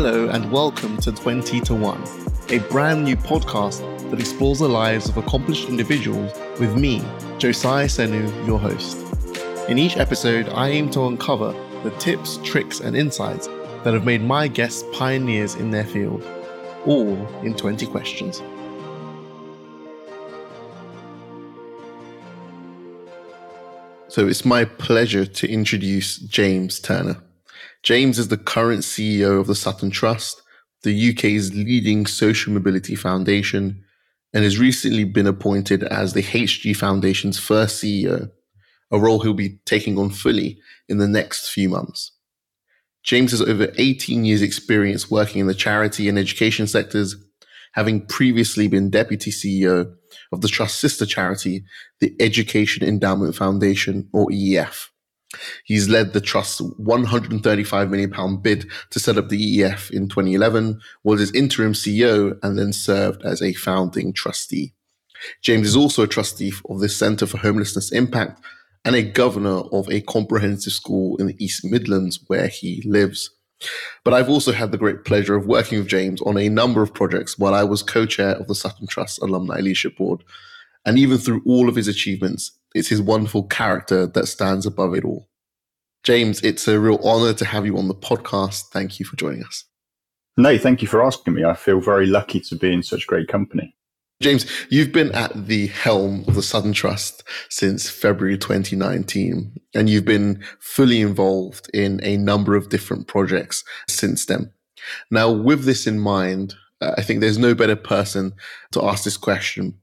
Hello, 0.00 0.28
and 0.28 0.52
welcome 0.52 0.96
to 0.98 1.10
20 1.10 1.58
to 1.62 1.74
1, 1.74 2.04
a 2.50 2.60
brand 2.70 3.02
new 3.02 3.16
podcast 3.16 3.80
that 4.08 4.20
explores 4.20 4.60
the 4.60 4.68
lives 4.68 5.08
of 5.08 5.16
accomplished 5.16 5.68
individuals 5.68 6.30
with 6.60 6.76
me, 6.76 7.02
Josiah 7.38 7.86
Senu, 7.86 8.46
your 8.46 8.60
host. 8.60 8.96
In 9.68 9.76
each 9.76 9.96
episode, 9.96 10.50
I 10.50 10.68
aim 10.68 10.88
to 10.90 11.06
uncover 11.06 11.50
the 11.82 11.90
tips, 11.98 12.38
tricks, 12.44 12.78
and 12.78 12.96
insights 12.96 13.48
that 13.82 13.92
have 13.92 14.04
made 14.04 14.22
my 14.22 14.46
guests 14.46 14.84
pioneers 14.92 15.56
in 15.56 15.72
their 15.72 15.82
field, 15.82 16.22
all 16.86 17.16
in 17.42 17.56
20 17.56 17.84
questions. 17.86 18.40
So 24.06 24.28
it's 24.28 24.44
my 24.44 24.64
pleasure 24.64 25.26
to 25.26 25.50
introduce 25.50 26.18
James 26.18 26.78
Turner. 26.78 27.16
James 27.82 28.18
is 28.18 28.28
the 28.28 28.36
current 28.36 28.80
CEO 28.80 29.40
of 29.40 29.46
the 29.46 29.54
Sutton 29.54 29.90
Trust, 29.90 30.42
the 30.82 31.10
UK's 31.10 31.54
leading 31.54 32.06
social 32.06 32.52
mobility 32.52 32.94
foundation, 32.94 33.84
and 34.32 34.44
has 34.44 34.58
recently 34.58 35.04
been 35.04 35.26
appointed 35.26 35.82
as 35.84 36.12
the 36.12 36.22
HG 36.22 36.76
Foundation's 36.76 37.38
first 37.38 37.82
CEO, 37.82 38.30
a 38.90 38.98
role 38.98 39.20
he'll 39.20 39.34
be 39.34 39.58
taking 39.64 39.98
on 39.98 40.10
fully 40.10 40.60
in 40.88 40.98
the 40.98 41.08
next 41.08 41.50
few 41.50 41.68
months. 41.68 42.12
James 43.02 43.30
has 43.30 43.40
over 43.40 43.72
18 43.78 44.24
years 44.24 44.42
experience 44.42 45.10
working 45.10 45.40
in 45.40 45.46
the 45.46 45.54
charity 45.54 46.08
and 46.08 46.18
education 46.18 46.66
sectors, 46.66 47.16
having 47.72 48.04
previously 48.06 48.68
been 48.68 48.90
deputy 48.90 49.30
CEO 49.30 49.94
of 50.32 50.40
the 50.40 50.48
Trust's 50.48 50.78
sister 50.78 51.06
charity, 51.06 51.64
the 52.00 52.14
Education 52.20 52.86
Endowment 52.86 53.34
Foundation, 53.34 54.08
or 54.12 54.26
EEF. 54.28 54.88
He's 55.64 55.88
led 55.88 56.12
the 56.12 56.20
Trust's 56.20 56.60
135 56.60 57.90
million 57.90 58.10
pound 58.10 58.42
bid 58.42 58.70
to 58.90 59.00
set 59.00 59.18
up 59.18 59.28
the 59.28 59.58
EEF 59.60 59.90
in 59.90 60.08
2011, 60.08 60.80
was 61.04 61.20
its 61.20 61.32
interim 61.32 61.74
CEO, 61.74 62.38
and 62.42 62.58
then 62.58 62.72
served 62.72 63.22
as 63.24 63.42
a 63.42 63.52
founding 63.52 64.12
trustee. 64.12 64.72
James 65.42 65.66
is 65.66 65.76
also 65.76 66.02
a 66.02 66.08
trustee 66.08 66.52
of 66.68 66.80
the 66.80 66.88
Centre 66.88 67.26
for 67.26 67.38
Homelessness 67.38 67.92
Impact 67.92 68.40
and 68.84 68.94
a 68.94 69.02
governor 69.02 69.62
of 69.72 69.90
a 69.90 70.00
comprehensive 70.02 70.72
school 70.72 71.16
in 71.16 71.26
the 71.26 71.44
East 71.44 71.64
Midlands 71.64 72.20
where 72.28 72.46
he 72.46 72.82
lives. 72.86 73.30
But 74.04 74.14
I've 74.14 74.28
also 74.28 74.52
had 74.52 74.70
the 74.70 74.78
great 74.78 75.04
pleasure 75.04 75.34
of 75.34 75.46
working 75.46 75.78
with 75.78 75.88
James 75.88 76.22
on 76.22 76.38
a 76.38 76.48
number 76.48 76.80
of 76.80 76.94
projects 76.94 77.38
while 77.38 77.54
I 77.54 77.64
was 77.64 77.82
co 77.82 78.06
chair 78.06 78.30
of 78.30 78.46
the 78.46 78.54
Sutton 78.54 78.86
Trust 78.86 79.20
Alumni 79.20 79.60
Leadership 79.60 79.96
Board. 79.96 80.22
And 80.86 80.98
even 80.98 81.18
through 81.18 81.42
all 81.44 81.68
of 81.68 81.74
his 81.74 81.88
achievements, 81.88 82.52
it's 82.74 82.88
his 82.88 83.02
wonderful 83.02 83.44
character 83.44 84.06
that 84.06 84.26
stands 84.26 84.66
above 84.66 84.94
it 84.94 85.04
all. 85.04 85.28
James, 86.04 86.40
it's 86.42 86.68
a 86.68 86.78
real 86.78 87.00
honor 87.02 87.34
to 87.34 87.44
have 87.44 87.66
you 87.66 87.76
on 87.76 87.88
the 87.88 87.94
podcast. 87.94 88.64
Thank 88.72 88.98
you 88.98 89.04
for 89.04 89.16
joining 89.16 89.44
us. 89.44 89.64
No, 90.36 90.56
thank 90.56 90.82
you 90.82 90.88
for 90.88 91.04
asking 91.04 91.34
me. 91.34 91.44
I 91.44 91.54
feel 91.54 91.80
very 91.80 92.06
lucky 92.06 92.40
to 92.40 92.56
be 92.56 92.72
in 92.72 92.82
such 92.82 93.06
great 93.06 93.28
company. 93.28 93.74
James, 94.20 94.46
you've 94.68 94.90
been 94.90 95.12
at 95.12 95.46
the 95.46 95.68
helm 95.68 96.24
of 96.26 96.34
the 96.34 96.42
Sutton 96.42 96.72
Trust 96.72 97.22
since 97.50 97.88
February 97.88 98.36
2019, 98.36 99.52
and 99.74 99.88
you've 99.88 100.04
been 100.04 100.42
fully 100.58 101.00
involved 101.00 101.70
in 101.72 102.00
a 102.02 102.16
number 102.16 102.56
of 102.56 102.68
different 102.68 103.06
projects 103.06 103.62
since 103.88 104.26
then. 104.26 104.50
Now, 105.10 105.30
with 105.30 105.64
this 105.64 105.86
in 105.86 106.00
mind, 106.00 106.54
uh, 106.80 106.94
I 106.98 107.02
think 107.02 107.20
there's 107.20 107.38
no 107.38 107.54
better 107.54 107.76
person 107.76 108.32
to 108.72 108.84
ask 108.84 109.04
this 109.04 109.16
question. 109.16 109.78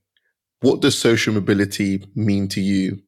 What 0.66 0.80
does 0.80 0.98
social 0.98 1.32
mobility 1.32 2.04
mean 2.16 2.48
to 2.48 2.60
you? 2.60 3.00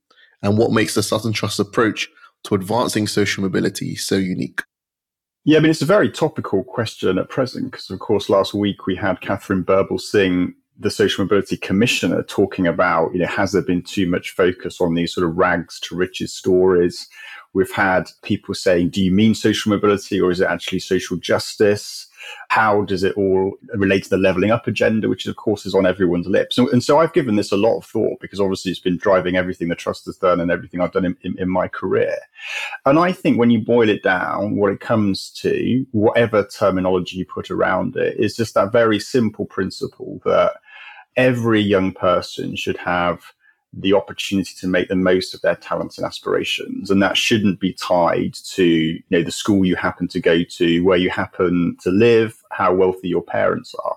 And 0.43 0.57
what 0.57 0.71
makes 0.71 0.95
the 0.95 1.03
Sutton 1.03 1.33
Trust 1.33 1.59
approach 1.59 2.09
to 2.45 2.55
advancing 2.55 3.09
social 3.09 3.43
mobility 3.43 3.97
so 3.97 4.15
unique? 4.15 4.63
Yeah, 5.45 5.59
I 5.59 5.63
mean, 5.63 5.73
it's 5.73 5.83
a 5.83 5.87
very 5.87 6.09
topical 6.09 6.63
question 6.63 7.19
at 7.19 7.31
present 7.31 7.73
because, 7.73 7.91
of 7.91 7.99
course, 7.99 8.29
last 8.29 8.55
week 8.55 8.87
we 8.87 8.95
had 8.95 9.21
Katharine 9.23 9.67
Singh, 9.99 10.55
the 10.79 10.89
social 10.89 11.25
mobility 11.25 11.57
commissioner 11.57 12.23
talking 12.23 12.69
about, 12.69 13.13
you 13.13 13.19
know, 13.19 13.27
has 13.27 13.51
there 13.51 13.63
been 13.63 13.83
too 13.83 14.09
much 14.09 14.31
focus 14.31 14.81
on 14.81 14.95
these 14.95 15.13
sort 15.13 15.29
of 15.29 15.37
rags 15.37 15.81
to 15.81 15.97
riches 15.97 16.33
stories? 16.33 17.09
We've 17.55 17.73
had 17.73 18.09
people 18.23 18.55
saying, 18.55 18.91
do 18.91 19.03
you 19.03 19.11
mean 19.11 19.35
social 19.35 19.71
mobility 19.71 20.21
or 20.21 20.31
is 20.31 20.41
it 20.41 20.49
actually 20.49 20.79
social 20.79 21.17
justice? 21.17 22.08
How 22.49 22.83
does 22.83 23.05
it 23.05 23.17
all 23.17 23.55
relate 23.75 24.05
to 24.05 24.11
the 24.11 24.17
leveling 24.17 24.51
up 24.51 24.67
agenda, 24.67 25.09
which 25.09 25.27
of 25.27 25.37
course 25.37 25.67
is 25.67 25.75
on 25.75 25.87
everyone's 25.87 26.27
lips? 26.27 26.59
And, 26.59 26.69
and 26.69 26.83
so 26.83 26.99
I've 26.99 27.13
given 27.13 27.37
this 27.37 27.53
a 27.53 27.57
lot 27.57 27.79
of 27.79 27.85
thought 27.85 28.21
because 28.21 28.41
obviously 28.41 28.71
it's 28.71 28.81
been 28.81 28.97
driving 28.97 29.37
everything 29.37 29.69
the 29.69 29.75
trust 29.75 30.07
has 30.07 30.17
done 30.17 30.41
and 30.41 30.51
everything 30.51 30.81
I've 30.81 30.93
done 30.93 31.05
in, 31.05 31.17
in, 31.23 31.39
in 31.39 31.51
my 31.51 31.69
career. 31.69 32.17
And 32.87 32.99
I 32.99 33.13
think 33.13 33.39
when 33.39 33.51
you 33.51 33.61
boil 33.61 33.89
it 33.89 34.03
down, 34.03 34.57
what 34.57 34.73
it 34.73 34.81
comes 34.81 35.31
to, 35.43 35.87
whatever 35.93 36.45
terminology 36.47 37.19
you 37.19 37.27
put 37.27 37.51
around 37.51 37.97
it, 37.97 38.17
is 38.19 38.37
just 38.37 38.55
that 38.55 38.73
very 38.73 38.99
simple 38.99 39.47
principle 39.47 40.21
that 40.25 40.55
every 41.17 41.61
young 41.61 41.93
person 41.93 42.57
should 42.57 42.77
have 42.77 43.33
the 43.73 43.93
opportunity 43.93 44.55
to 44.59 44.67
make 44.67 44.89
the 44.89 44.97
most 44.97 45.35
of 45.35 45.41
their 45.43 45.57
talents 45.57 45.99
and 45.99 46.07
aspirations. 46.07 46.91
And 46.91 47.03
that 47.03 47.17
shouldn't 47.17 47.61
be 47.61 47.75
tied 47.75 48.35
to 48.53 48.65
you 48.65 49.03
know 49.11 49.23
the 49.23 49.33
school 49.33 49.65
you 49.65 49.77
happen 49.77 50.09
to 50.09 50.21
go 50.21 50.43
to 50.43 50.81
where 50.85 50.99
you 50.99 51.11
happen 51.11 51.77
to 51.83 51.91
live 51.91 52.43
how 52.51 52.75
wealthy 52.75 53.09
your 53.09 53.23
parents 53.23 53.75
are. 53.85 53.97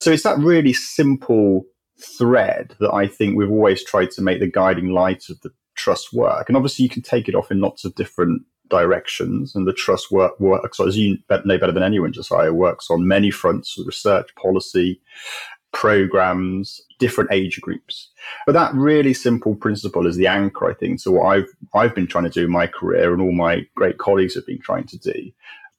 So 0.00 0.10
it's 0.10 0.24
that 0.24 0.38
really 0.38 0.72
simple 0.72 1.64
thread 1.98 2.74
that 2.80 2.92
i 2.92 3.06
think 3.06 3.36
we've 3.36 3.50
always 3.50 3.84
tried 3.84 4.10
to 4.10 4.22
make 4.22 4.40
the 4.40 4.46
guiding 4.46 4.88
light 4.88 5.28
of 5.28 5.40
the 5.42 5.50
trust 5.74 6.12
work. 6.12 6.48
And 6.48 6.56
obviously 6.56 6.82
you 6.82 6.88
can 6.88 7.02
take 7.02 7.28
it 7.28 7.34
off 7.34 7.50
in 7.50 7.60
lots 7.60 7.84
of 7.84 7.94
different 7.94 8.42
directions 8.68 9.54
and 9.54 9.66
the 9.66 9.72
trust 9.72 10.10
work 10.10 10.38
works 10.40 10.80
as 10.80 10.96
you 10.96 11.18
know 11.28 11.58
better 11.58 11.72
than 11.72 11.82
anyone 11.82 12.10
josiah 12.10 12.54
works 12.54 12.90
on 12.90 13.06
many 13.06 13.30
fronts 13.30 13.76
research 13.84 14.34
policy 14.34 14.98
programs, 15.72 16.80
different 16.98 17.32
age 17.32 17.60
groups. 17.60 18.10
But 18.46 18.52
that 18.52 18.74
really 18.74 19.14
simple 19.14 19.54
principle 19.54 20.06
is 20.06 20.16
the 20.16 20.26
anchor, 20.26 20.70
I 20.70 20.74
think. 20.74 21.00
So 21.00 21.12
what 21.12 21.26
I've 21.26 21.48
I've 21.74 21.94
been 21.94 22.06
trying 22.06 22.24
to 22.24 22.30
do 22.30 22.44
in 22.44 22.50
my 22.50 22.66
career 22.66 23.12
and 23.12 23.22
all 23.22 23.32
my 23.32 23.66
great 23.74 23.98
colleagues 23.98 24.34
have 24.34 24.46
been 24.46 24.60
trying 24.60 24.86
to 24.88 24.98
do. 24.98 25.30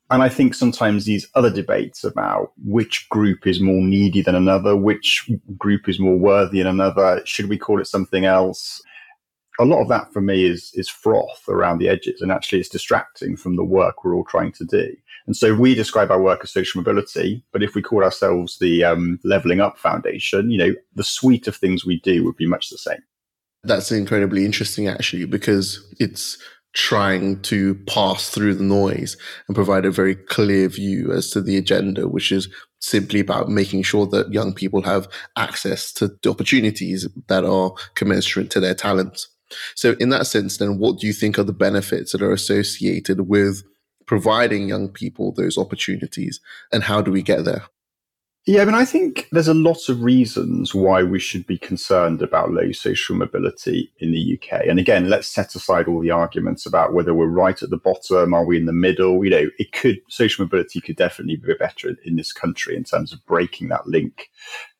And 0.09 0.21
I 0.21 0.29
think 0.29 0.53
sometimes 0.53 1.05
these 1.05 1.27
other 1.33 1.49
debates 1.49 2.03
about 2.03 2.51
which 2.63 3.07
group 3.09 3.47
is 3.47 3.59
more 3.59 3.81
needy 3.81 4.21
than 4.21 4.35
another, 4.35 4.75
which 4.75 5.29
group 5.57 5.87
is 5.89 5.99
more 5.99 6.17
worthy 6.17 6.59
than 6.59 6.67
another, 6.67 7.21
should 7.25 7.49
we 7.49 7.57
call 7.57 7.81
it 7.81 7.87
something 7.87 8.25
else? 8.25 8.81
A 9.59 9.65
lot 9.65 9.81
of 9.81 9.87
that 9.89 10.11
for 10.11 10.21
me 10.21 10.45
is 10.45 10.71
is 10.73 10.89
froth 10.89 11.47
around 11.47 11.77
the 11.77 11.89
edges 11.89 12.21
and 12.21 12.31
actually 12.31 12.59
it's 12.59 12.69
distracting 12.69 13.37
from 13.37 13.55
the 13.55 13.63
work 13.63 14.03
we're 14.03 14.15
all 14.15 14.25
trying 14.25 14.51
to 14.53 14.65
do. 14.65 14.95
And 15.25 15.37
so 15.37 15.53
we 15.53 15.75
describe 15.75 16.11
our 16.11 16.21
work 16.21 16.41
as 16.43 16.51
social 16.51 16.81
mobility, 16.81 17.43
but 17.51 17.63
if 17.63 17.75
we 17.75 17.81
call 17.81 18.03
ourselves 18.03 18.57
the 18.59 18.83
um, 18.83 19.19
Leveling 19.23 19.61
Up 19.61 19.77
Foundation, 19.77 20.51
you 20.51 20.57
know, 20.57 20.73
the 20.95 21.03
suite 21.03 21.47
of 21.47 21.55
things 21.55 21.85
we 21.85 21.99
do 22.01 22.25
would 22.25 22.35
be 22.35 22.47
much 22.47 22.69
the 22.69 22.77
same. 22.77 23.01
That's 23.63 23.91
incredibly 23.91 24.43
interesting, 24.43 24.87
actually, 24.87 25.25
because 25.25 25.81
it's 25.99 26.37
trying 26.73 27.39
to 27.43 27.75
pass 27.87 28.29
through 28.29 28.55
the 28.55 28.63
noise 28.63 29.15
and 29.47 29.55
provide 29.55 29.85
a 29.85 29.91
very 29.91 30.15
clear 30.15 30.67
view 30.67 31.13
as 31.13 31.29
to 31.29 31.41
the 31.41 31.55
agenda, 31.55 32.07
which 32.07 32.31
is 32.31 32.49
simply 32.79 33.19
about 33.19 33.47
making 33.47 33.83
sure 33.83 34.07
that 34.07 34.33
young 34.33 34.53
people 34.53 34.81
have 34.81 35.07
access 35.37 35.93
to 35.93 36.09
the 36.21 36.29
opportunities 36.29 37.07
that 37.27 37.45
are 37.45 37.73
commensurate 37.95 38.49
to 38.49 38.59
their 38.59 38.73
talents. 38.73 39.29
So, 39.75 39.95
in 39.99 40.09
that 40.09 40.27
sense, 40.27 40.57
then, 40.57 40.77
what 40.77 40.99
do 40.99 41.07
you 41.07 41.13
think 41.13 41.37
are 41.37 41.43
the 41.43 41.53
benefits 41.53 42.11
that 42.11 42.21
are 42.21 42.31
associated 42.31 43.27
with 43.27 43.63
providing 44.05 44.67
young 44.67 44.89
people 44.89 45.31
those 45.31 45.57
opportunities 45.57 46.39
and 46.71 46.83
how 46.83 47.01
do 47.01 47.11
we 47.11 47.21
get 47.21 47.45
there? 47.45 47.63
Yeah, 48.45 48.61
I 48.61 48.65
mean, 48.65 48.75
I 48.75 48.83
think 48.83 49.29
there's 49.31 49.47
a 49.47 49.53
lot 49.53 49.87
of 49.87 50.03
reasons 50.03 50.75
why 50.75 51.01
we 51.01 51.17
should 51.17 51.47
be 51.47 51.57
concerned 51.57 52.21
about 52.21 52.51
low 52.51 52.73
social 52.73 53.15
mobility 53.15 53.89
in 53.99 54.11
the 54.11 54.37
UK. 54.37 54.67
And 54.67 54.79
again, 54.79 55.09
let's 55.09 55.29
set 55.29 55.55
aside 55.55 55.87
all 55.87 56.01
the 56.01 56.11
arguments 56.11 56.65
about 56.65 56.93
whether 56.93 57.13
we're 57.13 57.27
right 57.27 57.63
at 57.63 57.69
the 57.69 57.77
bottom, 57.77 58.33
are 58.33 58.43
we 58.43 58.57
in 58.57 58.65
the 58.65 58.73
middle? 58.73 59.23
You 59.23 59.31
know, 59.31 59.49
it 59.59 59.71
could, 59.71 60.01
social 60.09 60.43
mobility 60.43 60.81
could 60.81 60.97
definitely 60.97 61.37
be 61.37 61.53
better 61.53 61.95
in 62.03 62.17
this 62.17 62.33
country 62.33 62.75
in 62.75 62.83
terms 62.83 63.13
of 63.13 63.25
breaking 63.25 63.69
that 63.69 63.87
link 63.87 64.29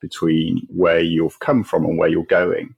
between 0.02 0.68
where 0.68 1.00
you've 1.00 1.40
come 1.40 1.64
from 1.64 1.86
and 1.86 1.98
where 1.98 2.10
you're 2.10 2.26
going. 2.26 2.76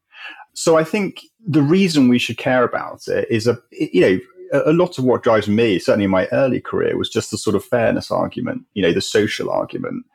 So 0.56 0.78
I 0.78 0.84
think 0.84 1.22
the 1.46 1.62
reason 1.62 2.08
we 2.08 2.18
should 2.18 2.38
care 2.38 2.64
about 2.64 3.08
it 3.08 3.28
is 3.30 3.46
a, 3.46 3.60
you 3.72 4.02
know, 4.02 4.20
a 4.66 4.74
lot 4.74 4.98
of 4.98 5.04
what 5.04 5.22
drives 5.22 5.48
me, 5.48 5.80
certainly 5.80 6.06
in 6.06 6.12
my 6.12 6.28
early 6.28 6.62
career, 6.62 6.98
was 6.98 7.10
just 7.10 7.30
the 7.30 7.38
sort 7.38 7.56
of 7.56 7.64
fairness 7.64 8.10
argument, 8.10 8.64
you 8.74 8.82
know, 8.82 8.94
the 8.94 9.02
social 9.02 9.50
argument. 9.50 10.06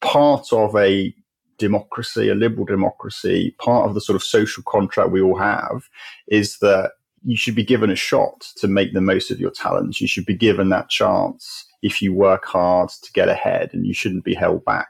Part 0.00 0.52
of 0.52 0.74
a 0.76 1.14
democracy, 1.58 2.28
a 2.28 2.34
liberal 2.34 2.64
democracy, 2.64 3.54
part 3.58 3.88
of 3.88 3.94
the 3.94 4.00
sort 4.00 4.14
of 4.14 4.22
social 4.22 4.62
contract 4.62 5.10
we 5.10 5.20
all 5.20 5.38
have 5.38 5.88
is 6.28 6.58
that 6.58 6.92
you 7.24 7.36
should 7.36 7.56
be 7.56 7.64
given 7.64 7.90
a 7.90 7.96
shot 7.96 8.46
to 8.56 8.68
make 8.68 8.94
the 8.94 9.00
most 9.00 9.32
of 9.32 9.40
your 9.40 9.50
talents. 9.50 10.00
You 10.00 10.06
should 10.06 10.26
be 10.26 10.36
given 10.36 10.68
that 10.68 10.88
chance 10.88 11.66
if 11.82 12.00
you 12.00 12.14
work 12.14 12.44
hard 12.44 12.90
to 12.90 13.12
get 13.12 13.28
ahead 13.28 13.70
and 13.72 13.84
you 13.84 13.92
shouldn't 13.92 14.24
be 14.24 14.34
held 14.34 14.64
back. 14.64 14.88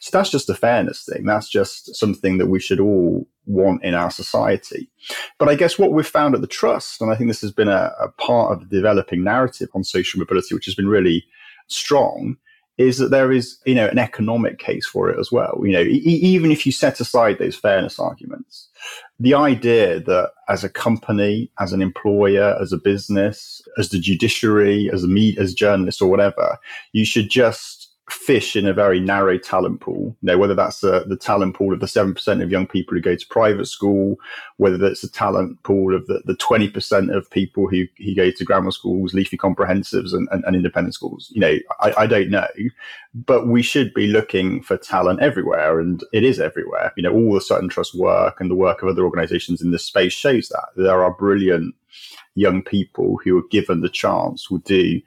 So 0.00 0.10
that's 0.12 0.30
just 0.30 0.50
a 0.50 0.54
fairness 0.54 1.04
thing. 1.04 1.24
That's 1.24 1.48
just 1.48 1.94
something 1.96 2.38
that 2.38 2.46
we 2.46 2.60
should 2.60 2.80
all 2.80 3.26
want 3.46 3.82
in 3.82 3.94
our 3.94 4.10
society. 4.10 4.90
But 5.38 5.48
I 5.48 5.54
guess 5.54 5.78
what 5.78 5.92
we've 5.92 6.06
found 6.06 6.34
at 6.34 6.40
the 6.40 6.46
Trust, 6.46 7.00
and 7.00 7.10
I 7.10 7.16
think 7.16 7.30
this 7.30 7.40
has 7.40 7.52
been 7.52 7.68
a, 7.68 7.92
a 8.00 8.08
part 8.18 8.52
of 8.52 8.60
the 8.60 8.76
developing 8.76 9.24
narrative 9.24 9.68
on 9.74 9.84
social 9.84 10.18
mobility, 10.18 10.54
which 10.54 10.66
has 10.66 10.74
been 10.74 10.88
really 10.88 11.24
strong, 11.68 12.36
is 12.78 12.98
that 12.98 13.10
there 13.10 13.32
is, 13.32 13.58
you 13.66 13.74
know, 13.74 13.88
an 13.88 13.98
economic 13.98 14.58
case 14.58 14.86
for 14.86 15.10
it 15.10 15.18
as 15.18 15.32
well. 15.32 15.60
You 15.64 15.72
know, 15.72 15.80
e- 15.80 16.20
even 16.22 16.52
if 16.52 16.64
you 16.64 16.70
set 16.70 17.00
aside 17.00 17.38
those 17.38 17.56
fairness 17.56 17.98
arguments, 17.98 18.68
the 19.18 19.34
idea 19.34 19.98
that 20.00 20.30
as 20.48 20.62
a 20.62 20.68
company, 20.68 21.50
as 21.58 21.72
an 21.72 21.82
employer, 21.82 22.56
as 22.60 22.72
a 22.72 22.78
business, 22.78 23.60
as 23.78 23.88
the 23.88 23.98
judiciary, 23.98 24.88
as 24.92 25.02
a 25.02 25.08
media, 25.08 25.42
as 25.42 25.54
journalists 25.54 26.00
or 26.00 26.08
whatever, 26.08 26.56
you 26.92 27.04
should 27.04 27.28
just 27.28 27.87
fish 28.10 28.56
in 28.56 28.66
a 28.66 28.72
very 28.72 29.00
narrow 29.00 29.38
talent 29.38 29.80
pool. 29.80 30.16
You 30.22 30.26
know, 30.26 30.38
whether 30.38 30.54
that's 30.54 30.82
uh, 30.82 31.04
the 31.06 31.16
talent 31.16 31.54
pool 31.54 31.72
of 31.72 31.80
the 31.80 31.86
7% 31.86 32.42
of 32.42 32.50
young 32.50 32.66
people 32.66 32.94
who 32.94 33.00
go 33.00 33.16
to 33.16 33.26
private 33.28 33.66
school, 33.66 34.16
whether 34.56 34.78
that's 34.78 35.04
a 35.04 35.10
talent 35.10 35.62
pool 35.62 35.94
of 35.94 36.06
the, 36.06 36.22
the 36.24 36.36
20% 36.36 37.14
of 37.14 37.30
people 37.30 37.68
who, 37.68 37.84
who 37.98 38.14
go 38.14 38.30
to 38.30 38.44
grammar 38.44 38.70
schools, 38.70 39.14
leafy 39.14 39.36
comprehensives 39.36 40.12
and, 40.12 40.28
and, 40.30 40.44
and 40.44 40.56
independent 40.56 40.94
schools. 40.94 41.30
You 41.34 41.40
know, 41.40 41.56
I, 41.80 41.94
I, 41.98 42.06
don't 42.06 42.30
know, 42.30 42.46
but 43.14 43.46
we 43.46 43.62
should 43.62 43.92
be 43.94 44.06
looking 44.06 44.62
for 44.62 44.76
talent 44.76 45.20
everywhere 45.20 45.78
and 45.80 46.02
it 46.12 46.24
is 46.24 46.40
everywhere. 46.40 46.92
You 46.96 47.02
know, 47.02 47.12
all 47.12 47.34
the 47.34 47.40
Sutton 47.40 47.68
Trust 47.68 47.94
work 47.94 48.40
and 48.40 48.50
the 48.50 48.54
work 48.54 48.82
of 48.82 48.88
other 48.88 49.04
organizations 49.04 49.60
in 49.60 49.70
this 49.70 49.84
space 49.84 50.12
shows 50.12 50.48
that 50.48 50.68
there 50.76 51.02
are 51.02 51.12
brilliant 51.12 51.74
young 52.34 52.62
people 52.62 53.18
who 53.22 53.36
are 53.36 53.48
given 53.50 53.80
the 53.80 53.88
chance 53.88 54.50
will 54.50 54.58
do 54.58 55.00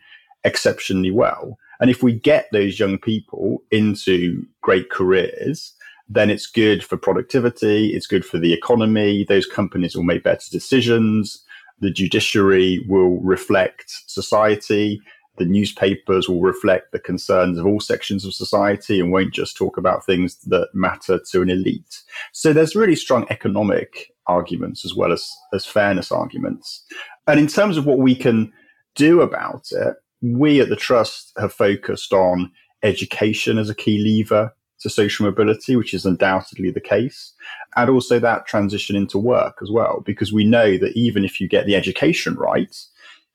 exceptionally 0.43 1.11
well 1.11 1.57
and 1.81 1.89
if 1.89 2.01
we 2.01 2.13
get 2.13 2.47
those 2.51 2.79
young 2.79 2.97
people 2.97 3.63
into 3.71 4.45
great 4.61 4.89
careers, 4.89 5.73
then 6.07 6.29
it's 6.29 6.45
good 6.45 6.83
for 6.83 6.95
productivity, 6.95 7.93
it's 7.93 8.07
good 8.07 8.23
for 8.23 8.37
the 8.37 8.53
economy, 8.53 9.25
those 9.27 9.45
companies 9.45 9.95
will 9.95 10.03
make 10.03 10.23
better 10.23 10.49
decisions, 10.51 11.43
the 11.79 11.89
judiciary 11.89 12.85
will 12.87 13.19
reflect 13.21 13.91
society, 14.07 15.01
the 15.37 15.45
newspapers 15.45 16.29
will 16.29 16.41
reflect 16.41 16.91
the 16.91 16.99
concerns 16.99 17.57
of 17.57 17.65
all 17.65 17.79
sections 17.79 18.25
of 18.25 18.33
society 18.33 18.99
and 18.99 19.11
won't 19.11 19.33
just 19.33 19.57
talk 19.57 19.77
about 19.77 20.05
things 20.05 20.35
that 20.43 20.67
matter 20.73 21.19
to 21.31 21.41
an 21.41 21.49
elite. 21.49 22.03
So 22.31 22.53
there's 22.53 22.75
really 22.75 22.95
strong 22.95 23.25
economic 23.29 24.11
arguments 24.27 24.85
as 24.85 24.93
well 24.93 25.11
as, 25.11 25.31
as 25.53 25.65
fairness 25.65 26.11
arguments. 26.11 26.83
And 27.25 27.39
in 27.39 27.47
terms 27.47 27.77
of 27.77 27.85
what 27.85 27.97
we 27.97 28.13
can 28.13 28.51
do 28.95 29.21
about 29.21 29.71
it, 29.71 29.95
we 30.21 30.61
at 30.61 30.69
the 30.69 30.75
Trust 30.75 31.33
have 31.37 31.53
focused 31.53 32.13
on 32.13 32.51
education 32.83 33.57
as 33.57 33.69
a 33.69 33.75
key 33.75 33.99
lever 33.99 34.53
to 34.81 34.89
social 34.89 35.25
mobility, 35.25 35.75
which 35.75 35.93
is 35.93 36.05
undoubtedly 36.05 36.71
the 36.71 36.81
case, 36.81 37.33
and 37.75 37.89
also 37.89 38.19
that 38.19 38.47
transition 38.47 38.95
into 38.95 39.17
work 39.17 39.59
as 39.61 39.69
well, 39.69 40.01
because 40.05 40.33
we 40.33 40.43
know 40.43 40.77
that 40.77 40.95
even 40.95 41.23
if 41.23 41.39
you 41.39 41.47
get 41.47 41.65
the 41.65 41.75
education 41.75 42.35
right, 42.35 42.75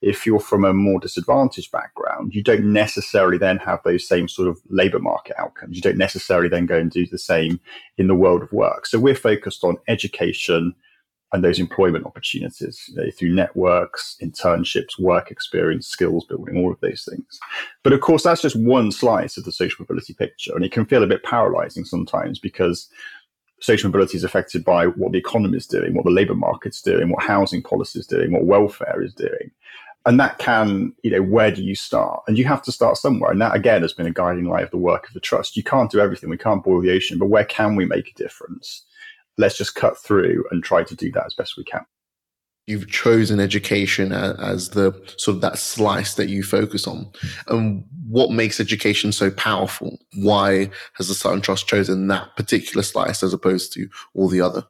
if 0.01 0.25
you're 0.25 0.39
from 0.39 0.63
a 0.63 0.73
more 0.73 0.99
disadvantaged 0.99 1.71
background, 1.71 2.35
you 2.35 2.43
don't 2.43 2.71
necessarily 2.71 3.37
then 3.37 3.57
have 3.57 3.79
those 3.83 4.07
same 4.07 4.27
sort 4.27 4.47
of 4.47 4.59
labor 4.69 4.99
market 4.99 5.35
outcomes. 5.39 5.75
You 5.75 5.81
don't 5.81 5.97
necessarily 5.97 6.49
then 6.49 6.65
go 6.65 6.77
and 6.77 6.91
do 6.91 7.07
the 7.07 7.17
same 7.17 7.59
in 7.97 8.07
the 8.07 8.15
world 8.15 8.43
of 8.43 8.51
work. 8.51 8.85
So 8.85 8.99
we're 8.99 9.15
focused 9.15 9.63
on 9.63 9.77
education, 9.87 10.75
and 11.33 11.43
those 11.43 11.59
employment 11.59 12.05
opportunities 12.05 12.85
you 12.87 12.95
know, 12.95 13.11
through 13.11 13.33
networks, 13.33 14.15
internships, 14.21 14.99
work 14.99 15.29
experience, 15.29 15.87
skills 15.87 16.25
building, 16.25 16.57
all 16.57 16.71
of 16.71 16.79
those 16.79 17.07
things. 17.09 17.39
But 17.83 17.93
of 17.93 17.99
course, 17.99 18.23
that's 18.23 18.41
just 18.41 18.55
one 18.55 18.91
slice 18.91 19.37
of 19.37 19.43
the 19.43 19.51
social 19.51 19.83
mobility 19.83 20.13
picture. 20.13 20.55
And 20.55 20.63
it 20.63 20.71
can 20.71 20.85
feel 20.85 21.03
a 21.03 21.07
bit 21.07 21.23
paralyzing 21.23 21.83
sometimes 21.83 22.39
because 22.39 22.87
social 23.59 23.89
mobility 23.89 24.15
is 24.17 24.23
affected 24.23 24.63
by 24.63 24.85
what 24.87 25.11
the 25.11 25.17
economy 25.17 25.57
is 25.57 25.67
doing, 25.67 25.93
what 25.93 26.05
the 26.05 26.11
labor 26.11 26.35
market's 26.35 26.81
doing, 26.81 27.09
what 27.09 27.23
housing 27.23 27.61
policy 27.61 27.99
is 27.99 28.07
doing, 28.07 28.31
what 28.31 28.45
welfare 28.45 29.01
is 29.01 29.13
doing. 29.13 29.51
And 30.05 30.17
that 30.21 30.37
can, 30.37 30.93
you 31.03 31.11
know, 31.11 31.21
where 31.21 31.51
do 31.51 31.61
you 31.61 31.75
start? 31.75 32.23
And 32.27 32.37
you 32.37 32.45
have 32.45 32.61
to 32.63 32.71
start 32.71 32.95
somewhere. 32.95 33.31
And 33.31 33.41
that, 33.41 33.53
again, 33.53 33.81
has 33.81 33.91
been 33.91 34.05
a 34.05 34.11
guiding 34.11 34.45
light 34.45 34.63
of 34.63 34.71
the 34.71 34.77
work 34.77 35.05
of 35.05 35.13
the 35.13 35.19
trust. 35.19 35.57
You 35.57 35.63
can't 35.63 35.91
do 35.91 35.99
everything. 35.99 36.29
We 36.29 36.37
can't 36.37 36.63
boil 36.63 36.81
the 36.81 36.91
ocean, 36.91 37.17
but 37.17 37.25
where 37.25 37.43
can 37.43 37.75
we 37.75 37.85
make 37.85 38.11
a 38.11 38.13
difference? 38.13 38.85
Let's 39.37 39.57
just 39.57 39.75
cut 39.75 39.97
through 39.97 40.43
and 40.51 40.63
try 40.63 40.83
to 40.83 40.95
do 40.95 41.11
that 41.11 41.25
as 41.25 41.33
best 41.33 41.57
we 41.57 41.63
can. 41.63 41.85
You've 42.65 42.89
chosen 42.89 43.39
education 43.39 44.11
as 44.11 44.69
the 44.69 44.91
sort 45.15 45.35
of 45.35 45.41
that 45.41 45.57
slice 45.57 46.15
that 46.15 46.27
you 46.27 46.43
focus 46.43 46.85
on. 46.85 47.09
And 47.47 47.85
what 48.09 48.31
makes 48.31 48.59
education 48.59 49.13
so 49.13 49.31
powerful? 49.31 49.97
Why 50.15 50.69
has 50.95 51.07
the 51.07 51.13
Sutton 51.13 51.39
Trust 51.39 51.67
chosen 51.67 52.07
that 52.07 52.35
particular 52.35 52.83
slice 52.83 53.23
as 53.23 53.33
opposed 53.33 53.71
to 53.73 53.87
all 54.15 54.27
the 54.27 54.41
other? 54.41 54.65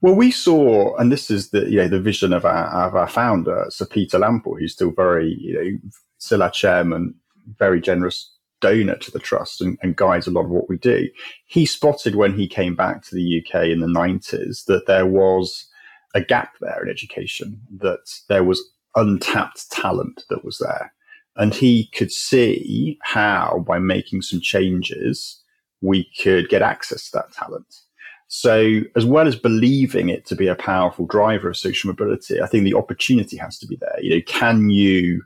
Well, 0.00 0.16
we 0.16 0.32
saw, 0.32 0.96
and 0.96 1.10
this 1.10 1.30
is 1.30 1.50
the 1.50 1.70
you 1.70 1.78
know 1.78 1.88
the 1.88 2.00
vision 2.00 2.32
of 2.32 2.44
our 2.44 2.66
of 2.86 2.94
our 2.94 3.08
founder, 3.08 3.64
Sir 3.70 3.86
Peter 3.86 4.18
Lampl, 4.18 4.58
who's 4.58 4.72
still 4.72 4.90
very 4.90 5.34
you 5.40 5.54
know 5.54 5.90
still 6.18 6.42
our 6.42 6.50
chairman, 6.50 7.14
very 7.58 7.80
generous 7.80 8.33
donor 8.64 8.96
to 8.96 9.10
the 9.10 9.18
trust 9.18 9.60
and, 9.60 9.76
and, 9.82 9.94
guides 9.94 10.26
a 10.26 10.30
lot 10.30 10.46
of 10.46 10.50
what 10.50 10.70
we 10.70 10.78
do. 10.78 11.06
He 11.44 11.66
spotted 11.66 12.14
when 12.14 12.32
he 12.32 12.48
came 12.48 12.74
back 12.74 13.04
to 13.04 13.14
the 13.14 13.44
UK 13.44 13.66
in 13.66 13.80
the 13.80 13.86
90s 13.86 14.64
that 14.64 14.86
there 14.86 15.04
was 15.04 15.68
a 16.14 16.22
gap 16.22 16.54
there 16.62 16.82
in 16.82 16.88
education, 16.88 17.60
that 17.80 18.10
there 18.30 18.42
was 18.42 18.62
untapped 18.96 19.70
talent 19.70 20.24
that 20.30 20.46
was 20.46 20.56
there. 20.58 20.94
And 21.36 21.54
he 21.54 21.90
could 21.94 22.10
see 22.10 22.98
how, 23.02 23.62
by 23.66 23.78
making 23.78 24.22
some 24.22 24.40
changes, 24.40 25.42
we 25.82 26.08
could 26.18 26.48
get 26.48 26.62
access 26.62 27.10
to 27.10 27.18
that 27.18 27.32
talent. 27.32 27.66
So, 28.28 28.80
as 28.96 29.04
well 29.04 29.28
as 29.28 29.36
believing 29.36 30.08
it 30.08 30.24
to 30.26 30.34
be 30.34 30.46
a 30.46 30.54
powerful 30.54 31.06
driver 31.06 31.50
of 31.50 31.56
social 31.58 31.88
mobility, 31.88 32.40
I 32.40 32.46
think 32.46 32.64
the 32.64 32.74
opportunity 32.74 33.36
has 33.36 33.58
to 33.58 33.66
be 33.66 33.76
there. 33.76 33.98
You 34.00 34.16
know, 34.16 34.22
can 34.26 34.70
you 34.70 35.22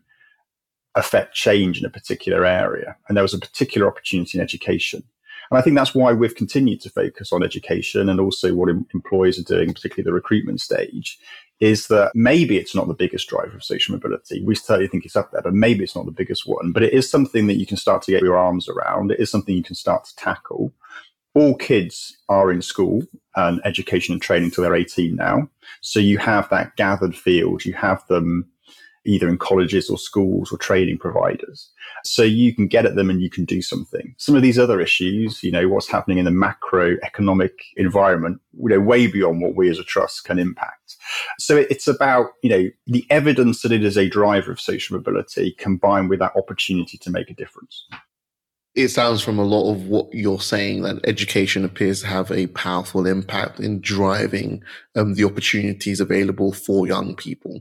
affect 0.94 1.35
change 1.35 1.79
in 1.79 1.87
a 1.87 1.90
particular 1.90 2.44
area. 2.44 2.96
And 3.08 3.17
there 3.17 3.23
was 3.23 3.35
a 3.35 3.38
particular 3.38 3.87
opportunity 3.87 4.38
in 4.38 4.43
education. 4.43 5.02
And 5.50 5.58
I 5.58 5.62
think 5.62 5.76
that's 5.76 5.94
why 5.94 6.12
we've 6.12 6.35
continued 6.35 6.81
to 6.82 6.90
focus 6.90 7.32
on 7.32 7.43
education 7.43 8.08
and 8.08 8.20
also 8.20 8.55
what 8.55 8.69
em- 8.69 8.87
employers 8.93 9.38
are 9.38 9.44
doing, 9.44 9.73
particularly 9.73 10.05
the 10.05 10.12
recruitment 10.12 10.61
stage, 10.61 11.19
is 11.61 11.88
that 11.88 12.12
maybe 12.14 12.56
it's 12.58 12.75
not 12.75 12.87
the 12.87 12.94
biggest 12.94 13.29
driver 13.29 13.56
of 13.56 13.64
social 13.64 13.94
mobility. 13.94 14.44
We 14.44 14.55
certainly 14.55 14.88
think 14.88 15.05
it's 15.05 15.17
up 15.17 15.32
there, 15.32 15.43
but 15.43 15.55
maybe 15.55 15.82
it's 15.82 15.96
not 15.96 16.06
the 16.06 16.12
biggest 16.12 16.46
one. 16.46 16.73
But 16.73 16.82
it 16.82 16.93
is 16.93 17.11
something 17.11 17.46
that 17.46 17.56
you 17.56 17.67
can 17.67 17.76
start 17.76 18.02
to 18.02 18.12
get 18.12 18.23
your 18.23 18.37
arms 18.37 18.69
around. 18.69 19.11
It 19.11 19.20
is 19.20 19.31
something 19.31 19.55
you 19.55 19.62
can 19.62 19.75
start 19.75 20.05
to 20.05 20.17
tackle. 20.17 20.73
All 21.35 21.56
kids 21.56 22.17
are 22.29 22.52
in 22.52 22.62
school 22.62 23.02
and 23.37 23.61
education 23.64 24.12
and 24.12 24.23
training 24.23 24.50
till 24.50 24.64
they're 24.64 24.75
18 24.75 25.17
now. 25.17 25.49
So 25.81 25.99
you 25.99 26.19
have 26.19 26.49
that 26.50 26.76
gathered 26.76 27.17
field. 27.17 27.64
You 27.64 27.73
have 27.75 28.06
them 28.08 28.49
either 29.05 29.29
in 29.29 29.39
colleges 29.39 29.89
or 29.89 29.99
schools 29.99 30.53
or 30.53 30.59
training 30.59 30.99
providers. 30.99 31.71
So 32.05 32.23
you 32.23 32.55
can 32.55 32.67
get 32.67 32.87
at 32.87 32.97
them 32.97 33.11
and 33.11 33.21
you 33.21 33.31
can 33.31 33.45
do 33.45 33.62
something. 33.62 34.14
Some 34.19 34.37
of 34.37 34.43
these 34.43 34.59
other 34.59 34.81
issues, 34.81 35.43
you 35.43 35.50
know, 35.50 35.69
what's 35.69 35.88
happening 35.88 36.19
in 36.19 36.25
the 36.25 36.31
macroeconomic 36.31 37.52
environment, 37.76 38.40
you 38.59 38.69
know, 38.69 38.81
way 38.81 39.07
beyond 39.07 39.40
what 39.40 39.57
we 39.57 39.71
as 39.71 39.78
a 39.78 39.85
trust 39.85 40.25
can 40.25 40.38
impact. 40.38 40.97
So 41.38 41.57
it's 41.57 41.88
about, 41.88 42.33
you 42.43 42.50
know, 42.50 42.71
the 42.87 43.07
evidence 43.11 43.62
that 43.62 43.73
it 43.73 43.85
is 43.85 43.97
a 43.97 44.09
driver 44.09 44.52
of 44.52 44.61
social 44.61 44.97
mobility 44.97 45.52
combined 45.52 46.11
with 46.11 46.19
that 46.21 46.37
opportunity 46.37 46.99
to 46.99 47.11
make 47.11 47.31
a 47.31 47.35
difference 47.35 47.87
it 48.78 48.88
sounds 48.88 49.21
from 49.21 49.40
a 49.40 49.45
lot 49.45 49.73
of 49.73 49.88
what 49.88 50.12
you're 50.14 50.40
saying 50.40 50.83
that 50.83 51.00
education 51.05 51.64
appears 51.64 52.00
to 52.00 52.07
have 52.07 52.31
a 52.31 52.47
powerful 52.49 53.07
impact 53.07 53.59
in 53.59 53.81
driving 53.81 54.62
um, 54.95 55.14
the 55.14 55.25
opportunities 55.25 56.00
available 56.00 56.52
for 56.52 56.87
young 56.87 57.17
people. 57.17 57.61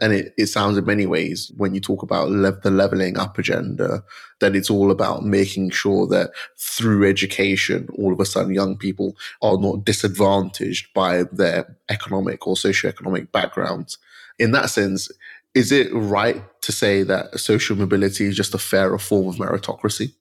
And 0.00 0.12
it, 0.12 0.34
it 0.36 0.46
sounds 0.46 0.76
in 0.76 0.84
many 0.84 1.06
ways, 1.06 1.50
when 1.56 1.74
you 1.74 1.80
talk 1.80 2.02
about 2.02 2.28
the 2.62 2.70
leveling 2.70 3.18
up 3.18 3.38
agenda, 3.38 4.02
that 4.40 4.54
it's 4.54 4.70
all 4.70 4.90
about 4.90 5.24
making 5.24 5.70
sure 5.70 6.06
that 6.08 6.30
through 6.56 7.08
education, 7.08 7.88
all 7.98 8.12
of 8.12 8.20
a 8.20 8.26
sudden 8.26 8.54
young 8.54 8.76
people 8.76 9.16
are 9.42 9.58
not 9.58 9.84
disadvantaged 9.84 10.92
by 10.94 11.24
their 11.32 11.76
economic 11.88 12.46
or 12.46 12.54
socioeconomic 12.54 13.32
backgrounds. 13.32 13.98
In 14.38 14.52
that 14.52 14.68
sense, 14.70 15.10
is 15.54 15.72
it 15.72 15.88
right 15.92 16.42
to 16.60 16.72
say 16.72 17.02
that 17.02 17.40
social 17.40 17.76
mobility 17.76 18.26
is 18.26 18.36
just 18.36 18.54
a 18.54 18.58
fairer 18.58 18.98
form 18.98 19.28
of 19.28 19.36
meritocracy? 19.36 20.12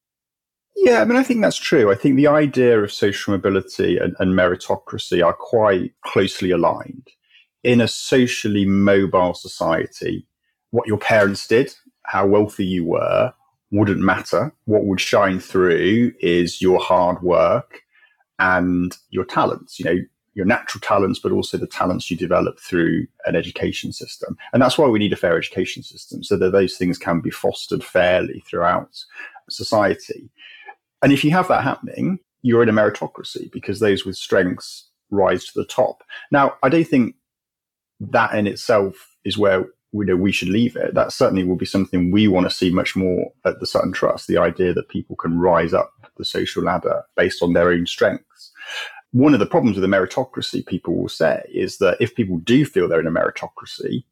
Yeah, 0.77 1.01
I 1.01 1.05
mean, 1.05 1.17
I 1.17 1.24
think 1.24 1.41
that's 1.41 1.57
true. 1.57 1.91
I 1.91 1.95
think 1.95 2.15
the 2.15 2.27
idea 2.27 2.79
of 2.81 2.93
social 2.93 3.33
mobility 3.33 3.97
and, 3.97 4.15
and 4.19 4.33
meritocracy 4.33 5.25
are 5.25 5.33
quite 5.33 5.93
closely 6.05 6.51
aligned 6.51 7.09
in 7.65 7.81
a 7.81 7.88
socially 7.88 8.63
mobile 8.63 9.34
society, 9.34 10.25
what 10.69 10.88
your 10.88 11.00
parents 11.00 11.48
did, 11.48 11.74
how 12.03 12.27
wealthy 12.27 12.63
you 12.63 12.86
were, 12.86 13.34
wouldn't 13.72 14.00
matter. 14.00 14.53
What 14.65 14.86
would 14.86 15.01
shine 15.01 15.39
through 15.39 16.13
is 16.19 16.62
your 16.62 16.79
hard 16.79 17.24
work 17.24 17.81
and 18.38 18.95
your 19.10 19.25
talents, 19.25 19.79
you 19.79 19.86
know, 19.86 19.98
your 20.36 20.45
natural 20.45 20.81
talents, 20.81 21.17
but 21.17 21.31
also 21.31 21.57
the 21.57 21.65
talents 21.65 22.12
you 22.12 22.17
develop 22.17 22.60
through 22.60 23.07
an 23.25 23.36
education 23.36 23.91
system. 23.91 24.38
And 24.53 24.62
that's 24.62 24.77
why 24.77 24.88
we 24.88 25.00
need 25.00 25.13
a 25.13 25.17
fair 25.17 25.36
education 25.36 25.81
system 25.81 26.24
so 26.24 26.38
that 26.38 26.51
those 26.51 26.77
things 26.77 27.00
can 27.00 27.19
be 27.19 27.31
fostered 27.31 27.84
fairly 27.84 28.43
throughout 28.48 28.89
society. 29.50 30.29
And 31.01 31.12
if 31.12 31.24
you 31.24 31.31
have 31.31 31.48
that 31.48 31.63
happening, 31.63 32.19
you're 32.43 32.62
in 32.62 32.69
a 32.69 32.74
meritocracy 32.74 33.51
because 33.51 33.79
those 33.79 34.05
with 34.05 34.17
strengths 34.17 34.88
rise 35.10 35.45
to 35.45 35.51
the 35.55 35.65
top. 35.65 36.03
Now, 36.31 36.57
I 36.62 36.69
don't 36.69 36.88
think 36.88 37.15
that 37.99 38.33
in 38.35 38.47
itself 38.47 39.15
is 39.23 39.37
where 39.37 39.65
we 39.91 40.05
know 40.05 40.15
we 40.15 40.31
should 40.31 40.49
leave 40.49 40.75
it. 40.75 40.93
That 40.93 41.13
certainly 41.13 41.43
will 41.43 41.55
be 41.55 41.65
something 41.65 42.11
we 42.11 42.27
want 42.27 42.45
to 42.45 42.55
see 42.55 42.69
much 42.69 42.95
more 42.95 43.31
at 43.45 43.59
the 43.59 43.65
Sutton 43.65 43.93
Trust. 43.93 44.27
The 44.27 44.37
idea 44.37 44.73
that 44.73 44.89
people 44.89 45.15
can 45.15 45.39
rise 45.39 45.73
up 45.73 45.91
the 46.17 46.25
social 46.25 46.63
ladder 46.63 47.03
based 47.15 47.41
on 47.41 47.53
their 47.53 47.69
own 47.69 47.85
strengths. 47.85 48.51
One 49.11 49.33
of 49.33 49.39
the 49.39 49.45
problems 49.45 49.77
with 49.77 49.89
the 49.89 49.95
meritocracy, 49.95 50.65
people 50.65 50.95
will 50.95 51.09
say, 51.09 51.41
is 51.53 51.77
that 51.77 51.97
if 52.01 52.15
people 52.15 52.37
do 52.39 52.65
feel 52.65 52.87
they're 52.87 52.99
in 52.99 53.07
a 53.07 53.11
meritocracy, 53.11 54.03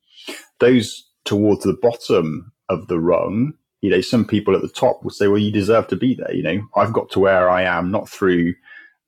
those 0.59 1.05
towards 1.25 1.63
the 1.63 1.77
bottom 1.81 2.53
of 2.69 2.87
the 2.87 2.99
rung, 2.99 3.53
you 3.81 3.89
know, 3.89 3.99
some 3.99 4.23
people 4.23 4.55
at 4.55 4.61
the 4.61 4.69
top 4.69 5.03
will 5.03 5.11
say, 5.11 5.27
well, 5.27 5.37
you 5.37 5.51
deserve 5.51 5.87
to 5.87 5.97
be 5.97 6.15
there. 6.15 6.33
You 6.33 6.43
know, 6.43 6.61
I've 6.77 6.93
got 6.93 7.09
to 7.11 7.19
where 7.19 7.49
I 7.49 7.63
am, 7.63 7.91
not 7.91 8.07
through 8.07 8.53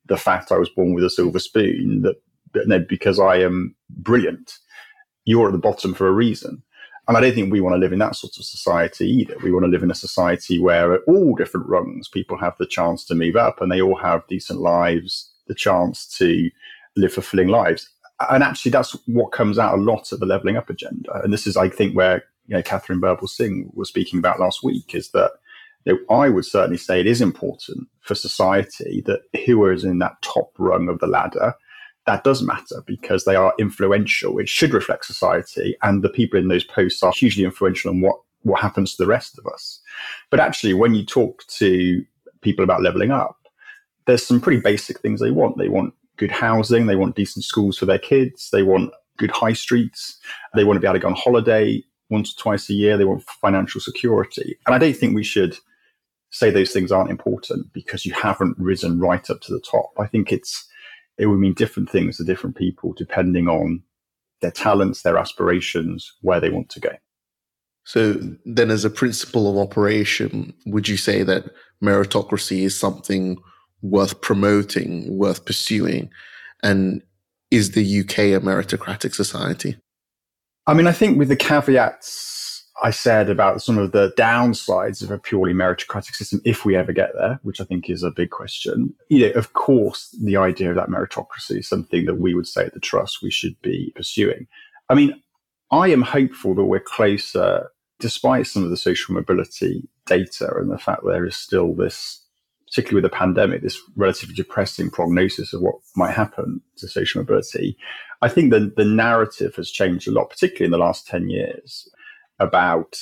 the 0.07 0.17
fact 0.17 0.51
I 0.51 0.57
was 0.57 0.69
born 0.69 0.93
with 0.93 1.05
a 1.05 1.09
silver 1.09 1.39
spoon, 1.39 2.01
that, 2.01 2.87
because 2.89 3.19
I 3.19 3.37
am 3.37 3.73
brilliant. 3.89 4.57
You're 5.25 5.47
at 5.47 5.51
the 5.51 5.57
bottom 5.57 5.93
for 5.93 6.07
a 6.07 6.11
reason. 6.11 6.63
And 7.07 7.15
I 7.15 7.21
don't 7.21 7.35
think 7.35 7.51
we 7.51 7.61
want 7.61 7.75
to 7.75 7.79
live 7.79 7.93
in 7.93 7.99
that 7.99 8.15
sort 8.15 8.37
of 8.37 8.45
society 8.45 9.07
either. 9.07 9.35
We 9.43 9.51
want 9.51 9.65
to 9.65 9.69
live 9.69 9.83
in 9.83 9.91
a 9.91 9.95
society 9.95 10.57
where 10.57 10.95
at 10.95 11.01
all 11.07 11.35
different 11.35 11.67
rungs, 11.67 12.07
people 12.07 12.37
have 12.37 12.57
the 12.57 12.65
chance 12.65 13.05
to 13.05 13.15
move 13.15 13.35
up 13.35 13.61
and 13.61 13.71
they 13.71 13.81
all 13.81 13.97
have 13.97 14.27
decent 14.27 14.59
lives, 14.59 15.31
the 15.47 15.53
chance 15.53 16.07
to 16.17 16.49
live 16.95 17.13
fulfilling 17.13 17.49
lives. 17.49 17.89
And 18.31 18.43
actually, 18.43 18.71
that's 18.71 18.93
what 19.07 19.31
comes 19.31 19.59
out 19.59 19.77
a 19.77 19.81
lot 19.81 20.11
of 20.11 20.19
the 20.19 20.25
leveling 20.25 20.57
up 20.57 20.69
agenda. 20.69 21.21
And 21.23 21.31
this 21.31 21.45
is, 21.45 21.57
I 21.57 21.69
think, 21.69 21.95
where 21.95 22.23
you 22.47 22.55
know 22.55 22.63
Katharine 22.63 23.01
Birbalsingh 23.01 23.75
was 23.75 23.89
speaking 23.89 24.19
about 24.19 24.39
last 24.39 24.63
week 24.63 24.95
is 24.95 25.09
that 25.11 25.31
you 25.85 25.93
know, 25.93 26.15
I 26.15 26.29
would 26.29 26.45
certainly 26.45 26.77
say 26.77 26.99
it 26.99 27.07
is 27.07 27.21
important 27.21 27.87
for 28.01 28.15
society 28.15 29.03
that 29.05 29.21
who 29.45 29.69
is 29.69 29.83
in 29.83 29.99
that 29.99 30.21
top 30.21 30.51
rung 30.57 30.87
of 30.87 30.99
the 30.99 31.07
ladder 31.07 31.55
that 32.05 32.23
does 32.23 32.41
matter 32.41 32.83
because 32.85 33.25
they 33.25 33.35
are 33.35 33.53
influential. 33.57 34.37
It 34.39 34.49
should 34.49 34.73
reflect 34.73 35.05
society, 35.05 35.75
and 35.81 36.03
the 36.03 36.09
people 36.09 36.39
in 36.39 36.47
those 36.47 36.63
posts 36.63 37.01
are 37.03 37.11
hugely 37.11 37.43
influential 37.43 37.91
on 37.91 38.01
what 38.01 38.17
what 38.43 38.61
happens 38.61 38.91
to 38.95 39.03
the 39.03 39.09
rest 39.09 39.39
of 39.39 39.47
us. 39.47 39.79
But 40.29 40.39
actually, 40.39 40.73
when 40.73 40.93
you 40.93 41.03
talk 41.03 41.45
to 41.47 42.05
people 42.41 42.63
about 42.63 42.83
leveling 42.83 43.09
up, 43.09 43.37
there's 44.05 44.25
some 44.25 44.39
pretty 44.39 44.61
basic 44.61 44.99
things 44.99 45.19
they 45.19 45.31
want. 45.31 45.57
They 45.57 45.69
want 45.69 45.95
good 46.17 46.31
housing, 46.31 46.85
they 46.85 46.95
want 46.95 47.15
decent 47.15 47.43
schools 47.43 47.77
for 47.77 47.85
their 47.85 47.99
kids, 47.99 48.49
they 48.51 48.63
want 48.63 48.93
good 49.17 49.31
high 49.31 49.53
streets, 49.53 50.17
they 50.53 50.63
want 50.63 50.77
to 50.77 50.81
be 50.81 50.87
able 50.87 50.93
to 50.95 50.99
go 50.99 51.07
on 51.07 51.15
holiday 51.15 51.83
once 52.09 52.33
or 52.33 52.39
twice 52.39 52.69
a 52.69 52.73
year, 52.73 52.97
they 52.97 53.05
want 53.05 53.23
financial 53.23 53.81
security. 53.81 54.57
And 54.65 54.75
I 54.75 54.77
don't 54.77 54.95
think 54.95 55.15
we 55.15 55.23
should 55.23 55.57
say 56.29 56.51
those 56.51 56.71
things 56.71 56.91
aren't 56.91 57.09
important 57.09 57.71
because 57.73 58.05
you 58.05 58.13
haven't 58.13 58.57
risen 58.59 58.99
right 58.99 59.29
up 59.29 59.41
to 59.41 59.53
the 59.53 59.59
top. 59.59 59.91
I 59.97 60.05
think 60.05 60.31
it's 60.31 60.67
it 61.17 61.27
would 61.27 61.39
mean 61.39 61.53
different 61.53 61.89
things 61.89 62.17
to 62.17 62.23
different 62.23 62.55
people 62.55 62.93
depending 62.93 63.47
on 63.47 63.81
their 64.41 64.51
talents, 64.51 65.01
their 65.01 65.17
aspirations, 65.17 66.13
where 66.21 66.39
they 66.39 66.49
want 66.49 66.69
to 66.69 66.79
go. 66.79 66.91
So, 67.85 68.19
then 68.45 68.71
as 68.71 68.83
a 68.83 68.89
principle 68.89 69.49
of 69.49 69.57
operation, 69.57 70.53
would 70.65 70.87
you 70.87 70.97
say 70.97 71.23
that 71.23 71.45
meritocracy 71.83 72.61
is 72.61 72.77
something 72.77 73.37
worth 73.81 74.21
promoting, 74.21 75.17
worth 75.17 75.45
pursuing? 75.45 76.09
And 76.63 77.01
is 77.51 77.71
the 77.71 77.99
UK 77.99 78.17
a 78.17 78.39
meritocratic 78.39 79.13
society? 79.13 79.77
I 80.67 80.73
mean, 80.73 80.87
I 80.87 80.91
think 80.91 81.19
with 81.19 81.29
the 81.29 81.35
caveats 81.35 82.44
I 82.83 82.91
said 82.91 83.29
about 83.29 83.61
some 83.61 83.77
of 83.77 83.93
the 83.93 84.13
downsides 84.17 85.01
of 85.01 85.09
a 85.09 85.17
purely 85.17 85.53
meritocratic 85.53 86.13
system, 86.13 86.41
if 86.43 86.65
we 86.65 86.75
ever 86.75 86.91
get 86.91 87.11
there, 87.13 87.39
which 87.43 87.61
I 87.61 87.63
think 87.63 87.89
is 87.89 88.03
a 88.03 88.11
big 88.11 88.31
question. 88.31 88.93
You 89.09 89.27
know, 89.27 89.33
of 89.33 89.53
course, 89.53 90.13
the 90.21 90.37
idea 90.37 90.69
of 90.69 90.75
that 90.75 90.89
meritocracy 90.89 91.59
is 91.59 91.69
something 91.69 92.05
that 92.05 92.15
we 92.15 92.35
would 92.35 92.47
say 92.47 92.65
at 92.65 92.73
the 92.73 92.79
trust 92.79 93.21
we 93.21 93.31
should 93.31 93.59
be 93.61 93.93
pursuing. 93.95 94.47
I 94.89 94.95
mean, 94.95 95.21
I 95.71 95.87
am 95.87 96.01
hopeful 96.01 96.53
that 96.55 96.65
we're 96.65 96.81
closer, 96.81 97.69
despite 97.99 98.47
some 98.47 98.63
of 98.63 98.69
the 98.69 98.77
social 98.77 99.15
mobility 99.15 99.87
data 100.05 100.53
and 100.57 100.69
the 100.69 100.77
fact 100.77 101.03
there 101.05 101.25
is 101.25 101.35
still 101.35 101.73
this, 101.73 102.21
particularly 102.67 103.01
with 103.01 103.09
the 103.09 103.17
pandemic, 103.17 103.61
this 103.61 103.81
relatively 103.95 104.35
depressing 104.35 104.89
prognosis 104.89 105.53
of 105.53 105.61
what 105.61 105.75
might 105.95 106.11
happen 106.11 106.61
to 106.75 106.89
social 106.89 107.21
mobility. 107.21 107.77
I 108.21 108.27
think 108.27 108.51
that 108.51 108.75
the 108.75 108.85
narrative 108.85 109.55
has 109.55 109.71
changed 109.71 110.07
a 110.09 110.11
lot, 110.11 110.29
particularly 110.29 110.65
in 110.65 110.71
the 110.71 110.85
last 110.85 111.07
10 111.07 111.29
years 111.29 111.89
about 112.39 112.97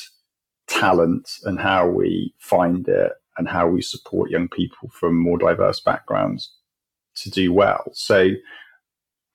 talent 0.68 1.30
and 1.44 1.60
how 1.60 1.88
we 1.88 2.34
find 2.40 2.88
it 2.88 3.14
and 3.38 3.48
how 3.48 3.68
we 3.68 3.82
support 3.82 4.30
young 4.30 4.48
people 4.48 4.90
from 4.90 5.18
more 5.18 5.38
diverse 5.38 5.80
backgrounds 5.80 6.54
to 7.16 7.30
do 7.30 7.52
well. 7.52 7.84
So 7.94 8.32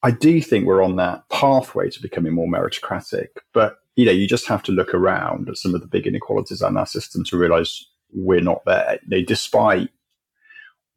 I 0.02 0.10
do 0.10 0.40
think 0.40 0.66
we're 0.66 0.84
on 0.84 0.96
that 0.96 1.28
pathway 1.28 1.90
to 1.90 2.02
becoming 2.02 2.32
more 2.32 2.46
meritocratic, 2.46 3.28
but 3.52 3.78
you 3.96 4.04
know, 4.04 4.12
you 4.12 4.28
just 4.28 4.46
have 4.46 4.62
to 4.62 4.72
look 4.72 4.94
around 4.94 5.48
at 5.48 5.56
some 5.56 5.74
of 5.74 5.80
the 5.80 5.88
big 5.88 6.06
inequalities 6.06 6.62
in 6.62 6.76
our 6.76 6.86
system 6.86 7.24
to 7.24 7.36
realize 7.36 7.84
we're 8.12 8.40
not 8.40 8.64
there. 8.64 9.00
You 9.02 9.18
know, 9.18 9.24
despite 9.24 9.90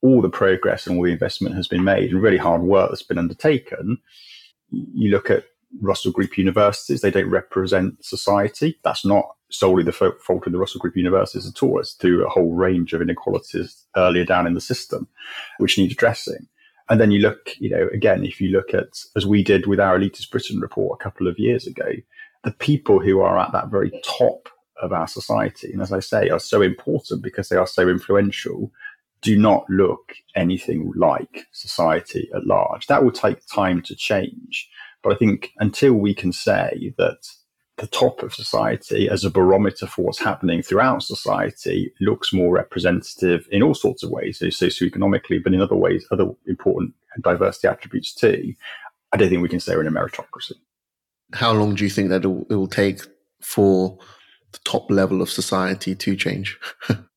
all 0.03 0.21
the 0.21 0.29
progress 0.29 0.85
and 0.85 0.97
all 0.97 1.03
the 1.03 1.11
investment 1.11 1.55
has 1.55 1.67
been 1.67 1.83
made 1.83 2.11
and 2.11 2.21
really 2.21 2.37
hard 2.37 2.61
work 2.61 2.89
that's 2.89 3.01
been 3.01 3.17
undertaken, 3.17 3.97
you 4.69 5.09
look 5.09 5.31
at 5.31 5.45
Russell 5.79 6.11
Group 6.11 6.37
universities. 6.37 7.01
They 7.01 7.11
don't 7.11 7.29
represent 7.29 8.03
society. 8.03 8.77
That's 8.83 9.05
not 9.05 9.25
solely 9.49 9.83
the 9.83 9.91
fault 9.91 10.45
of 10.45 10.51
the 10.51 10.57
Russell 10.57 10.79
Group 10.79 10.97
universities 10.97 11.47
at 11.47 11.61
all. 11.63 11.79
It's 11.79 11.93
through 11.93 12.25
a 12.25 12.29
whole 12.29 12.53
range 12.53 12.93
of 12.93 13.01
inequalities 13.01 13.85
earlier 13.95 14.25
down 14.25 14.47
in 14.47 14.53
the 14.53 14.61
system, 14.61 15.07
which 15.59 15.77
need 15.77 15.91
addressing. 15.91 16.47
And 16.89 16.99
then 16.99 17.11
you 17.11 17.19
look, 17.19 17.55
you 17.59 17.69
know, 17.69 17.87
again, 17.93 18.25
if 18.25 18.41
you 18.41 18.49
look 18.49 18.73
at, 18.73 18.99
as 19.15 19.25
we 19.25 19.43
did 19.43 19.67
with 19.67 19.79
our 19.79 19.97
Elitist 19.97 20.29
Britain 20.29 20.59
report 20.59 20.99
a 20.99 21.03
couple 21.03 21.27
of 21.27 21.39
years 21.39 21.65
ago, 21.65 21.89
the 22.43 22.51
people 22.51 22.99
who 22.99 23.21
are 23.21 23.39
at 23.39 23.51
that 23.53 23.69
very 23.69 23.91
top 24.03 24.49
of 24.81 24.91
our 24.91 25.07
society, 25.07 25.71
and 25.71 25.81
as 25.81 25.93
I 25.93 25.99
say, 25.99 26.29
are 26.29 26.39
so 26.39 26.61
important 26.61 27.21
because 27.21 27.49
they 27.49 27.55
are 27.55 27.67
so 27.67 27.87
influential, 27.87 28.71
do 29.21 29.37
not 29.37 29.69
look 29.69 30.15
anything 30.35 30.91
like 30.95 31.45
society 31.51 32.29
at 32.35 32.47
large. 32.47 32.87
That 32.87 33.03
will 33.03 33.11
take 33.11 33.45
time 33.45 33.81
to 33.83 33.95
change. 33.95 34.67
But 35.03 35.13
I 35.13 35.15
think 35.15 35.51
until 35.57 35.93
we 35.93 36.13
can 36.13 36.31
say 36.31 36.93
that 36.97 37.27
the 37.77 37.87
top 37.87 38.21
of 38.21 38.33
society 38.33 39.09
as 39.09 39.25
a 39.25 39.31
barometer 39.31 39.87
for 39.87 40.03
what's 40.03 40.19
happening 40.19 40.61
throughout 40.61 41.01
society 41.01 41.91
looks 41.99 42.31
more 42.31 42.53
representative 42.53 43.47
in 43.51 43.63
all 43.63 43.73
sorts 43.73 44.03
of 44.03 44.11
ways, 44.11 44.39
so 44.39 44.45
socioeconomically, 44.47 45.43
but 45.43 45.53
in 45.53 45.61
other 45.61 45.75
ways, 45.75 46.05
other 46.11 46.29
important 46.45 46.93
diversity 47.21 47.67
attributes 47.67 48.13
too. 48.13 48.53
I 49.11 49.17
don't 49.17 49.29
think 49.29 49.41
we 49.41 49.49
can 49.49 49.59
say 49.59 49.75
we're 49.75 49.81
in 49.81 49.87
a 49.87 49.91
meritocracy. 49.91 50.53
How 51.33 51.53
long 51.53 51.75
do 51.75 51.83
you 51.83 51.89
think 51.89 52.09
that 52.09 52.23
it 52.23 52.27
will, 52.27 52.45
it 52.49 52.55
will 52.55 52.67
take 52.67 53.01
for 53.41 53.97
the 54.51 54.59
top 54.63 54.91
level 54.91 55.21
of 55.21 55.29
society 55.29 55.95
to 55.95 56.15
change? 56.15 56.59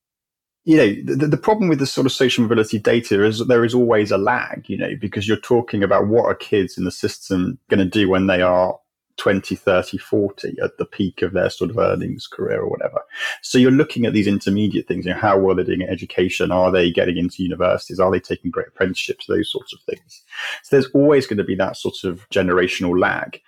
you 0.65 0.77
know, 0.77 1.15
the, 1.15 1.27
the 1.27 1.37
problem 1.37 1.69
with 1.69 1.79
the 1.79 1.87
sort 1.87 2.07
of 2.07 2.13
social 2.13 2.43
mobility 2.43 2.79
data 2.79 3.23
is 3.25 3.39
that 3.39 3.49
there 3.49 3.65
is 3.65 3.75
always 3.75 4.11
a 4.11 4.19
lag, 4.19 4.65
you 4.69 4.79
know, 4.79 4.97
because 4.99 5.29
you're 5.29 5.37
talking 5.37 5.83
about 5.83 6.09
what 6.09 6.25
are 6.25 6.35
kids 6.35 6.79
in 6.79 6.85
the 6.85 6.91
system 6.91 7.59
going 7.69 7.79
to 7.79 7.85
do 7.85 8.09
when 8.09 8.27
they 8.27 8.41
are 8.41 8.79
20, 9.17 9.55
30, 9.55 9.99
40 9.99 10.57
at 10.63 10.77
the 10.79 10.85
peak 10.85 11.23
of 11.23 11.33
their 11.33 11.51
sort 11.51 11.71
of 11.71 11.79
earnings 11.79 12.27
career 12.27 12.61
or 12.61 12.69
whatever. 12.69 13.01
So 13.43 13.59
you're 13.59 13.71
looking 13.71 14.07
at 14.07 14.13
these 14.13 14.27
intermediate 14.27 14.89
things, 14.89 15.05
you 15.05 15.13
know, 15.13 15.19
how 15.19 15.39
well 15.39 15.55
they're 15.55 15.65
doing 15.65 15.83
at 15.83 15.91
education. 15.91 16.51
Are 16.51 16.73
they 16.73 16.91
getting 16.91 17.19
into 17.19 17.43
universities? 17.43 18.01
Are 18.01 18.11
they 18.11 18.21
taking 18.21 18.51
great 18.51 18.69
apprenticeships? 18.69 19.27
Those 19.27 19.53
sorts 19.53 19.73
of 19.73 19.81
things. 19.83 20.23
So 20.63 20.77
there's 20.77 20.91
always 20.95 21.27
going 21.27 21.39
to 21.39 21.45
be 21.45 21.55
that 21.57 21.77
sort 21.77 22.05
of 22.05 22.29
generational 22.31 22.99
lag. 22.99 23.41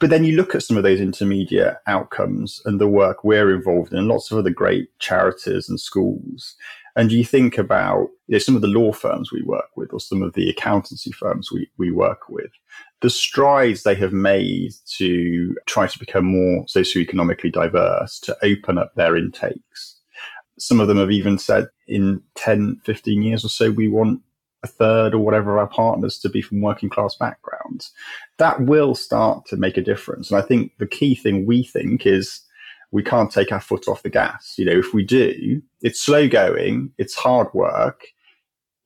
But 0.00 0.10
then 0.10 0.24
you 0.24 0.36
look 0.36 0.54
at 0.54 0.62
some 0.62 0.76
of 0.76 0.82
those 0.82 1.00
intermediate 1.00 1.76
outcomes 1.86 2.60
and 2.64 2.80
the 2.80 2.88
work 2.88 3.24
we're 3.24 3.54
involved 3.54 3.92
in, 3.92 3.98
and 3.98 4.08
lots 4.08 4.30
of 4.30 4.38
other 4.38 4.50
great 4.50 4.88
charities 4.98 5.68
and 5.68 5.78
schools. 5.78 6.56
And 6.96 7.10
you 7.10 7.24
think 7.24 7.58
about 7.58 8.08
you 8.28 8.34
know, 8.34 8.38
some 8.38 8.54
of 8.54 8.62
the 8.62 8.68
law 8.68 8.92
firms 8.92 9.32
we 9.32 9.42
work 9.42 9.76
with 9.76 9.92
or 9.92 10.00
some 10.00 10.22
of 10.22 10.34
the 10.34 10.48
accountancy 10.48 11.10
firms 11.10 11.50
we, 11.50 11.68
we 11.76 11.90
work 11.90 12.28
with, 12.28 12.50
the 13.00 13.10
strides 13.10 13.82
they 13.82 13.96
have 13.96 14.12
made 14.12 14.72
to 14.96 15.56
try 15.66 15.86
to 15.86 15.98
become 15.98 16.24
more 16.24 16.64
socioeconomically 16.66 17.52
diverse, 17.52 18.20
to 18.20 18.36
open 18.42 18.78
up 18.78 18.94
their 18.94 19.16
intakes. 19.16 20.00
Some 20.58 20.78
of 20.78 20.86
them 20.86 20.98
have 20.98 21.10
even 21.10 21.36
said 21.36 21.66
in 21.88 22.22
10, 22.36 22.80
15 22.84 23.22
years 23.22 23.44
or 23.44 23.48
so, 23.48 23.72
we 23.72 23.88
want 23.88 24.20
a 24.64 24.66
third 24.66 25.14
or 25.14 25.18
whatever 25.18 25.52
of 25.52 25.58
our 25.60 25.68
partners 25.68 26.18
to 26.18 26.28
be 26.28 26.42
from 26.42 26.60
working 26.60 26.88
class 26.88 27.14
backgrounds. 27.14 27.92
That 28.38 28.62
will 28.62 28.94
start 28.94 29.46
to 29.46 29.56
make 29.56 29.76
a 29.76 29.82
difference. 29.82 30.30
And 30.30 30.38
I 30.38 30.42
think 30.42 30.72
the 30.78 30.86
key 30.86 31.14
thing 31.14 31.46
we 31.46 31.62
think 31.62 32.06
is 32.06 32.40
we 32.90 33.02
can't 33.02 33.30
take 33.30 33.52
our 33.52 33.60
foot 33.60 33.86
off 33.88 34.02
the 34.02 34.10
gas. 34.10 34.54
You 34.56 34.64
know, 34.64 34.78
if 34.78 34.94
we 34.94 35.04
do, 35.04 35.62
it's 35.82 36.00
slow 36.00 36.28
going, 36.28 36.92
it's 36.98 37.14
hard 37.14 37.48
work, 37.52 38.06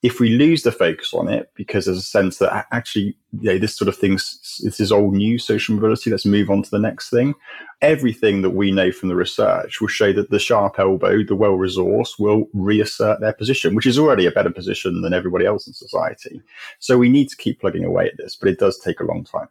if 0.02 0.20
we 0.20 0.30
lose 0.30 0.62
the 0.62 0.70
focus 0.70 1.12
on 1.12 1.28
it 1.28 1.50
because 1.54 1.86
there's 1.86 1.98
a 1.98 2.02
sense 2.02 2.38
that 2.38 2.66
actually 2.70 3.16
you 3.40 3.52
know, 3.52 3.58
this 3.58 3.76
sort 3.76 3.88
of 3.88 3.96
thing 3.96 4.14
this 4.14 4.80
is 4.80 4.92
all 4.92 5.10
new 5.10 5.38
social 5.38 5.74
mobility 5.74 6.10
let's 6.10 6.24
move 6.24 6.50
on 6.50 6.62
to 6.62 6.70
the 6.70 6.78
next 6.78 7.10
thing. 7.10 7.34
Everything 7.80 8.42
that 8.42 8.50
we 8.50 8.70
know 8.70 8.92
from 8.92 9.08
the 9.08 9.16
research 9.16 9.80
will 9.80 9.88
show 9.88 10.12
that 10.12 10.30
the 10.30 10.38
sharp 10.38 10.78
elbow 10.78 11.24
the 11.24 11.34
well 11.34 11.52
resourced 11.52 12.18
will 12.18 12.48
reassert 12.52 13.20
their 13.20 13.32
position 13.32 13.74
which 13.74 13.86
is 13.86 13.98
already 13.98 14.26
a 14.26 14.30
better 14.30 14.50
position 14.50 15.02
than 15.02 15.12
everybody 15.12 15.46
else 15.46 15.66
in 15.66 15.72
society. 15.72 16.40
So 16.78 16.96
we 16.96 17.08
need 17.08 17.28
to 17.30 17.36
keep 17.36 17.60
plugging 17.60 17.84
away 17.84 18.06
at 18.06 18.16
this 18.18 18.36
but 18.36 18.48
it 18.48 18.58
does 18.58 18.78
take 18.78 19.00
a 19.00 19.04
long 19.04 19.24
time. 19.24 19.48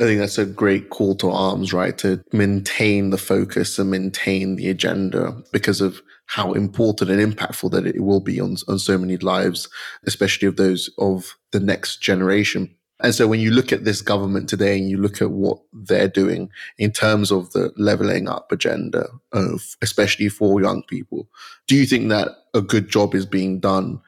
I 0.00 0.04
think 0.04 0.20
that's 0.20 0.38
a 0.38 0.46
great 0.46 0.90
call 0.90 1.16
to 1.16 1.30
arms, 1.30 1.72
right? 1.72 1.98
To 1.98 2.22
maintain 2.32 3.10
the 3.10 3.18
focus 3.18 3.80
and 3.80 3.90
maintain 3.90 4.54
the 4.54 4.68
agenda 4.68 5.42
because 5.52 5.80
of 5.80 6.00
how 6.28 6.52
important 6.52 7.10
and 7.10 7.34
impactful 7.34 7.70
that 7.70 7.86
it 7.86 8.02
will 8.02 8.20
be 8.20 8.38
on, 8.38 8.54
on 8.68 8.78
so 8.78 8.98
many 8.98 9.16
lives, 9.16 9.68
especially 10.06 10.46
of 10.46 10.56
those 10.56 10.90
of 10.98 11.36
the 11.52 11.60
next 11.60 12.00
generation. 12.02 12.72
And 13.00 13.14
so 13.14 13.26
when 13.26 13.40
you 13.40 13.50
look 13.50 13.72
at 13.72 13.84
this 13.84 14.02
government 14.02 14.48
today 14.48 14.76
and 14.76 14.90
you 14.90 14.98
look 14.98 15.22
at 15.22 15.30
what 15.30 15.58
they're 15.72 16.08
doing 16.08 16.50
in 16.76 16.92
terms 16.92 17.30
of 17.30 17.50
the 17.52 17.72
leveling 17.76 18.28
up 18.28 18.52
agenda 18.52 19.08
of, 19.32 19.76
especially 19.82 20.28
for 20.28 20.60
young 20.60 20.82
people, 20.82 21.28
do 21.66 21.76
you 21.76 21.86
think 21.86 22.10
that 22.10 22.28
a 22.54 22.60
good 22.60 22.88
job 22.88 23.14
is 23.14 23.24
being 23.24 23.58
done 23.58 24.00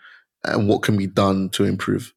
and 0.44 0.68
what 0.68 0.82
can 0.82 0.96
be 0.96 1.06
done 1.06 1.48
to 1.50 1.64
improve? 1.64 2.12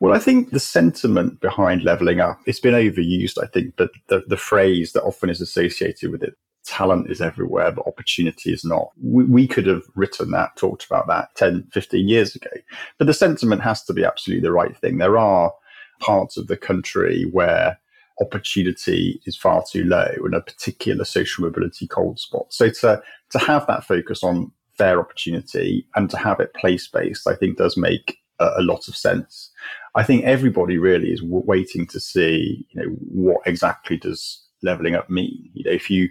Well, 0.00 0.12
I 0.12 0.18
think 0.18 0.50
the 0.50 0.60
sentiment 0.60 1.40
behind 1.40 1.82
leveling 1.82 2.20
up, 2.20 2.40
it's 2.44 2.60
been 2.60 2.74
overused, 2.74 3.42
I 3.42 3.46
think, 3.46 3.74
but 3.76 3.90
the, 4.08 4.22
the 4.26 4.36
phrase 4.36 4.92
that 4.92 5.04
often 5.04 5.30
is 5.30 5.40
associated 5.40 6.10
with 6.10 6.22
it, 6.22 6.34
talent 6.70 7.10
is 7.10 7.20
everywhere, 7.20 7.72
but 7.72 7.86
opportunity 7.86 8.52
is 8.52 8.64
not. 8.64 8.90
We, 9.02 9.24
we, 9.24 9.48
could 9.48 9.66
have 9.66 9.82
written 9.96 10.30
that, 10.30 10.54
talked 10.56 10.86
about 10.86 11.08
that 11.08 11.34
10, 11.34 11.66
15 11.72 12.08
years 12.08 12.36
ago. 12.36 12.50
But 12.96 13.08
the 13.08 13.14
sentiment 13.14 13.62
has 13.62 13.82
to 13.84 13.92
be 13.92 14.04
absolutely 14.04 14.42
the 14.42 14.52
right 14.52 14.76
thing. 14.76 14.98
There 14.98 15.18
are 15.18 15.52
parts 15.98 16.36
of 16.36 16.46
the 16.46 16.56
country 16.56 17.24
where 17.32 17.76
opportunity 18.20 19.20
is 19.26 19.36
far 19.36 19.64
too 19.68 19.84
low 19.84 20.14
and 20.24 20.34
a 20.34 20.40
particular 20.40 21.04
social 21.04 21.44
mobility 21.44 21.88
cold 21.88 22.20
spot. 22.20 22.46
So 22.50 22.70
to, 22.70 23.02
to 23.30 23.38
have 23.40 23.66
that 23.66 23.84
focus 23.84 24.22
on 24.22 24.52
fair 24.78 25.00
opportunity 25.00 25.86
and 25.96 26.08
to 26.10 26.16
have 26.16 26.38
it 26.38 26.54
place 26.54 26.86
based, 26.86 27.26
I 27.26 27.34
think 27.34 27.58
does 27.58 27.76
make 27.76 28.18
a, 28.38 28.50
a 28.58 28.62
lot 28.62 28.86
of 28.86 28.96
sense. 28.96 29.50
I 29.96 30.04
think 30.04 30.24
everybody 30.24 30.78
really 30.78 31.10
is 31.10 31.20
w- 31.20 31.44
waiting 31.44 31.86
to 31.88 31.98
see, 31.98 32.64
you 32.70 32.80
know, 32.80 32.90
what 33.10 33.40
exactly 33.44 33.96
does 33.96 34.40
leveling 34.62 34.94
up 34.94 35.10
mean? 35.10 35.50
You 35.54 35.64
know, 35.64 35.72
if 35.72 35.90
you 35.90 36.08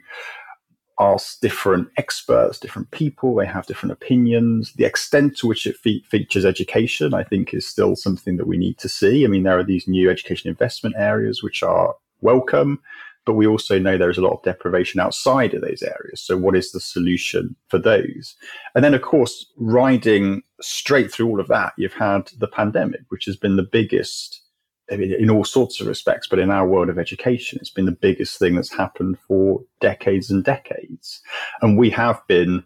ask 1.00 1.40
different 1.40 1.88
experts, 1.98 2.60
different 2.60 2.92
people, 2.92 3.36
they 3.36 3.46
have 3.46 3.66
different 3.66 3.94
opinions. 3.94 4.74
The 4.74 4.86
extent 4.86 5.38
to 5.38 5.48
which 5.48 5.66
it 5.66 5.78
fe- 5.78 6.04
features 6.10 6.46
education, 6.46 7.14
I 7.14 7.24
think, 7.24 7.54
is 7.54 7.68
still 7.68 7.96
something 7.96 8.38
that 8.38 8.48
we 8.48 8.58
need 8.58 8.78
to 8.80 8.90
see. 8.90 9.24
I 9.24 9.28
mean, 9.28 9.44
there 9.44 9.58
are 9.58 9.64
these 9.64 9.88
new 9.88 10.10
education 10.10 10.50
investment 10.50 10.96
areas 10.98 11.42
which 11.42 11.64
are 11.64 11.96
welcome, 12.22 12.80
but 13.26 13.34
we 13.34 13.48
also 13.48 13.80
know 13.80 13.98
there 13.98 14.10
is 14.10 14.18
a 14.18 14.22
lot 14.22 14.34
of 14.34 14.44
deprivation 14.44 15.00
outside 15.00 15.54
of 15.54 15.62
those 15.62 15.82
areas. 15.82 16.22
So, 16.22 16.38
what 16.38 16.56
is 16.56 16.72
the 16.72 16.80
solution 16.80 17.56
for 17.68 17.80
those? 17.80 18.36
And 18.76 18.84
then, 18.84 18.94
of 18.94 19.02
course, 19.02 19.46
riding 19.58 20.42
straight 20.62 21.12
through 21.12 21.28
all 21.28 21.40
of 21.40 21.48
that, 21.48 21.74
you've 21.78 21.94
had 21.94 22.32
the 22.40 22.48
pandemic, 22.48 23.02
which 23.10 23.26
has 23.26 23.38
been 23.38 23.56
the 23.56 23.64
biggest 23.64 24.42
in 24.90 25.30
all 25.30 25.44
sorts 25.44 25.80
of 25.80 25.88
respects, 25.88 26.28
but 26.28 26.40
in 26.40 26.50
our 26.50 26.68
world 26.68 26.90
of 26.90 26.98
education, 26.98 27.60
it's 27.62 27.70
been 27.70 27.86
the 27.86 27.92
biggest 27.92 28.40
thing 28.40 28.56
that's 28.56 28.74
happened 28.74 29.18
for 29.28 29.62
decades 29.82 30.32
and 30.32 30.44
decades. 30.44 31.22
And 31.62 31.78
we 31.78 31.90
have 31.92 32.26
been 32.28 32.64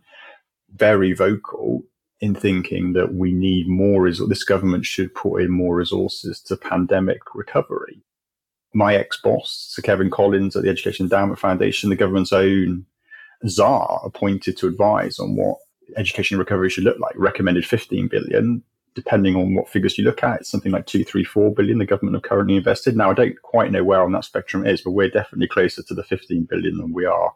very 0.75 1.13
vocal 1.13 1.83
in 2.21 2.33
thinking 2.33 2.93
that 2.93 3.13
we 3.13 3.33
need 3.33 3.67
more, 3.67 4.09
this 4.09 4.45
government 4.45 4.85
should 4.85 5.13
put 5.13 5.41
in 5.41 5.51
more 5.51 5.75
resources 5.75 6.39
to 6.41 6.55
pandemic 6.55 7.35
recovery. 7.35 8.01
My 8.73 8.95
ex 8.95 9.19
boss, 9.21 9.51
Sir 9.71 9.81
Kevan 9.81 10.09
Collins 10.09 10.55
at 10.55 10.63
the 10.63 10.69
Education 10.69 11.05
Endowment 11.05 11.37
Foundation, 11.37 11.89
the 11.89 11.95
government's 11.95 12.33
own 12.33 12.85
czar 13.47 14.01
appointed 14.05 14.57
to 14.57 14.67
advise 14.67 15.19
on 15.19 15.35
what 15.35 15.57
education 15.97 16.39
recovery 16.39 16.69
should 16.69 16.85
look 16.85 16.97
like, 16.99 17.13
recommended 17.17 17.65
15 17.65 18.07
billion 18.07 18.63
depending 18.95 19.35
on 19.35 19.55
what 19.55 19.69
figures 19.69 19.97
you 19.97 20.03
look 20.03 20.23
at, 20.23 20.41
it's 20.41 20.49
something 20.49 20.71
like 20.71 20.85
two, 20.85 21.03
three, 21.03 21.23
four 21.23 21.53
billion 21.53 21.79
the 21.79 21.85
government 21.85 22.15
have 22.15 22.23
currently 22.23 22.55
invested. 22.55 22.95
Now, 22.95 23.11
I 23.11 23.13
don't 23.13 23.41
quite 23.41 23.71
know 23.71 23.83
where 23.83 24.01
on 24.01 24.11
that 24.13 24.25
spectrum 24.25 24.65
is, 24.65 24.81
but 24.81 24.91
we're 24.91 25.09
definitely 25.09 25.47
closer 25.47 25.83
to 25.83 25.93
the 25.93 26.03
15 26.03 26.45
billion 26.49 26.77
than 26.77 26.93
we 26.93 27.05
are 27.05 27.33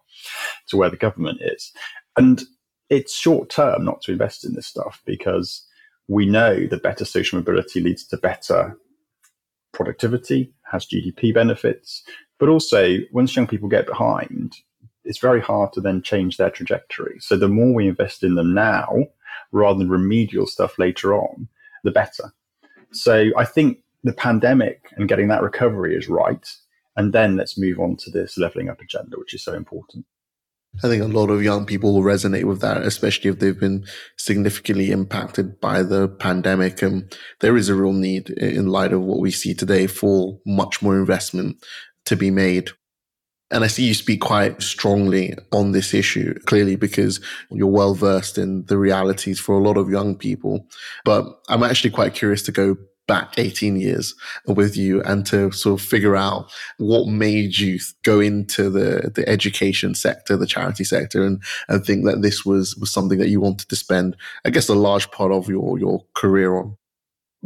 to 0.68 0.78
where 0.78 0.90
the 0.90 0.98
government 0.98 1.40
is. 1.42 1.72
And 2.16 2.44
it's 2.90 3.14
short 3.14 3.50
term 3.50 3.84
not 3.84 4.02
to 4.04 4.12
invest 4.12 4.46
in 4.46 4.54
this 4.54 4.68
stuff 4.68 5.02
because 5.06 5.66
we 6.08 6.26
know 6.26 6.68
that 6.68 6.84
better 6.84 7.06
social 7.06 7.38
mobility 7.38 7.82
leads 7.82 8.06
to 8.08 8.18
better 8.18 8.78
productivity, 9.74 10.54
has 10.72 10.86
GDP 10.86 11.34
benefits, 11.34 12.04
but 12.40 12.50
also 12.50 12.98
once 13.12 13.36
young 13.36 13.48
people 13.48 13.68
get 13.68 13.86
behind, 13.86 14.54
it's 15.04 15.20
very 15.20 15.42
hard 15.42 15.74
to 15.74 15.82
then 15.82 16.02
change 16.02 16.38
their 16.38 16.50
trajectory. 16.50 17.18
So 17.20 17.38
the 17.38 17.48
more 17.48 17.74
we 17.74 17.88
invest 17.88 18.24
in 18.24 18.36
them 18.36 18.54
now, 18.54 19.08
rather 19.52 19.80
than 19.80 19.90
remedial 19.90 20.48
stuff 20.48 20.78
later 20.78 21.14
on, 21.14 21.48
the 21.84 21.92
better. 21.92 22.34
So 22.92 23.26
I 23.38 23.46
think 23.46 23.80
the 24.04 24.14
pandemic 24.14 24.92
and 24.96 25.08
getting 25.08 25.28
that 25.28 25.42
recovery 25.42 25.96
is 25.96 26.08
right. 26.08 26.48
And 26.96 27.14
then 27.14 27.38
let's 27.38 27.58
move 27.58 27.80
on 27.80 27.96
to 27.98 28.12
this 28.12 28.38
leveling 28.38 28.70
up 28.70 28.82
agenda, 28.82 29.18
which 29.18 29.34
is 29.34 29.44
so 29.44 29.54
important. 29.54 30.06
I 30.84 30.90
think 30.90 31.02
a 31.02 31.08
lot 31.08 31.30
of 31.30 31.44
young 31.44 31.66
people 31.66 31.94
will 31.94 32.04
resonate 32.04 32.44
with 32.44 32.62
that, 32.62 32.84
especially 32.84 33.32
if 33.32 33.40
they've 33.40 33.60
been 33.60 33.86
significantly 34.18 34.92
impacted 34.92 35.60
by 35.60 35.82
the 35.82 36.08
pandemic. 36.08 36.82
And 36.82 37.12
there 37.40 37.58
is 37.58 37.70
a 37.70 37.76
real 37.76 37.94
need 37.94 38.30
in 38.30 38.68
light 38.68 38.94
of 38.94 39.02
what 39.02 39.20
we 39.20 39.32
see 39.32 39.54
today 39.54 39.88
for 39.88 40.40
much 40.46 40.82
more 40.82 40.98
investment 40.98 41.66
to 42.06 42.16
be 42.16 42.30
made 42.30 42.70
and 43.52 43.64
I 43.64 43.68
see 43.68 43.86
you 43.86 43.94
speak 43.94 44.22
quite 44.22 44.62
strongly 44.62 45.36
on 45.52 45.72
this 45.72 45.94
issue, 45.94 46.34
clearly 46.46 46.76
because 46.76 47.22
you're 47.50 47.68
well 47.68 47.94
versed 47.94 48.38
in 48.38 48.66
the 48.66 48.78
realities 48.78 49.40
for 49.40 49.56
a 49.56 49.64
lot 49.64 49.78
of 49.78 49.90
young 49.90 50.16
people. 50.16 50.68
But 51.06 51.26
I'm 51.48 51.64
actually 51.64 51.92
quite 51.92 52.14
curious 52.14 52.42
to 52.44 52.52
go 52.52 52.76
back 53.08 53.36
18 53.38 53.78
years 53.78 54.14
with 54.48 54.76
you 54.76 55.02
and 55.04 55.26
to 55.28 55.50
sort 55.52 55.80
of 55.80 55.88
figure 55.88 56.16
out 56.18 56.52
what 56.78 57.08
made 57.08 57.58
you 57.58 57.80
go 58.04 58.20
into 58.20 58.70
the, 58.70 59.12
the 59.16 59.28
education 59.30 59.96
sector, 59.96 60.36
the 60.36 60.46
charity 60.46 60.84
sector, 60.84 61.24
and, 61.24 61.42
and 61.70 61.86
think 61.86 62.06
that 62.06 62.22
this 62.22 62.46
was, 62.46 62.76
was 62.76 62.92
something 62.92 63.18
that 63.20 63.30
you 63.30 63.40
wanted 63.40 63.70
to 63.70 63.76
spend, 63.78 64.18
I 64.44 64.50
guess, 64.50 64.68
a 64.68 64.76
large 64.76 65.10
part 65.12 65.32
of 65.32 65.48
your, 65.48 65.80
your 65.80 66.04
career 66.16 66.58
on. 66.58 66.76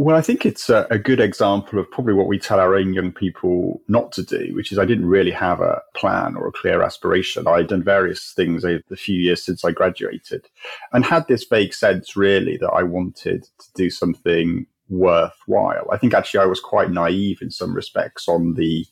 Well, 0.02 0.16
I 0.16 0.22
think 0.22 0.48
it's 0.48 0.68
a, 0.68 0.88
a, 0.90 0.98
good 0.98 1.20
example 1.20 1.78
of 1.78 1.92
probably 1.92 2.16
what 2.16 2.26
we 2.26 2.40
tell 2.40 2.60
our 2.60 2.74
own 2.74 2.92
young 2.92 3.12
people 3.12 3.84
not 3.88 4.12
to 4.14 4.24
do, 4.24 4.50
which 4.56 4.72
is 4.72 4.80
I 4.80 4.86
didn't 4.86 5.06
really 5.06 5.30
have 5.30 5.62
a 5.62 5.84
plan 5.94 6.36
or 6.36 6.48
a 6.48 6.52
clear 6.52 6.82
aspiration. 6.82 7.48
I'd 7.48 7.68
done 7.68 7.84
various 7.84 8.34
things 8.34 8.66
over 8.66 8.82
the 8.90 8.98
few 8.98 9.22
years 9.22 9.46
since 9.46 9.64
I 9.64 9.70
graduated 9.70 10.48
and 10.92 11.06
had 11.06 11.28
this 11.28 11.46
vague 11.46 11.76
sense 11.76 12.16
really 12.16 12.58
that 12.58 12.72
I 12.72 12.82
wanted 12.82 13.44
to 13.44 13.68
do 13.76 13.92
something 13.92 14.66
worthwhile. 14.90 15.86
I 15.92 15.98
think 15.98 16.16
actually 16.16 16.40
I 16.40 16.48
was 16.48 16.60
quite 16.60 16.90
naive 16.90 17.38
in 17.40 17.52
some 17.52 17.76
respects 17.76 18.28
on 18.28 18.56
the 18.56 18.88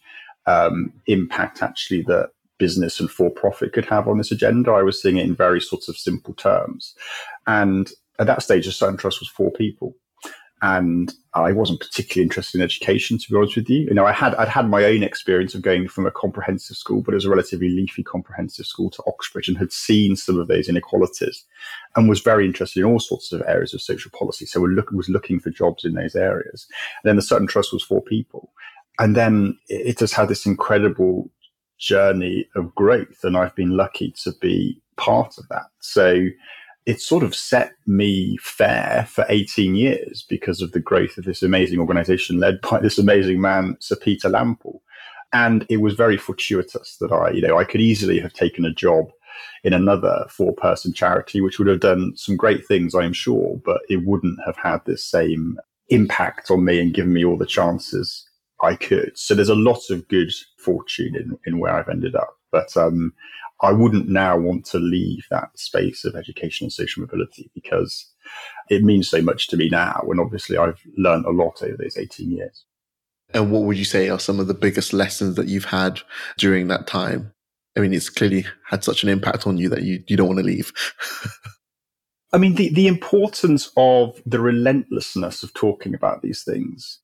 um, 0.45 0.93
impact 1.07 1.63
actually 1.63 2.03
that 2.03 2.33
business 2.59 2.99
and 2.99 3.09
for 3.09 3.31
profit 3.31 3.73
could 3.73 3.85
have 3.85 4.07
on 4.07 4.19
this 4.19 4.31
agenda. 4.31 4.69
I 4.69 4.83
was 4.83 5.01
seeing 5.01 5.17
it 5.17 5.25
in 5.25 5.33
very 5.33 5.59
sorts 5.59 5.89
of 5.89 5.97
simple 5.97 6.35
terms. 6.35 6.93
And 7.47 7.89
at 8.19 8.27
that 8.27 8.43
stage, 8.43 8.67
the 8.67 8.71
Sutton 8.71 8.97
Trust 8.97 9.19
was 9.19 9.29
four 9.29 9.49
people 9.49 9.95
and 10.61 11.13
I 11.33 11.51
wasn't 11.51 11.79
particularly 11.79 12.23
interested 12.23 12.57
in 12.57 12.63
education, 12.63 13.17
to 13.17 13.29
be 13.29 13.37
honest 13.37 13.55
with 13.55 13.69
you. 13.69 13.81
You 13.81 13.93
know, 13.93 14.05
I 14.05 14.11
had 14.11 14.35
I'd 14.35 14.49
had 14.49 14.69
my 14.69 14.83
own 14.83 15.03
experience 15.03 15.55
of 15.55 15.61
going 15.61 15.87
from 15.87 16.05
a 16.05 16.11
comprehensive 16.11 16.75
school, 16.75 17.01
but 17.01 17.13
it 17.13 17.15
was 17.15 17.25
a 17.25 17.29
relatively 17.29 17.69
leafy 17.69 18.03
comprehensive 18.03 18.65
school 18.65 18.89
to 18.91 19.03
Oxbridge, 19.07 19.47
and 19.47 19.57
had 19.57 19.71
seen 19.71 20.15
some 20.15 20.39
of 20.39 20.47
those 20.47 20.67
inequalities, 20.67 21.45
and 21.95 22.09
was 22.09 22.21
very 22.21 22.45
interested 22.45 22.79
in 22.79 22.85
all 22.85 22.99
sorts 22.99 23.31
of 23.31 23.43
areas 23.47 23.73
of 23.73 23.81
social 23.81 24.11
policy. 24.11 24.45
So 24.45 24.59
look, 24.61 24.91
was 24.91 25.09
looking 25.09 25.39
for 25.39 25.49
jobs 25.49 25.85
in 25.85 25.93
those 25.93 26.15
areas. 26.15 26.67
And 27.03 27.09
then 27.09 27.15
the 27.15 27.21
Sutton 27.21 27.47
Trust 27.47 27.71
was 27.71 27.83
four 27.83 28.01
people, 28.01 28.51
and 28.97 29.15
then 29.15 29.57
it 29.67 29.99
has 29.99 30.11
had 30.11 30.27
this 30.27 30.45
incredible 30.45 31.29
journey 31.77 32.47
of 32.55 32.75
growth, 32.75 33.23
and 33.23 33.37
I've 33.37 33.55
been 33.55 33.77
lucky 33.77 34.13
to 34.23 34.33
be 34.41 34.81
part 34.97 35.37
of 35.37 35.47
that. 35.49 35.67
So 35.79 36.27
it 36.89 36.99
sort 36.99 37.23
of 37.23 37.35
set 37.35 37.73
me 37.85 38.35
fair 38.41 39.05
for 39.07 39.23
18 39.29 39.75
years 39.75 40.25
because 40.27 40.59
of 40.59 40.71
the 40.71 40.79
growth 40.79 41.19
of 41.19 41.23
this 41.23 41.43
amazing 41.43 41.79
organization 41.79 42.39
led 42.39 42.59
by 42.61 42.79
this 42.79 42.97
amazing 42.97 43.39
man, 43.39 43.77
Sir 43.79 43.95
Peter 43.95 44.27
Lampl. 44.27 44.79
And 45.31 45.67
it 45.69 45.77
was 45.77 45.93
very 45.93 46.17
fortuitous 46.17 46.97
that 46.99 47.11
I, 47.11 47.29
you 47.29 47.43
know, 47.43 47.59
I 47.59 47.63
could 47.63 47.79
easily 47.79 48.19
have 48.21 48.33
taken 48.33 48.65
a 48.65 48.73
job 48.73 49.11
in 49.63 49.71
another 49.71 50.25
four 50.31 50.51
person 50.55 50.91
charity, 50.91 51.41
which 51.41 51.59
would 51.59 51.67
have 51.67 51.79
done 51.79 52.13
some 52.15 52.35
great 52.35 52.65
things, 52.65 52.95
I'm 52.95 53.13
sure, 53.13 53.61
but 53.63 53.81
it 53.87 54.03
wouldn't 54.07 54.39
have 54.43 54.57
had 54.57 54.83
this 54.85 55.05
same 55.05 55.59
impact 55.89 56.49
on 56.49 56.65
me 56.65 56.79
and 56.79 56.91
given 56.91 57.13
me 57.13 57.23
all 57.23 57.37
the 57.37 57.45
chances 57.45 58.27
I 58.63 58.73
could. 58.73 59.11
So 59.15 59.35
there's 59.35 59.47
a 59.47 59.53
lot 59.53 59.91
of 59.91 60.07
good 60.07 60.33
fortune 60.57 61.15
in, 61.15 61.37
in 61.45 61.59
where 61.59 61.75
I've 61.75 61.87
ended 61.87 62.15
up. 62.15 62.35
But 62.51 62.75
um, 62.75 63.13
I 63.61 63.73
wouldn't 63.73 64.07
now 64.07 64.37
want 64.37 64.65
to 64.67 64.79
leave 64.79 65.25
that 65.29 65.57
space 65.57 66.05
of 66.05 66.15
education 66.15 66.65
and 66.65 66.73
social 66.73 67.01
mobility 67.01 67.51
because 67.53 68.05
it 68.69 68.83
means 68.83 69.09
so 69.09 69.21
much 69.21 69.47
to 69.49 69.57
me 69.57 69.69
now. 69.69 70.05
And 70.09 70.19
obviously, 70.19 70.57
I've 70.57 70.81
learned 70.97 71.25
a 71.25 71.31
lot 71.31 71.61
over 71.61 71.75
those 71.77 71.97
18 71.97 72.31
years. 72.31 72.65
And 73.33 73.51
what 73.51 73.63
would 73.63 73.77
you 73.77 73.85
say 73.85 74.09
are 74.09 74.19
some 74.19 74.39
of 74.39 74.47
the 74.47 74.53
biggest 74.53 74.93
lessons 74.93 75.35
that 75.35 75.47
you've 75.47 75.65
had 75.65 76.01
during 76.37 76.67
that 76.67 76.87
time? 76.87 77.33
I 77.77 77.81
mean, 77.81 77.93
it's 77.93 78.09
clearly 78.09 78.45
had 78.65 78.83
such 78.83 79.03
an 79.03 79.09
impact 79.09 79.45
on 79.45 79.57
you 79.57 79.69
that 79.69 79.83
you, 79.83 80.03
you 80.07 80.17
don't 80.17 80.27
want 80.27 80.39
to 80.39 80.45
leave. 80.45 80.71
I 82.33 82.37
mean, 82.37 82.55
the, 82.55 82.69
the 82.69 82.87
importance 82.87 83.71
of 83.75 84.21
the 84.25 84.39
relentlessness 84.39 85.43
of 85.43 85.53
talking 85.53 85.93
about 85.93 86.21
these 86.21 86.43
things 86.43 86.99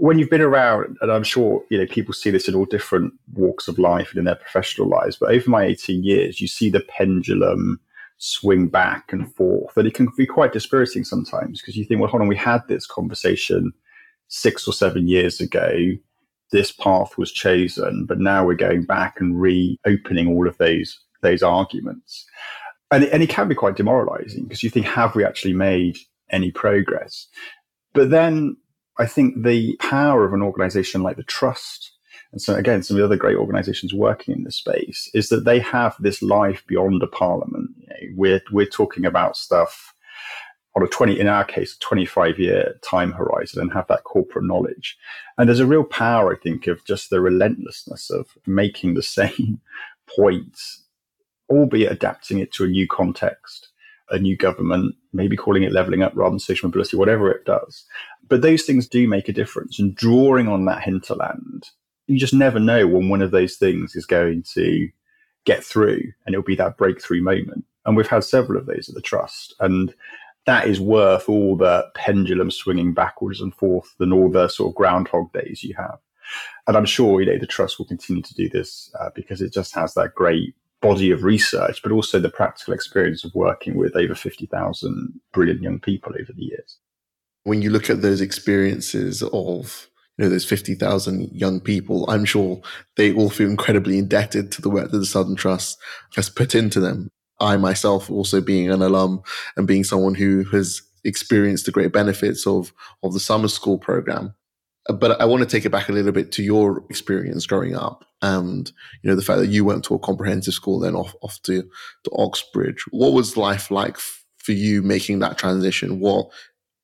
when 0.00 0.18
you've 0.18 0.30
been 0.30 0.40
around, 0.40 0.96
and 1.02 1.12
I'm 1.12 1.22
sure 1.22 1.62
you 1.68 1.78
know 1.78 1.86
people 1.86 2.14
see 2.14 2.30
this 2.30 2.48
in 2.48 2.54
all 2.54 2.64
different 2.64 3.12
walks 3.34 3.68
of 3.68 3.78
life 3.78 4.10
and 4.10 4.18
in 4.18 4.24
their 4.24 4.36
professional 4.36 4.88
lives, 4.88 5.16
but 5.16 5.30
over 5.30 5.50
my 5.50 5.64
18 5.64 6.02
years, 6.02 6.40
you 6.40 6.48
see 6.48 6.70
the 6.70 6.80
pendulum 6.80 7.78
swing 8.16 8.68
back 8.68 9.12
and 9.12 9.32
forth, 9.34 9.76
and 9.76 9.86
it 9.86 9.94
can 9.94 10.08
be 10.16 10.26
quite 10.26 10.52
dispiriting 10.52 11.04
sometimes 11.04 11.60
because 11.60 11.76
you 11.76 11.84
think, 11.84 12.00
well, 12.00 12.08
hold 12.08 12.22
on, 12.22 12.28
we 12.28 12.36
had 12.36 12.66
this 12.68 12.86
conversation 12.86 13.72
six 14.28 14.66
or 14.66 14.72
seven 14.72 15.08
years 15.08 15.40
ago. 15.40 15.76
This 16.52 16.72
path 16.72 17.18
was 17.18 17.30
chosen, 17.30 18.06
but 18.06 18.18
now 18.18 18.46
we're 18.46 18.54
going 18.54 18.84
back 18.84 19.20
and 19.20 19.40
reopening 19.40 20.28
all 20.28 20.48
of 20.48 20.56
those 20.58 20.98
those 21.20 21.42
arguments, 21.42 22.24
and 22.90 23.04
it, 23.04 23.12
and 23.12 23.22
it 23.22 23.28
can 23.28 23.46
be 23.46 23.54
quite 23.54 23.76
demoralising 23.76 24.44
because 24.44 24.62
you 24.62 24.70
think, 24.70 24.86
have 24.86 25.14
we 25.14 25.24
actually 25.24 25.52
made 25.52 25.98
any 26.30 26.50
progress? 26.50 27.26
But 27.92 28.08
then 28.08 28.56
I 28.98 29.06
think 29.06 29.42
the 29.42 29.76
power 29.76 30.24
of 30.24 30.32
an 30.32 30.42
organization 30.42 31.02
like 31.02 31.16
the 31.16 31.22
Trust, 31.22 31.92
and 32.32 32.40
so 32.40 32.54
again, 32.54 32.82
some 32.82 32.96
of 32.96 32.98
the 32.98 33.04
other 33.04 33.16
great 33.16 33.36
organizations 33.36 33.92
working 33.92 34.34
in 34.34 34.44
this 34.44 34.56
space, 34.56 35.10
is 35.14 35.28
that 35.28 35.44
they 35.44 35.60
have 35.60 35.96
this 35.98 36.22
life 36.22 36.62
beyond 36.66 37.02
a 37.02 37.06
parliament. 37.06 37.70
You 37.78 37.86
know, 37.88 38.14
we're, 38.16 38.42
we're 38.50 38.66
talking 38.66 39.04
about 39.04 39.36
stuff 39.36 39.94
on 40.74 40.82
a 40.82 40.86
20, 40.86 41.18
in 41.18 41.28
our 41.28 41.44
case, 41.44 41.76
25 41.78 42.38
year 42.38 42.78
time 42.82 43.12
horizon 43.12 43.60
and 43.60 43.72
have 43.72 43.86
that 43.88 44.04
corporate 44.04 44.46
knowledge. 44.46 44.96
And 45.36 45.48
there's 45.48 45.60
a 45.60 45.66
real 45.66 45.84
power, 45.84 46.34
I 46.34 46.38
think, 46.38 46.66
of 46.66 46.84
just 46.84 47.10
the 47.10 47.20
relentlessness 47.20 48.10
of 48.10 48.28
making 48.46 48.94
the 48.94 49.02
same 49.02 49.60
points, 50.16 50.84
albeit 51.50 51.92
adapting 51.92 52.38
it 52.38 52.52
to 52.54 52.64
a 52.64 52.68
new 52.68 52.88
context 52.88 53.72
a 54.12 54.18
new 54.18 54.36
government, 54.36 54.94
maybe 55.12 55.36
calling 55.36 55.62
it 55.62 55.72
leveling 55.72 56.02
up 56.02 56.12
rather 56.14 56.30
than 56.30 56.38
social 56.38 56.68
mobility, 56.68 56.96
whatever 56.96 57.30
it 57.30 57.44
does. 57.44 57.84
But 58.28 58.42
those 58.42 58.62
things 58.62 58.86
do 58.86 59.08
make 59.08 59.28
a 59.28 59.32
difference. 59.32 59.78
And 59.78 59.94
drawing 59.94 60.48
on 60.48 60.64
that 60.64 60.82
hinterland, 60.82 61.70
you 62.06 62.18
just 62.18 62.34
never 62.34 62.58
know 62.58 62.86
when 62.86 63.08
one 63.08 63.22
of 63.22 63.30
those 63.30 63.56
things 63.56 63.94
is 63.94 64.06
going 64.06 64.44
to 64.54 64.88
get 65.44 65.64
through 65.64 66.02
and 66.24 66.34
it'll 66.34 66.42
be 66.42 66.56
that 66.56 66.76
breakthrough 66.76 67.22
moment. 67.22 67.64
And 67.84 67.96
we've 67.96 68.08
had 68.08 68.24
several 68.24 68.58
of 68.58 68.66
those 68.66 68.88
at 68.88 68.94
the 68.94 69.00
Trust. 69.00 69.54
And 69.60 69.94
that 70.46 70.66
is 70.66 70.80
worth 70.80 71.28
all 71.28 71.56
the 71.56 71.88
pendulum 71.94 72.50
swinging 72.50 72.94
backwards 72.94 73.40
and 73.40 73.54
forth 73.54 73.94
and 74.00 74.12
all 74.12 74.30
the 74.30 74.48
sort 74.48 74.70
of 74.70 74.74
groundhog 74.74 75.32
days 75.32 75.62
you 75.62 75.74
have. 75.74 75.98
And 76.66 76.76
I'm 76.76 76.84
sure, 76.84 77.20
you 77.20 77.26
know, 77.26 77.38
the 77.38 77.46
Trust 77.46 77.78
will 77.78 77.86
continue 77.86 78.22
to 78.22 78.34
do 78.34 78.48
this 78.48 78.90
uh, 79.00 79.10
because 79.14 79.42
it 79.42 79.52
just 79.52 79.74
has 79.74 79.94
that 79.94 80.14
great 80.14 80.54
body 80.80 81.10
of 81.10 81.22
research, 81.22 81.82
but 81.82 81.92
also 81.92 82.18
the 82.18 82.28
practical 82.28 82.74
experience 82.74 83.24
of 83.24 83.34
working 83.34 83.76
with 83.76 83.96
over 83.96 84.14
50,000 84.14 85.20
brilliant 85.32 85.62
young 85.62 85.78
people 85.78 86.12
over 86.20 86.32
the 86.32 86.42
years. 86.42 86.78
When 87.44 87.62
you 87.62 87.70
look 87.70 87.90
at 87.90 88.02
those 88.02 88.20
experiences 88.20 89.22
of 89.22 89.88
you 90.18 90.24
know 90.24 90.30
those 90.30 90.44
50,000 90.44 91.30
young 91.32 91.60
people, 91.60 92.08
I'm 92.08 92.24
sure 92.24 92.60
they 92.96 93.12
all 93.12 93.30
feel 93.30 93.48
incredibly 93.48 93.98
indebted 93.98 94.52
to 94.52 94.62
the 94.62 94.70
work 94.70 94.90
that 94.90 94.98
the 94.98 95.06
Sutton 95.06 95.36
Trust 95.36 95.78
has 96.14 96.28
put 96.28 96.54
into 96.54 96.80
them. 96.80 97.08
I 97.40 97.56
myself 97.56 98.10
also 98.10 98.40
being 98.40 98.70
an 98.70 98.82
alum 98.82 99.22
and 99.56 99.66
being 99.66 99.84
someone 99.84 100.14
who 100.14 100.44
has 100.52 100.82
experienced 101.04 101.66
the 101.66 101.72
great 101.72 101.92
benefits 101.92 102.46
of 102.46 102.72
of 103.02 103.12
the 103.12 103.20
summer 103.20 103.48
school 103.48 103.78
program 103.78 104.34
uh, 104.88 104.92
but 104.92 105.20
I 105.20 105.24
want 105.24 105.42
to 105.42 105.48
take 105.48 105.64
it 105.64 105.70
back 105.70 105.88
a 105.88 105.92
little 105.92 106.12
bit 106.12 106.32
to 106.32 106.42
your 106.42 106.84
experience 106.90 107.46
growing 107.46 107.76
up 107.76 108.04
and 108.20 108.70
you 109.02 109.10
know 109.10 109.16
the 109.16 109.22
fact 109.22 109.40
that 109.40 109.48
you 109.48 109.64
went 109.64 109.84
to 109.84 109.94
a 109.94 109.98
comprehensive 109.98 110.54
school 110.54 110.80
then 110.80 110.94
off 110.94 111.14
off 111.22 111.40
to, 111.42 111.62
to 111.62 112.10
Oxbridge. 112.16 112.84
What 112.90 113.12
was 113.12 113.36
life 113.36 113.70
like 113.70 113.98
for 113.98 114.52
you 114.52 114.82
making 114.82 115.20
that 115.20 115.38
transition? 115.38 116.00
What 116.00 116.30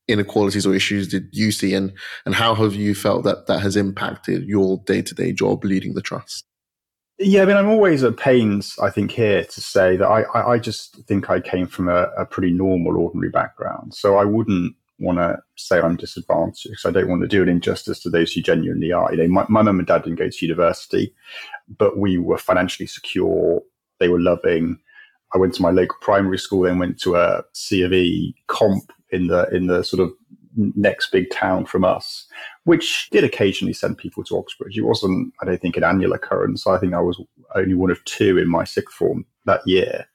inequalities 0.09 0.67
or 0.67 0.75
issues 0.75 1.07
did 1.07 1.29
you 1.33 1.53
see 1.53 1.75
and 1.75 1.93
and 2.25 2.35
how 2.35 2.55
have 2.55 2.75
you 2.75 2.95
felt 2.95 3.25
that 3.25 3.47
that 3.47 3.61
has 3.61 3.77
impacted 3.77 4.45
your 4.45 4.79
day-to-day 4.87 5.33
job 5.33 5.65
leading 5.65 5.95
the 5.95 6.03
trust? 6.03 6.45
Yeah, 7.21 7.43
I 7.43 7.47
mean, 7.47 7.57
I'm 7.57 7.69
always 7.69 8.05
at 8.05 8.17
pains, 8.17 8.79
I 8.81 8.91
think, 8.91 9.11
here 9.11 9.45
to 9.45 9.61
say 9.61 9.97
that 9.97 10.07
I, 10.07 10.53
I, 10.53 10.59
just 10.61 11.05
think 11.09 11.29
I 11.29 11.41
came 11.41 11.67
from 11.67 11.89
a, 11.89 12.05
a 12.17 12.25
pretty 12.25 12.53
normal, 12.53 12.97
ordinary 12.97 13.29
background. 13.29 13.93
So 13.93 14.19
I 14.19 14.25
wouldn't 14.25 14.77
want 15.01 15.19
to 15.19 15.37
say 15.57 15.81
I'm 15.81 15.97
disadvantaged 15.97 16.69
because 16.71 16.85
I 16.85 16.93
don't 16.93 17.09
want 17.09 17.23
to 17.23 17.29
do 17.29 17.43
an 17.43 17.49
injustice 17.49 17.99
to 18.01 18.11
those 18.11 18.33
who 18.33 18.41
genuinely 18.41 18.93
are. 18.93 19.13
You 19.13 19.23
know, 19.23 19.29
my, 19.29 19.47
my 19.49 19.63
mum 19.63 19.81
and 19.81 19.87
dad 19.87 20.05
didn't 20.05 20.21
go 20.21 20.29
to 20.29 20.47
university, 20.47 21.13
but 21.77 21.99
we 21.99 22.19
were 22.19 22.39
financially 22.39 22.87
secure. 22.87 23.63
They 23.99 24.09
were 24.09 24.21
loving. 24.21 24.79
I 25.35 25.39
went 25.39 25.55
to 25.55 25.63
my 25.63 25.71
local 25.71 25.99
primary 26.01 26.39
school, 26.39 26.63
then 26.63 26.79
went 26.79 27.01
to 27.01 27.17
a 27.17 27.43
C 27.53 27.83
of 27.83 27.93
E 27.93 28.35
comp 28.47 28.93
in 29.11 29.29
the 29.29 29.49
in 29.55 29.67
the 29.67 29.83
sort 29.83 30.01
of 30.01 30.13
next 30.57 31.13
big 31.13 31.31
town 31.31 31.65
from 31.65 31.85
us, 31.85 32.27
which 32.65 33.09
did 33.11 33.25
occasionally 33.25 33.73
send 33.73 33.99
people 33.99 34.25
to 34.25 34.37
Oxbridge. 34.37 34.77
It 34.77 34.83
wasn't, 34.83 35.33
I 35.41 35.45
don't 35.45 35.61
think, 35.61 35.77
an 35.77 35.85
annual 35.85 36.13
occurrence. 36.13 36.67
I 36.67 36.79
think 36.79 36.95
I 36.95 37.01
was 37.01 37.21
only 37.55 37.75
one 37.75 37.91
of 37.91 38.05
two 38.05 38.39
in 38.39 38.49
my 38.49 38.65
sixth 38.65 38.95
form 38.95 39.25
that 39.47 39.67
year. 39.67 40.07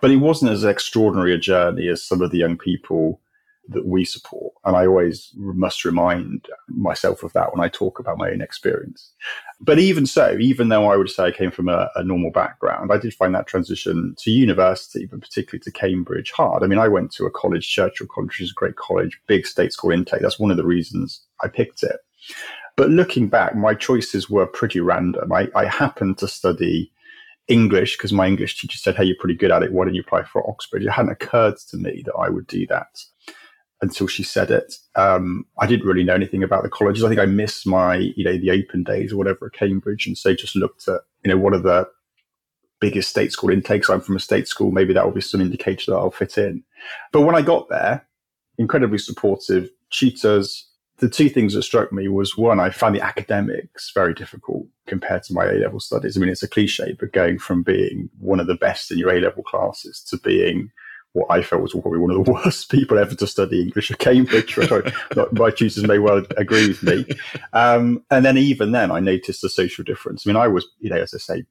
But 0.00 0.10
it 0.10 0.16
wasn't 0.16 0.52
as 0.52 0.64
extraordinary 0.64 1.34
a 1.34 1.38
journey 1.38 1.88
as 1.88 2.02
some 2.02 2.20
of 2.20 2.30
the 2.30 2.38
young 2.38 2.56
people 2.58 3.20
that 3.68 3.86
we 3.86 4.04
support. 4.04 4.54
And 4.64 4.76
I 4.76 4.86
always 4.86 5.32
must 5.36 5.84
remind 5.84 6.46
myself 6.68 7.22
of 7.22 7.32
that 7.32 7.54
when 7.54 7.64
I 7.64 7.68
talk 7.68 7.98
about 7.98 8.18
my 8.18 8.30
own 8.30 8.40
experience. 8.40 9.12
But 9.60 9.78
even 9.78 10.06
so, 10.06 10.36
even 10.38 10.68
though 10.68 10.90
I 10.90 10.96
would 10.96 11.10
say 11.10 11.24
I 11.24 11.30
came 11.30 11.50
from 11.50 11.68
a, 11.68 11.90
a, 11.96 12.04
normal 12.04 12.30
background, 12.30 12.92
I 12.92 12.98
did 12.98 13.14
find 13.14 13.34
that 13.34 13.46
transition 13.46 14.14
to 14.18 14.30
university, 14.30 15.06
but 15.06 15.20
particularly 15.20 15.62
to 15.64 15.72
Cambridge, 15.72 16.30
hard. 16.30 16.62
I 16.62 16.66
mean, 16.66 16.78
I 16.78 16.88
went 16.88 17.10
to 17.12 17.24
a 17.24 17.30
college, 17.30 17.68
Churchill 17.68 18.06
College, 18.06 18.28
which 18.28 18.40
is 18.42 18.50
a 18.50 18.54
great 18.54 18.76
college, 18.76 19.20
big 19.26 19.46
state 19.46 19.72
school 19.72 19.90
intake. 19.90 20.20
That's 20.20 20.38
one 20.38 20.50
of 20.50 20.56
the 20.56 20.66
reasons 20.66 21.22
I 21.42 21.48
picked 21.48 21.82
it. 21.82 21.96
But 22.76 22.90
looking 22.90 23.28
back, 23.28 23.56
my 23.56 23.74
choices 23.74 24.28
were 24.28 24.46
pretty 24.46 24.80
random. 24.80 25.32
I, 25.32 25.48
I 25.54 25.64
happened 25.64 26.18
to 26.18 26.28
study 26.28 26.92
English 27.48 27.96
because 27.96 28.12
my 28.12 28.26
English 28.26 28.60
teacher 28.60 28.76
said, 28.76 28.96
Hey, 28.96 29.04
you're 29.04 29.16
pretty 29.18 29.36
good 29.36 29.50
at 29.52 29.62
it. 29.62 29.72
Why 29.72 29.84
don't 29.84 29.94
you 29.94 30.02
apply 30.02 30.24
for 30.24 30.48
Oxbridge? 30.48 30.84
It 30.84 30.90
hadn't 30.90 31.12
occurred 31.12 31.56
to 31.70 31.76
me 31.76 32.02
that 32.04 32.14
I 32.14 32.28
would 32.28 32.46
do 32.46 32.66
that 32.66 32.98
until 33.82 34.06
she 34.06 34.22
said 34.22 34.50
it. 34.50 34.74
Um, 34.94 35.44
I 35.58 35.66
didn't 35.66 35.86
really 35.86 36.04
know 36.04 36.14
anything 36.14 36.42
about 36.42 36.62
the 36.62 36.70
colleges. 36.70 37.04
I 37.04 37.08
think 37.08 37.20
I 37.20 37.26
missed 37.26 37.66
my, 37.66 37.96
you 37.96 38.24
know, 38.24 38.36
the 38.38 38.50
open 38.50 38.82
days 38.84 39.12
or 39.12 39.16
whatever 39.16 39.46
at 39.46 39.52
Cambridge. 39.52 40.06
And 40.06 40.16
so 40.16 40.34
just 40.34 40.56
looked 40.56 40.88
at, 40.88 41.02
you 41.24 41.30
know, 41.30 41.36
what 41.36 41.52
are 41.52 41.60
the 41.60 41.88
biggest 42.80 43.10
state 43.10 43.32
school 43.32 43.50
intakes? 43.50 43.90
I'm 43.90 44.00
from 44.00 44.16
a 44.16 44.20
state 44.20 44.48
school. 44.48 44.70
Maybe 44.70 44.94
that 44.94 45.04
will 45.04 45.12
be 45.12 45.20
some 45.20 45.40
indicator 45.40 45.90
that 45.90 45.98
I'll 45.98 46.10
fit 46.10 46.38
in. 46.38 46.64
But 47.12 47.22
when 47.22 47.34
I 47.34 47.42
got 47.42 47.68
there, 47.68 48.06
incredibly 48.58 48.98
supportive 48.98 49.70
tutors. 49.90 50.68
The 50.98 51.10
two 51.10 51.28
things 51.28 51.52
that 51.52 51.62
struck 51.62 51.92
me 51.92 52.08
was 52.08 52.38
one, 52.38 52.58
I 52.58 52.70
found 52.70 52.96
the 52.96 53.02
academics 53.02 53.92
very 53.94 54.14
difficult 54.14 54.66
compared 54.86 55.24
to 55.24 55.34
my 55.34 55.44
A 55.44 55.52
level 55.52 55.78
studies. 55.78 56.16
I 56.16 56.20
mean, 56.20 56.30
it's 56.30 56.42
a 56.42 56.48
cliche, 56.48 56.96
but 56.98 57.12
going 57.12 57.38
from 57.38 57.62
being 57.62 58.08
one 58.18 58.40
of 58.40 58.46
the 58.46 58.54
best 58.54 58.90
in 58.90 58.96
your 58.96 59.10
A 59.10 59.20
level 59.20 59.42
classes 59.42 60.00
to 60.08 60.16
being 60.16 60.70
what 61.16 61.30
I 61.30 61.42
felt 61.42 61.62
was 61.62 61.72
probably 61.72 61.98
one 61.98 62.10
of 62.10 62.24
the 62.24 62.32
worst 62.44 62.70
people 62.70 62.98
ever 62.98 63.14
to 63.14 63.26
study 63.26 63.62
English 63.62 63.90
at 63.90 63.98
Cambridge. 63.98 64.56
my 65.32 65.50
tutors 65.50 65.82
may 65.82 65.98
well 65.98 66.22
agree 66.36 66.68
with 66.68 66.82
me. 66.82 67.06
Um, 67.54 68.04
and 68.10 68.24
then 68.24 68.36
even 68.36 68.72
then, 68.72 68.90
I 68.90 69.00
noticed 69.00 69.40
the 69.40 69.48
social 69.48 69.82
difference. 69.82 70.26
I 70.26 70.30
mean, 70.30 70.36
I 70.36 70.46
was, 70.46 70.66
you 70.78 70.90
know, 70.90 71.00
as 71.00 71.14
I 71.14 71.18
say, 71.18 71.44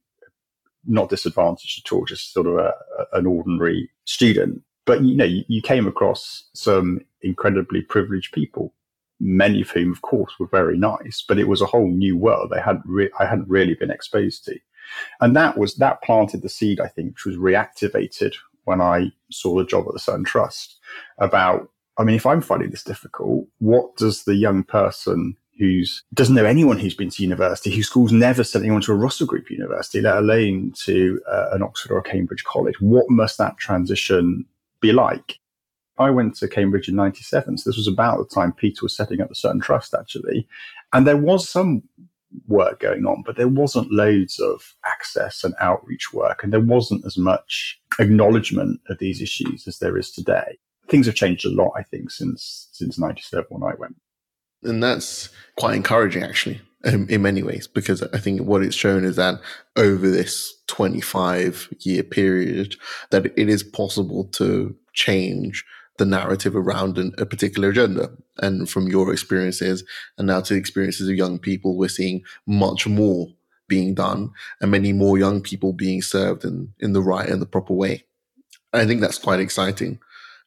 not 0.86 1.10
disadvantaged 1.10 1.84
at 1.84 1.92
all, 1.92 2.06
just 2.06 2.32
sort 2.32 2.46
of 2.46 2.58
a, 2.58 2.74
a, 3.00 3.18
an 3.18 3.26
ordinary 3.26 3.90
student. 4.06 4.62
But 4.86 5.02
you 5.02 5.16
know, 5.16 5.26
you, 5.26 5.44
you, 5.48 5.64
came 5.64 5.88
across 5.88 6.48
some 6.54 7.02
incredibly 7.24 7.82
privileged 7.82 8.34
people, 8.34 8.72
many 9.20 9.62
of 9.62 9.72
whom, 9.72 9.92
of 9.92 10.04
course, 10.04 10.34
were 10.40 10.46
very 10.46 10.78
nice. 10.78 11.26
But 11.28 11.40
it 11.40 11.48
was 11.48 11.62
a 11.62 11.66
whole 11.66 11.90
new 11.90 12.16
world 12.16 12.52
they 12.52 12.62
hadn't 12.62 12.86
re- 12.86 13.10
I 13.20 13.26
hadn't 13.26 13.50
really 13.50 13.74
been 13.74 13.90
exposed 13.90 14.46
to, 14.46 14.60
and 15.22 15.36
that 15.36 15.58
was 15.58 15.74
that 15.78 16.04
planted 16.04 16.44
the 16.44 16.50
seed, 16.50 16.80
I 16.80 16.88
think, 16.88 17.16
which 17.16 17.26
was 17.26 17.38
reactivated 17.38 18.36
when 18.66 18.82
I 18.82 19.12
saw 19.32 19.56
the 19.56 19.66
job 19.66 19.86
at 19.88 19.94
the 19.94 20.00
Sutton 20.00 20.24
Trust 20.24 20.78
about, 21.18 21.70
I 21.98 22.04
mean, 22.04 22.16
if 22.16 22.26
I'm 22.26 22.42
finding 22.42 22.72
this 22.72 22.84
difficult, 22.84 23.48
what 23.60 23.96
does 23.96 24.24
the 24.24 24.36
young 24.36 24.64
person 24.64 25.38
who's 25.58 26.04
doesn't 26.14 26.36
know 26.36 26.46
anyone 26.46 26.78
who's 26.78 26.96
been 26.96 27.10
to 27.10 27.24
university, 27.24 27.72
whose 27.72 27.88
school's 27.88 28.12
never 28.12 28.44
sent 28.44 28.66
anyone 28.66 28.82
to 28.82 28.92
a 28.92 28.96
Russell 28.96 29.28
Group 29.28 29.50
university, 29.50 30.02
let 30.02 30.18
alone 30.18 30.74
to 30.84 31.22
uh, 31.30 31.48
an 31.54 31.64
Oxford 31.64 31.92
or 31.92 32.00
a 32.00 32.04
Cambridge 32.04 32.44
college, 32.44 32.80
what 32.82 33.10
must 33.10 33.38
that 33.38 33.58
transition 33.58 34.46
be 34.82 34.92
like? 34.92 35.40
I 35.98 36.10
went 36.10 36.36
to 36.38 36.48
Cambridge 36.50 36.90
in 36.90 36.96
97. 36.96 37.58
So 37.58 37.70
this 37.70 37.78
was 37.78 37.88
about 37.88 38.18
the 38.18 38.36
time 38.36 38.52
Peter 38.52 38.80
was 38.84 38.96
setting 38.96 39.22
up 39.22 39.30
the 39.30 39.36
Sutton 39.36 39.62
Trust, 39.62 39.94
actually. 39.94 40.46
And 40.92 41.08
there 41.08 41.18
was 41.18 41.48
some 41.48 41.84
work 42.48 42.80
going 42.80 43.06
on, 43.06 43.24
but 43.26 43.38
there 43.38 43.48
wasn't 43.48 43.92
loads 43.92 44.40
of 44.40 44.76
access 44.86 45.44
and 45.44 45.54
outreach 45.60 46.14
work, 46.14 46.44
and 46.44 46.52
there 46.52 46.60
wasn't 46.60 47.06
as 47.06 47.18
much 47.18 47.80
acknowledgement 48.00 48.80
of 48.90 48.98
these 49.00 49.22
issues 49.22 49.68
as 49.68 49.80
there 49.80 49.98
is 49.98 50.12
today. 50.12 50.58
Things 50.88 51.06
have 51.06 51.16
changed 51.16 51.46
a 51.46 51.50
lot, 51.50 51.74
I 51.76 51.84
think, 51.84 52.12
since 52.12 52.70
since 52.72 53.00
'97 53.00 53.46
when 53.50 53.64
I 53.64 53.76
went. 53.76 53.96
And 54.64 54.82
that's 54.82 55.30
quite 55.58 55.76
encouraging, 55.76 56.24
actually, 56.24 56.60
in, 56.84 57.10
in 57.10 57.22
many 57.22 57.44
ways, 57.44 57.68
because 57.68 58.02
I 58.02 58.18
think 58.18 58.42
what 58.42 58.64
it's 58.64 58.76
shown 58.76 59.04
is 59.04 59.16
that 59.16 59.40
over 59.76 60.10
this 60.10 60.54
25 60.68 61.74
year 61.82 62.04
period, 62.04 62.76
that 63.12 63.26
it 63.26 63.50
is 63.50 63.64
possible 63.64 64.26
to 64.34 64.76
change 64.94 65.64
the 65.98 66.06
narrative 66.06 66.56
around 66.56 66.98
an, 66.98 67.14
a 67.18 67.26
particular 67.26 67.70
agenda. 67.70 68.12
And 68.40 68.70
from 68.70 68.88
your 68.88 69.12
experiences 69.12 69.84
and 70.18 70.28
now 70.28 70.42
to 70.42 70.54
the 70.54 70.60
experiences 70.60 71.08
of 71.08 71.16
young 71.16 71.40
people, 71.40 71.78
we're 71.78 71.90
seeing 71.90 72.24
much 72.46 72.88
more 72.88 73.30
being 73.68 73.96
done 73.96 74.32
and 74.62 74.72
many 74.72 74.94
more 74.94 75.18
young 75.18 75.42
people 75.42 75.74
being 75.74 76.02
served 76.02 76.44
in, 76.44 76.74
in 76.80 76.94
the 76.94 77.02
right 77.02 77.30
and 77.30 77.42
the 77.42 77.48
proper 77.48 77.74
way. 77.74 78.06
I 78.74 78.86
think 78.86 79.02
that's 79.02 79.18
quite 79.18 79.40
exciting. 79.40 80.00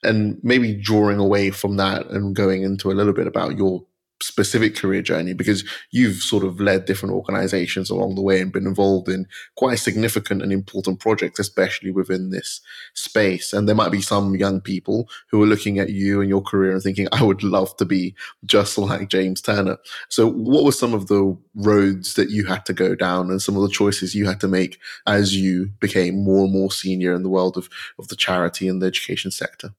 And 0.04 0.38
maybe 0.42 0.74
drawing 0.74 1.18
away 1.18 1.50
from 1.50 1.76
that 1.78 2.06
and 2.08 2.36
going 2.36 2.62
into 2.62 2.90
a 2.90 2.94
little 2.94 3.12
bit 3.12 3.26
about 3.26 3.56
your 3.56 3.84
specific 4.20 4.74
career 4.74 5.02
journey 5.02 5.32
because 5.32 5.64
you've 5.90 6.16
sort 6.16 6.44
of 6.44 6.60
led 6.60 6.84
different 6.84 7.14
organizations 7.14 7.90
along 7.90 8.14
the 8.14 8.22
way 8.22 8.40
and 8.40 8.52
been 8.52 8.66
involved 8.66 9.08
in 9.08 9.26
quite 9.56 9.78
significant 9.78 10.42
and 10.42 10.52
important 10.52 11.00
projects, 11.00 11.38
especially 11.38 11.90
within 11.90 12.30
this 12.30 12.60
space. 12.94 13.52
And 13.52 13.68
there 13.68 13.76
might 13.76 13.92
be 13.92 14.02
some 14.02 14.34
young 14.34 14.60
people 14.60 15.08
who 15.30 15.42
are 15.42 15.46
looking 15.46 15.78
at 15.78 15.90
you 15.90 16.20
and 16.20 16.28
your 16.28 16.42
career 16.42 16.72
and 16.72 16.82
thinking, 16.82 17.08
I 17.12 17.22
would 17.22 17.42
love 17.42 17.76
to 17.76 17.84
be 17.84 18.14
just 18.44 18.76
like 18.78 19.08
James 19.08 19.40
Turner. 19.40 19.78
So, 20.08 20.28
what 20.28 20.64
were 20.64 20.72
some 20.72 20.94
of 20.94 21.06
the 21.06 21.36
roads 21.54 22.14
that 22.14 22.30
you 22.30 22.46
had 22.46 22.66
to 22.66 22.72
go 22.72 22.94
down 22.94 23.30
and 23.30 23.40
some 23.40 23.56
of 23.56 23.62
the 23.62 23.68
choices 23.68 24.14
you 24.14 24.26
had 24.26 24.40
to 24.40 24.48
make 24.48 24.78
as 25.06 25.36
you 25.36 25.70
became 25.80 26.24
more 26.24 26.44
and 26.44 26.52
more 26.52 26.72
senior 26.72 27.14
in 27.14 27.22
the 27.22 27.28
world 27.28 27.56
of, 27.56 27.68
of 27.98 28.08
the 28.08 28.16
charity 28.16 28.68
and 28.68 28.82
the 28.82 28.86
education 28.86 29.30
sector? 29.30 29.74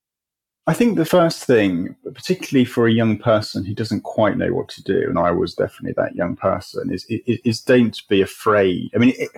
I 0.70 0.74
think 0.74 0.98
the 0.98 1.06
first 1.06 1.46
thing, 1.46 1.96
particularly 2.14 2.64
for 2.64 2.86
a 2.86 2.94
young 2.94 3.18
person 3.18 3.66
who 3.66 3.74
doesn't 3.74 4.04
quite 4.04 4.38
know 4.38 4.54
what 4.54 4.70
to 4.70 4.84
do, 4.84 5.02
and 5.10 5.18
I 5.18 5.32
was 5.32 5.56
definitely 5.56 5.96
that 5.98 6.14
young 6.16 6.36
person, 6.36 6.94
is 6.94 7.06
is, 7.10 7.40
is 7.44 7.62
don't 7.62 8.00
be 8.08 8.22
afraid. 8.22 8.92
I 8.94 9.00
mean, 9.00 9.16
it, 9.18 9.32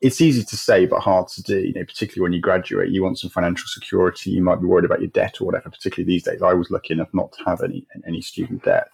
it's 0.00 0.20
easy 0.20 0.44
to 0.44 0.56
say 0.56 0.86
but 0.86 1.00
hard 1.00 1.26
to 1.30 1.42
do. 1.42 1.58
You 1.58 1.74
know, 1.74 1.84
particularly 1.84 2.22
when 2.22 2.32
you 2.32 2.40
graduate, 2.40 2.90
you 2.90 3.02
want 3.02 3.18
some 3.18 3.30
financial 3.30 3.66
security. 3.66 4.30
You 4.30 4.40
might 4.40 4.60
be 4.60 4.66
worried 4.66 4.84
about 4.84 5.00
your 5.00 5.10
debt 5.10 5.40
or 5.40 5.46
whatever. 5.46 5.68
Particularly 5.68 6.06
these 6.06 6.22
days, 6.22 6.42
I 6.42 6.54
was 6.54 6.70
lucky 6.70 6.94
enough 6.94 7.12
not 7.12 7.32
to 7.32 7.44
have 7.44 7.60
any 7.64 7.84
any 8.06 8.20
student 8.20 8.62
debt. 8.62 8.92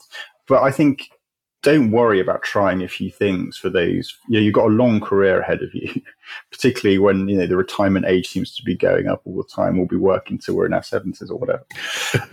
But 0.49 0.63
I 0.63 0.71
think 0.71 1.11
don't 1.65 1.91
worry 1.91 2.21
about 2.21 2.43
trying 2.43 2.83
a 2.83 2.89
few 2.89 3.11
things 3.11 3.59
for 3.59 3.69
those. 3.69 4.17
You 4.29 4.39
know, 4.39 4.41
you've 4.41 4.55
got 4.55 4.69
a 4.69 4.81
long 4.83 5.01
career 5.01 5.41
ahead 5.41 5.63
of 5.63 5.75
you, 5.75 6.01
particularly 6.51 6.99
when 6.99 7.29
you 7.29 7.37
know 7.37 7.47
the 7.47 7.57
retirement 7.57 8.07
age 8.07 8.29
seems 8.29 8.55
to 8.57 8.63
be 8.63 8.77
going 8.77 9.09
up 9.09 9.23
all 9.25 9.37
the 9.37 9.49
time. 9.55 9.77
We'll 9.77 9.87
be 9.87 9.97
working 9.97 10.39
till 10.39 10.57
we're 10.57 10.67
in 10.67 10.75
our 10.75 10.83
seventies 10.83 11.31
or 11.31 11.39
whatever. 11.39 11.65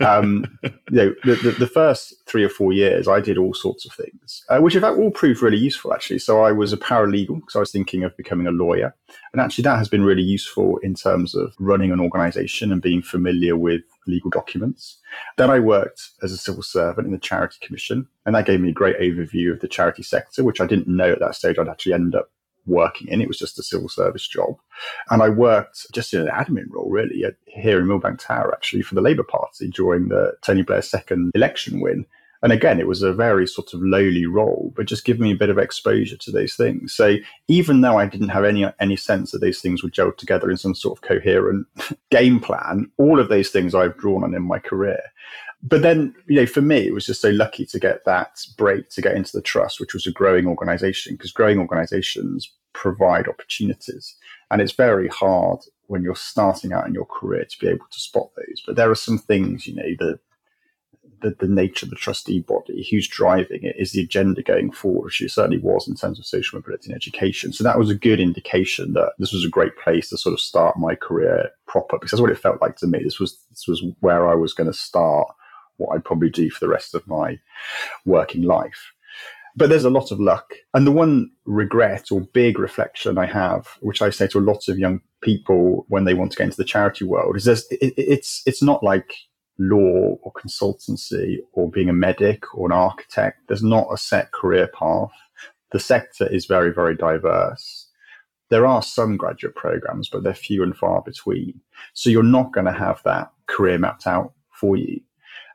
um, 0.00 0.58
you 0.62 0.70
know, 0.90 1.14
the, 1.24 1.34
the, 1.36 1.50
the, 1.58 1.66
first 1.66 2.14
three 2.26 2.44
or 2.44 2.48
four 2.48 2.72
years, 2.72 3.08
I 3.08 3.20
did 3.20 3.38
all 3.38 3.54
sorts 3.54 3.84
of 3.84 3.92
things, 3.92 4.44
uh, 4.48 4.58
which 4.58 4.74
in 4.74 4.82
fact 4.82 4.98
all 4.98 5.10
proved 5.10 5.42
really 5.42 5.58
useful. 5.58 5.92
Actually, 5.92 6.18
so 6.18 6.42
I 6.42 6.52
was 6.52 6.72
a 6.72 6.76
paralegal 6.76 7.36
because 7.36 7.56
I 7.56 7.60
was 7.60 7.72
thinking 7.72 8.04
of 8.04 8.16
becoming 8.16 8.46
a 8.46 8.52
lawyer, 8.52 8.94
and 9.32 9.40
actually 9.40 9.62
that 9.62 9.78
has 9.78 9.88
been 9.88 10.04
really 10.04 10.22
useful 10.22 10.78
in 10.78 10.94
terms 10.94 11.34
of 11.34 11.54
running 11.58 11.92
an 11.92 12.00
organisation 12.00 12.72
and 12.72 12.82
being 12.82 13.02
familiar 13.02 13.56
with 13.56 13.82
legal 14.06 14.30
documents. 14.30 14.98
Then 15.36 15.50
I 15.50 15.60
worked 15.60 16.10
as 16.22 16.32
a 16.32 16.36
civil 16.36 16.62
servant 16.62 17.06
in 17.06 17.12
the 17.12 17.18
Charity 17.18 17.58
Commission, 17.60 18.06
and 18.26 18.34
that 18.34 18.46
gave 18.46 18.60
me 18.60 18.70
a 18.70 18.72
great 18.72 18.98
overview 18.98 19.52
of 19.52 19.60
the 19.60 19.68
charity 19.68 20.02
sector, 20.02 20.44
which 20.44 20.60
I 20.60 20.66
didn't 20.66 20.88
know 20.88 21.12
at 21.12 21.20
that 21.20 21.34
stage 21.34 21.58
I'd 21.58 21.68
actually 21.68 21.94
end 21.94 22.14
up 22.14 22.30
working 22.66 23.08
in. 23.08 23.20
It 23.20 23.28
was 23.28 23.38
just 23.38 23.58
a 23.58 23.62
civil 23.62 23.88
service 23.88 24.26
job. 24.26 24.56
And 25.10 25.22
I 25.22 25.28
worked 25.28 25.86
just 25.92 26.14
in 26.14 26.20
an 26.20 26.28
admin 26.28 26.70
role, 26.70 26.90
really, 26.90 27.24
here 27.46 27.80
in 27.80 27.86
Millbank 27.86 28.18
Tower, 28.18 28.52
actually, 28.52 28.82
for 28.82 28.94
the 28.94 29.00
Labour 29.00 29.24
Party 29.24 29.68
during 29.68 30.08
the 30.08 30.34
Tony 30.42 30.62
Blair's 30.62 30.88
second 30.88 31.32
election 31.34 31.80
win. 31.80 32.06
And 32.42 32.52
again, 32.52 32.80
it 32.80 32.88
was 32.88 33.02
a 33.02 33.12
very 33.12 33.46
sort 33.46 33.72
of 33.72 33.80
lowly 33.82 34.26
role, 34.26 34.72
but 34.74 34.86
just 34.86 35.04
give 35.04 35.20
me 35.20 35.30
a 35.30 35.36
bit 35.36 35.48
of 35.48 35.58
exposure 35.58 36.16
to 36.16 36.32
those 36.32 36.54
things. 36.54 36.92
So 36.92 37.16
even 37.46 37.82
though 37.82 37.98
I 37.98 38.06
didn't 38.06 38.30
have 38.30 38.44
any 38.44 38.66
any 38.80 38.96
sense 38.96 39.30
that 39.30 39.40
those 39.40 39.60
things 39.60 39.82
would 39.82 39.92
gel 39.92 40.10
together 40.12 40.50
in 40.50 40.56
some 40.56 40.74
sort 40.74 40.98
of 40.98 41.02
coherent 41.02 41.68
game 42.10 42.40
plan, 42.40 42.90
all 42.98 43.20
of 43.20 43.28
those 43.28 43.50
things 43.50 43.76
I've 43.76 43.96
drawn 43.96 44.24
on 44.24 44.34
in 44.34 44.42
my 44.42 44.58
career. 44.58 45.02
But 45.62 45.82
then, 45.82 46.14
you 46.26 46.36
know, 46.36 46.46
for 46.46 46.60
me, 46.60 46.78
it 46.78 46.92
was 46.92 47.06
just 47.06 47.20
so 47.20 47.30
lucky 47.30 47.64
to 47.66 47.78
get 47.78 48.04
that 48.04 48.44
break 48.56 48.90
to 48.90 49.00
get 49.00 49.14
into 49.14 49.30
the 49.32 49.42
trust, 49.42 49.78
which 49.78 49.94
was 49.94 50.06
a 50.06 50.12
growing 50.12 50.46
organization, 50.46 51.14
because 51.14 51.30
growing 51.30 51.58
organizations 51.58 52.52
provide 52.72 53.28
opportunities. 53.28 54.16
And 54.50 54.60
it's 54.60 54.72
very 54.72 55.08
hard 55.08 55.60
when 55.86 56.02
you're 56.02 56.16
starting 56.16 56.72
out 56.72 56.86
in 56.86 56.94
your 56.94 57.06
career 57.06 57.44
to 57.44 57.58
be 57.58 57.68
able 57.68 57.86
to 57.90 58.00
spot 58.00 58.30
those. 58.36 58.62
But 58.66 58.76
there 58.76 58.90
are 58.90 58.96
some 58.96 59.18
things, 59.18 59.66
you 59.66 59.74
know, 59.74 59.90
the 59.98 60.18
the, 61.20 61.36
the 61.38 61.46
nature 61.46 61.86
of 61.86 61.90
the 61.90 61.96
trustee 61.96 62.40
body, 62.40 62.84
who's 62.90 63.06
driving 63.06 63.62
it, 63.62 63.76
is 63.78 63.92
the 63.92 64.02
agenda 64.02 64.42
going 64.42 64.72
forward, 64.72 65.04
which 65.04 65.22
it 65.22 65.30
certainly 65.30 65.58
was 65.58 65.86
in 65.86 65.94
terms 65.94 66.18
of 66.18 66.26
social 66.26 66.58
mobility 66.58 66.90
and 66.90 66.96
education. 66.96 67.52
So 67.52 67.62
that 67.62 67.78
was 67.78 67.90
a 67.90 67.94
good 67.94 68.18
indication 68.18 68.94
that 68.94 69.12
this 69.20 69.32
was 69.32 69.44
a 69.44 69.48
great 69.48 69.76
place 69.78 70.08
to 70.08 70.18
sort 70.18 70.32
of 70.32 70.40
start 70.40 70.76
my 70.76 70.96
career 70.96 71.50
proper, 71.68 71.96
because 71.96 72.10
that's 72.10 72.20
what 72.20 72.32
it 72.32 72.38
felt 72.38 72.60
like 72.60 72.76
to 72.78 72.88
me. 72.88 72.98
This 73.04 73.20
was 73.20 73.38
this 73.50 73.68
was 73.68 73.84
where 74.00 74.28
I 74.28 74.34
was 74.34 74.52
going 74.52 74.66
to 74.66 74.76
start 74.76 75.28
what 75.82 75.94
I'd 75.94 76.04
probably 76.04 76.30
do 76.30 76.50
for 76.50 76.60
the 76.60 76.70
rest 76.70 76.94
of 76.94 77.06
my 77.06 77.38
working 78.04 78.42
life. 78.42 78.92
But 79.54 79.68
there's 79.68 79.84
a 79.84 79.90
lot 79.90 80.10
of 80.10 80.18
luck. 80.18 80.54
And 80.72 80.86
the 80.86 80.92
one 80.92 81.30
regret 81.44 82.10
or 82.10 82.20
big 82.20 82.58
reflection 82.58 83.18
I 83.18 83.26
have, 83.26 83.66
which 83.80 84.00
I 84.00 84.10
say 84.10 84.26
to 84.28 84.38
a 84.38 84.40
lot 84.40 84.68
of 84.68 84.78
young 84.78 85.00
people 85.20 85.84
when 85.88 86.04
they 86.04 86.14
want 86.14 86.32
to 86.32 86.38
get 86.38 86.44
into 86.44 86.56
the 86.56 86.64
charity 86.64 87.04
world, 87.04 87.36
is 87.36 87.44
this, 87.44 87.66
it, 87.70 87.92
it's 87.96 88.42
it's 88.46 88.62
not 88.62 88.82
like 88.82 89.14
law 89.58 90.16
or 90.22 90.32
consultancy 90.32 91.38
or 91.52 91.70
being 91.70 91.90
a 91.90 91.92
medic 91.94 92.54
or 92.54 92.66
an 92.66 92.72
architect. 92.72 93.40
There's 93.48 93.62
not 93.62 93.88
a 93.92 93.98
set 93.98 94.32
career 94.32 94.68
path. 94.68 95.12
The 95.72 95.80
sector 95.80 96.26
is 96.26 96.46
very, 96.46 96.72
very 96.72 96.96
diverse. 96.96 97.88
There 98.48 98.66
are 98.66 98.82
some 98.82 99.16
graduate 99.16 99.54
programs, 99.54 100.08
but 100.08 100.22
they're 100.22 100.34
few 100.34 100.62
and 100.62 100.76
far 100.76 101.02
between. 101.02 101.60
So 101.94 102.10
you're 102.10 102.22
not 102.22 102.52
going 102.52 102.66
to 102.66 102.72
have 102.72 103.02
that 103.04 103.32
career 103.46 103.78
mapped 103.78 104.06
out 104.06 104.32
for 104.50 104.76
you. 104.76 105.00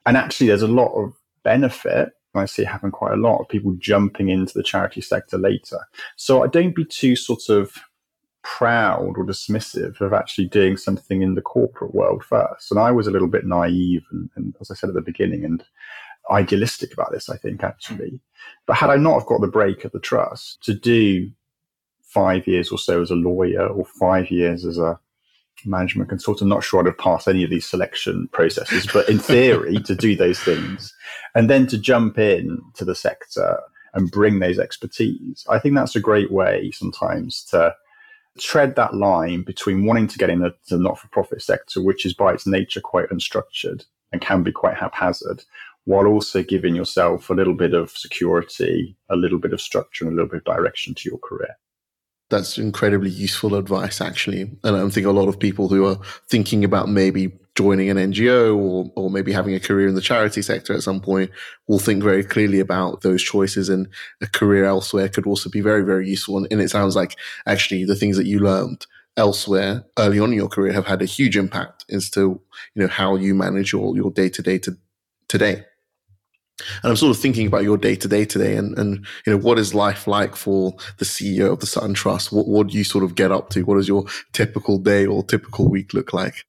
And 0.07 0.17
actually, 0.17 0.47
there's 0.47 0.61
a 0.61 0.67
lot 0.67 0.93
of 0.93 1.13
benefit. 1.43 2.13
I 2.33 2.45
see 2.45 2.61
it 2.61 2.67
happen 2.67 2.91
quite 2.91 3.13
a 3.13 3.17
lot 3.17 3.39
of 3.39 3.49
people 3.49 3.75
jumping 3.77 4.29
into 4.29 4.53
the 4.53 4.63
charity 4.63 5.01
sector 5.01 5.37
later. 5.37 5.79
So 6.15 6.43
I 6.43 6.47
don't 6.47 6.75
be 6.75 6.85
too 6.85 7.15
sort 7.15 7.49
of 7.49 7.77
proud 8.41 9.17
or 9.17 9.25
dismissive 9.25 9.99
of 9.99 10.13
actually 10.13 10.47
doing 10.47 10.77
something 10.77 11.21
in 11.21 11.35
the 11.35 11.41
corporate 11.41 11.93
world 11.93 12.23
first. 12.23 12.71
And 12.71 12.79
I 12.79 12.91
was 12.91 13.05
a 13.05 13.11
little 13.11 13.27
bit 13.27 13.45
naive 13.45 14.05
and, 14.11 14.29
and, 14.35 14.55
as 14.61 14.71
I 14.71 14.75
said 14.75 14.89
at 14.89 14.95
the 14.95 15.01
beginning, 15.01 15.43
and 15.43 15.63
idealistic 16.31 16.93
about 16.93 17.11
this, 17.11 17.29
I 17.29 17.35
think, 17.35 17.63
actually. 17.63 18.21
But 18.65 18.77
had 18.77 18.89
I 18.89 18.95
not 18.95 19.19
have 19.19 19.27
got 19.27 19.41
the 19.41 19.47
break 19.47 19.83
of 19.83 19.91
the 19.91 19.99
trust 19.99 20.63
to 20.63 20.73
do 20.73 21.29
five 22.01 22.47
years 22.47 22.69
or 22.69 22.77
so 22.77 23.01
as 23.01 23.11
a 23.11 23.15
lawyer 23.15 23.67
or 23.67 23.83
five 23.83 24.31
years 24.31 24.65
as 24.65 24.77
a 24.77 24.97
management 25.65 26.09
consultant, 26.09 26.49
not 26.49 26.63
sure 26.63 26.79
I'd 26.79 26.85
have 26.85 26.97
passed 26.97 27.27
any 27.27 27.43
of 27.43 27.49
these 27.49 27.65
selection 27.65 28.27
processes, 28.31 28.87
but 28.93 29.09
in 29.09 29.19
theory, 29.19 29.79
to 29.79 29.95
do 29.95 30.15
those 30.15 30.39
things 30.39 30.93
and 31.35 31.49
then 31.49 31.67
to 31.67 31.77
jump 31.77 32.17
in 32.17 32.61
to 32.75 32.85
the 32.85 32.95
sector 32.95 33.59
and 33.93 34.11
bring 34.11 34.39
those 34.39 34.59
expertise, 34.59 35.45
I 35.49 35.59
think 35.59 35.75
that's 35.75 35.95
a 35.95 36.01
great 36.01 36.31
way 36.31 36.71
sometimes 36.71 37.43
to 37.45 37.75
tread 38.39 38.75
that 38.75 38.93
line 38.93 39.43
between 39.43 39.85
wanting 39.85 40.07
to 40.07 40.17
get 40.17 40.29
in 40.29 40.39
the, 40.39 40.53
the 40.69 40.77
not 40.77 40.99
for 40.99 41.07
profit 41.07 41.41
sector, 41.41 41.81
which 41.81 42.05
is 42.05 42.13
by 42.13 42.33
its 42.33 42.45
nature 42.45 42.81
quite 42.81 43.09
unstructured 43.09 43.85
and 44.11 44.21
can 44.21 44.43
be 44.43 44.51
quite 44.51 44.77
haphazard, 44.77 45.43
while 45.85 46.05
also 46.05 46.43
giving 46.43 46.75
yourself 46.75 47.29
a 47.29 47.33
little 47.33 47.53
bit 47.53 47.73
of 47.73 47.91
security, 47.91 48.95
a 49.09 49.15
little 49.15 49.39
bit 49.39 49.53
of 49.53 49.61
structure, 49.61 50.05
and 50.05 50.13
a 50.13 50.15
little 50.15 50.29
bit 50.29 50.45
of 50.45 50.55
direction 50.55 50.93
to 50.93 51.09
your 51.09 51.19
career. 51.19 51.57
That's 52.29 52.57
incredibly 52.57 53.09
useful 53.09 53.55
advice, 53.55 54.01
actually. 54.01 54.41
And 54.63 54.75
I 54.75 54.89
think 54.89 55.05
a 55.05 55.11
lot 55.11 55.29
of 55.29 55.39
people 55.39 55.69
who 55.69 55.85
are 55.85 55.97
thinking 56.27 56.65
about 56.65 56.89
maybe 56.89 57.31
joining 57.55 57.89
an 57.89 57.97
NGO 57.97 58.55
or, 58.55 58.91
or 58.95 59.09
maybe 59.09 59.31
having 59.31 59.55
a 59.55 59.59
career 59.59 59.87
in 59.87 59.95
the 59.95 60.01
charity 60.01 60.43
sector 60.43 60.73
at 60.73 60.83
some 60.83 61.01
point 61.01 61.31
will 61.67 61.79
think 61.79 62.03
very 62.03 62.23
clearly 62.23 62.59
about 62.59 63.01
those 63.01 63.23
choices 63.23 63.67
and 63.67 63.87
a 64.21 64.27
career 64.27 64.65
elsewhere 64.65 65.09
could 65.09 65.25
also 65.25 65.49
be 65.49 65.59
very, 65.59 65.83
very 65.83 66.07
useful. 66.07 66.37
And, 66.37 66.47
and 66.51 66.61
it 66.61 66.69
sounds 66.69 66.95
like 66.95 67.15
actually 67.47 67.83
the 67.83 67.95
things 67.95 68.15
that 68.17 68.27
you 68.27 68.39
learned 68.39 68.85
elsewhere 69.17 69.83
early 69.97 70.19
on 70.19 70.31
in 70.31 70.37
your 70.37 70.47
career 70.47 70.71
have 70.71 70.85
had 70.85 71.01
a 71.01 71.05
huge 71.05 71.35
impact 71.35 71.83
as 71.89 72.11
to, 72.11 72.39
you 72.75 72.81
know, 72.83 72.87
how 72.87 73.15
you 73.15 73.33
manage 73.33 73.73
your, 73.73 73.95
your 73.95 74.11
day 74.11 74.29
to 74.29 74.41
day 74.43 74.59
to 74.59 74.77
today. 75.27 75.65
And 76.83 76.89
I'm 76.89 76.95
sort 76.95 77.15
of 77.15 77.21
thinking 77.21 77.45
about 77.47 77.63
your 77.63 77.77
day 77.77 77.95
to 77.95 78.07
day 78.07 78.25
today 78.25 78.55
and, 78.55 78.77
and, 78.79 79.05
you 79.25 79.33
know, 79.33 79.37
what 79.37 79.59
is 79.59 79.75
life 79.75 80.07
like 80.07 80.35
for 80.35 80.75
the 80.97 81.05
CEO 81.05 81.51
of 81.51 81.59
the 81.59 81.67
Sutton 81.67 81.93
Trust? 81.93 82.31
What, 82.31 82.47
what 82.47 82.67
do 82.67 82.77
you 82.77 82.83
sort 82.83 83.03
of 83.03 83.15
get 83.15 83.31
up 83.31 83.49
to? 83.51 83.63
What 83.63 83.75
does 83.75 83.87
your 83.87 84.05
typical 84.33 84.79
day 84.79 85.05
or 85.05 85.23
typical 85.23 85.69
week 85.69 85.93
look 85.93 86.13
like? 86.13 86.45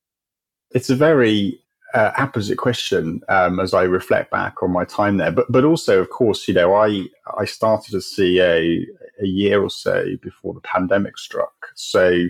It's 0.70 0.90
a 0.90 0.96
very 0.96 1.60
uh, 1.94 2.12
apposite 2.16 2.58
question 2.58 3.20
um, 3.28 3.60
as 3.60 3.74
I 3.74 3.82
reflect 3.82 4.30
back 4.30 4.62
on 4.62 4.72
my 4.72 4.84
time 4.84 5.16
there. 5.16 5.32
But 5.32 5.50
but 5.50 5.64
also, 5.64 6.00
of 6.00 6.10
course, 6.10 6.46
you 6.48 6.54
know, 6.54 6.74
I 6.74 7.04
I 7.38 7.44
started 7.44 7.94
as 7.94 8.04
CEO 8.04 8.84
a 9.20 9.26
year 9.26 9.62
or 9.62 9.70
so 9.70 10.16
before 10.22 10.54
the 10.54 10.60
pandemic 10.60 11.18
struck, 11.18 11.68
so 11.74 12.26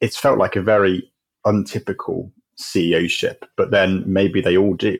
it's 0.00 0.16
felt 0.18 0.38
like 0.38 0.56
a 0.56 0.62
very 0.62 1.10
untypical 1.44 2.32
CEOship. 2.58 3.42
But 3.56 3.70
then 3.70 4.02
maybe 4.06 4.40
they 4.40 4.56
all 4.56 4.74
do. 4.74 4.98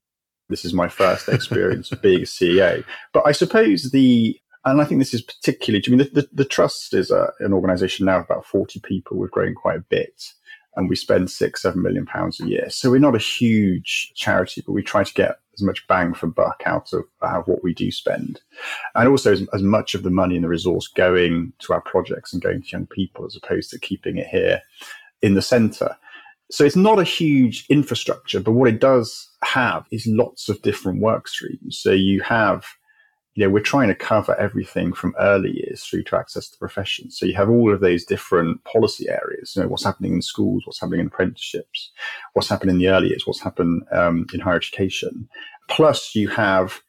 This 0.50 0.64
is 0.64 0.74
my 0.74 0.88
first 0.88 1.28
experience 1.28 1.90
of 1.92 2.02
being 2.02 2.20
a 2.20 2.24
CEO. 2.24 2.84
But 3.12 3.26
I 3.26 3.32
suppose 3.32 3.90
the 3.90 4.38
and 4.66 4.82
I 4.82 4.84
think 4.84 5.00
this 5.00 5.14
is 5.14 5.22
particularly. 5.22 5.82
I 5.86 5.90
mean, 5.90 5.98
the, 5.98 6.20
the, 6.20 6.28
the 6.32 6.44
trust 6.44 6.92
is 6.92 7.10
a, 7.10 7.32
an 7.40 7.54
organisation 7.54 8.04
now 8.04 8.18
of 8.18 8.24
about 8.26 8.44
forty 8.44 8.78
people. 8.80 9.16
We've 9.16 9.30
grown 9.30 9.54
quite 9.54 9.78
a 9.78 9.84
bit. 9.88 10.34
and 10.76 10.88
we 10.88 10.96
spend 10.96 11.30
six, 11.30 11.62
seven 11.62 11.82
million 11.82 12.06
pounds 12.06 12.40
a 12.40 12.48
year. 12.48 12.66
So 12.70 12.90
we're 12.90 12.98
not 12.98 13.14
a 13.16 13.18
huge 13.18 14.12
charity, 14.14 14.62
but 14.64 14.72
we 14.72 14.82
try 14.82 15.04
to 15.04 15.14
get 15.14 15.40
as 15.54 15.62
much 15.62 15.86
bang 15.88 16.14
for 16.14 16.26
buck 16.28 16.62
out 16.64 16.92
of, 16.92 17.04
out 17.22 17.40
of 17.40 17.48
what 17.48 17.62
we 17.62 17.74
do 17.74 17.90
spend. 17.90 18.40
And 18.94 19.08
also 19.08 19.32
as, 19.32 19.42
as 19.52 19.62
much 19.62 19.94
of 19.94 20.02
the 20.04 20.10
money 20.10 20.36
and 20.36 20.44
the 20.44 20.48
resource 20.48 20.86
going 20.86 21.52
to 21.60 21.72
our 21.72 21.80
projects 21.80 22.32
and 22.32 22.42
going 22.42 22.62
to 22.62 22.68
young 22.68 22.86
people 22.86 23.26
as 23.26 23.36
opposed 23.36 23.70
to 23.70 23.78
keeping 23.78 24.16
it 24.16 24.28
here 24.28 24.62
in 25.22 25.34
the 25.34 25.42
center. 25.42 25.96
So 26.50 26.64
it's 26.64 26.76
not 26.76 26.98
a 26.98 27.04
huge 27.04 27.64
infrastructure, 27.68 28.40
but 28.40 28.52
what 28.52 28.68
it 28.68 28.80
does 28.80 29.28
have 29.44 29.86
is 29.90 30.06
lots 30.06 30.48
of 30.48 30.62
different 30.62 31.00
work 31.00 31.28
streams. 31.28 31.78
So 31.78 31.92
you 31.92 32.20
have 32.22 32.64
you 33.34 33.44
know, 33.44 33.50
we're 33.50 33.60
trying 33.60 33.88
to 33.88 33.94
cover 33.94 34.34
everything 34.36 34.92
from 34.92 35.14
early 35.18 35.52
years 35.52 35.84
through 35.84 36.02
to 36.04 36.16
access 36.16 36.48
to 36.48 36.58
professions. 36.58 37.16
So 37.16 37.26
you 37.26 37.34
have 37.36 37.48
all 37.48 37.72
of 37.72 37.80
those 37.80 38.04
different 38.04 38.62
policy 38.64 39.08
areas. 39.08 39.54
You 39.54 39.62
know, 39.62 39.68
what's 39.68 39.84
happening 39.84 40.14
in 40.14 40.22
schools, 40.22 40.64
what's 40.66 40.80
happening 40.80 41.00
in 41.00 41.06
apprenticeships, 41.06 41.92
what's 42.32 42.48
happening 42.48 42.74
in 42.74 42.78
the 42.80 42.88
early 42.88 43.08
years, 43.08 43.26
what's 43.26 43.40
happened 43.40 43.84
um, 43.92 44.26
in 44.34 44.40
higher 44.40 44.56
education. 44.56 45.28
Plus, 45.68 46.14
you 46.14 46.28
have 46.28 46.80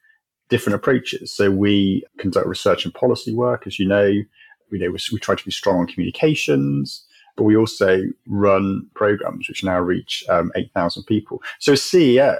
different 0.50 0.76
approaches. 0.76 1.32
So 1.32 1.52
we 1.52 2.04
conduct 2.18 2.48
research 2.48 2.86
and 2.86 2.94
policy 2.94 3.34
work, 3.34 3.68
as 3.68 3.78
you 3.78 3.88
know. 3.88 4.06
You 4.06 4.26
know, 4.72 4.92
we, 4.92 4.98
we 5.12 5.20
try 5.20 5.36
to 5.36 5.46
be 5.46 5.52
strong 5.52 5.80
on 5.80 5.88
communications, 5.88 7.06
but 7.36 7.44
we 7.44 7.56
also 7.56 8.04
run 8.28 8.88
programs 8.94 9.48
which 9.48 9.64
now 9.64 9.80
reach 9.80 10.24
um, 10.30 10.52
8,000 10.56 11.04
people. 11.04 11.42
So, 11.60 11.74
as 11.74 11.82
CEO, 11.82 12.38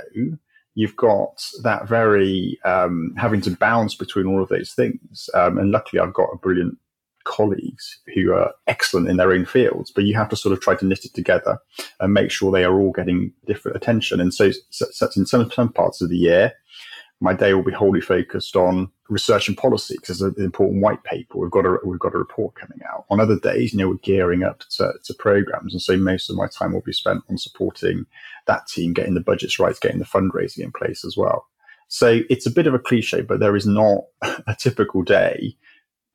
you've 0.76 0.96
got 0.96 1.44
that 1.64 1.88
very 1.88 2.60
um, 2.66 3.14
having 3.18 3.42
to 3.42 3.52
bounce 3.52 3.96
between 3.96 4.26
all 4.26 4.42
of 4.42 4.50
those 4.50 4.74
things. 4.74 5.30
Um, 5.34 5.58
and 5.58 5.72
luckily, 5.72 6.00
I've 6.00 6.14
got 6.14 6.30
a 6.34 6.38
brilliant 6.38 6.78
colleagues 7.24 8.00
who 8.14 8.34
are 8.34 8.54
excellent 8.68 9.08
in 9.08 9.18
their 9.18 9.32
own 9.32 9.46
fields, 9.46 9.92
but 9.92 10.06
you 10.06 10.16
have 10.16 10.30
to 10.30 10.36
sort 10.36 10.54
of 10.54 10.62
try 10.62 10.76
to 10.76 10.86
knit 10.86 11.06
it 11.06 11.14
together 11.14 11.60
and 12.00 12.14
make 12.14 12.32
sure 12.32 12.52
they 12.52 12.64
are 12.64 12.80
all 12.80 12.92
getting 12.92 13.32
different 13.46 13.78
attention. 13.78 14.20
And 14.20 14.34
so, 14.34 14.52
so 14.70 15.10
in 15.16 15.26
some, 15.26 15.52
some 15.52 15.72
parts 15.72 16.02
of 16.02 16.10
the 16.10 16.18
year, 16.18 16.54
my 17.22 17.34
day 17.34 17.54
will 17.54 17.64
be 17.64 17.72
wholly 17.72 18.02
focused 18.02 18.56
on 18.56 18.92
research 19.08 19.48
and 19.48 19.56
policy 19.56 19.96
because 20.02 20.22
it's 20.22 20.38
an 20.38 20.44
important 20.44 20.82
white 20.82 21.04
paper. 21.04 21.38
We've 21.38 21.52
got 21.52 21.68
a 21.68 21.78
we've 21.86 22.00
got 22.00 22.16
a 22.16 22.18
report 22.18 22.56
coming 22.56 22.80
out. 22.92 23.06
On 23.10 23.20
other 23.20 23.40
days, 23.40 23.72
you 23.72 23.80
know, 23.80 23.90
we're 23.90 23.96
gearing 23.96 24.44
up 24.44 24.64
to, 24.78 24.94
to 25.06 25.14
programs, 25.14 25.74
and 25.74 25.82
so 25.82 25.96
most 25.98 26.30
of 26.30 26.36
my 26.36 26.48
time 26.48 26.74
will 26.74 26.82
be 26.82 26.92
spent 26.92 27.24
on 27.30 27.38
supporting 27.38 28.08
that 28.48 28.68
team, 28.68 28.94
getting 28.94 29.14
the 29.14 29.22
budgets 29.22 29.60
right, 29.60 29.80
getting 29.80 30.00
the 30.00 30.06
fundraising 30.06 30.64
in 30.64 30.72
place 30.72 31.06
as 31.06 31.16
well. 31.16 31.46
So 31.90 32.22
it's 32.30 32.48
a 32.48 32.52
bit 32.52 32.68
of 32.68 32.74
a 32.74 32.80
cliche, 32.80 33.22
but 33.22 33.40
there 33.40 33.56
is 33.56 33.68
not 33.68 34.02
a 34.22 34.56
typical 34.58 35.04
day. 35.04 35.56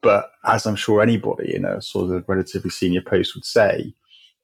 But 0.03 0.31
as 0.45 0.67
I'm 0.67 0.77
sure 0.77 1.03
anybody 1.03 1.55
in 1.55 1.65
a 1.65 1.81
sort 1.81 2.11
of 2.11 2.29
relatively 2.29 2.71
senior 2.71 3.01
post 3.01 3.35
would 3.35 3.45
say, 3.45 3.95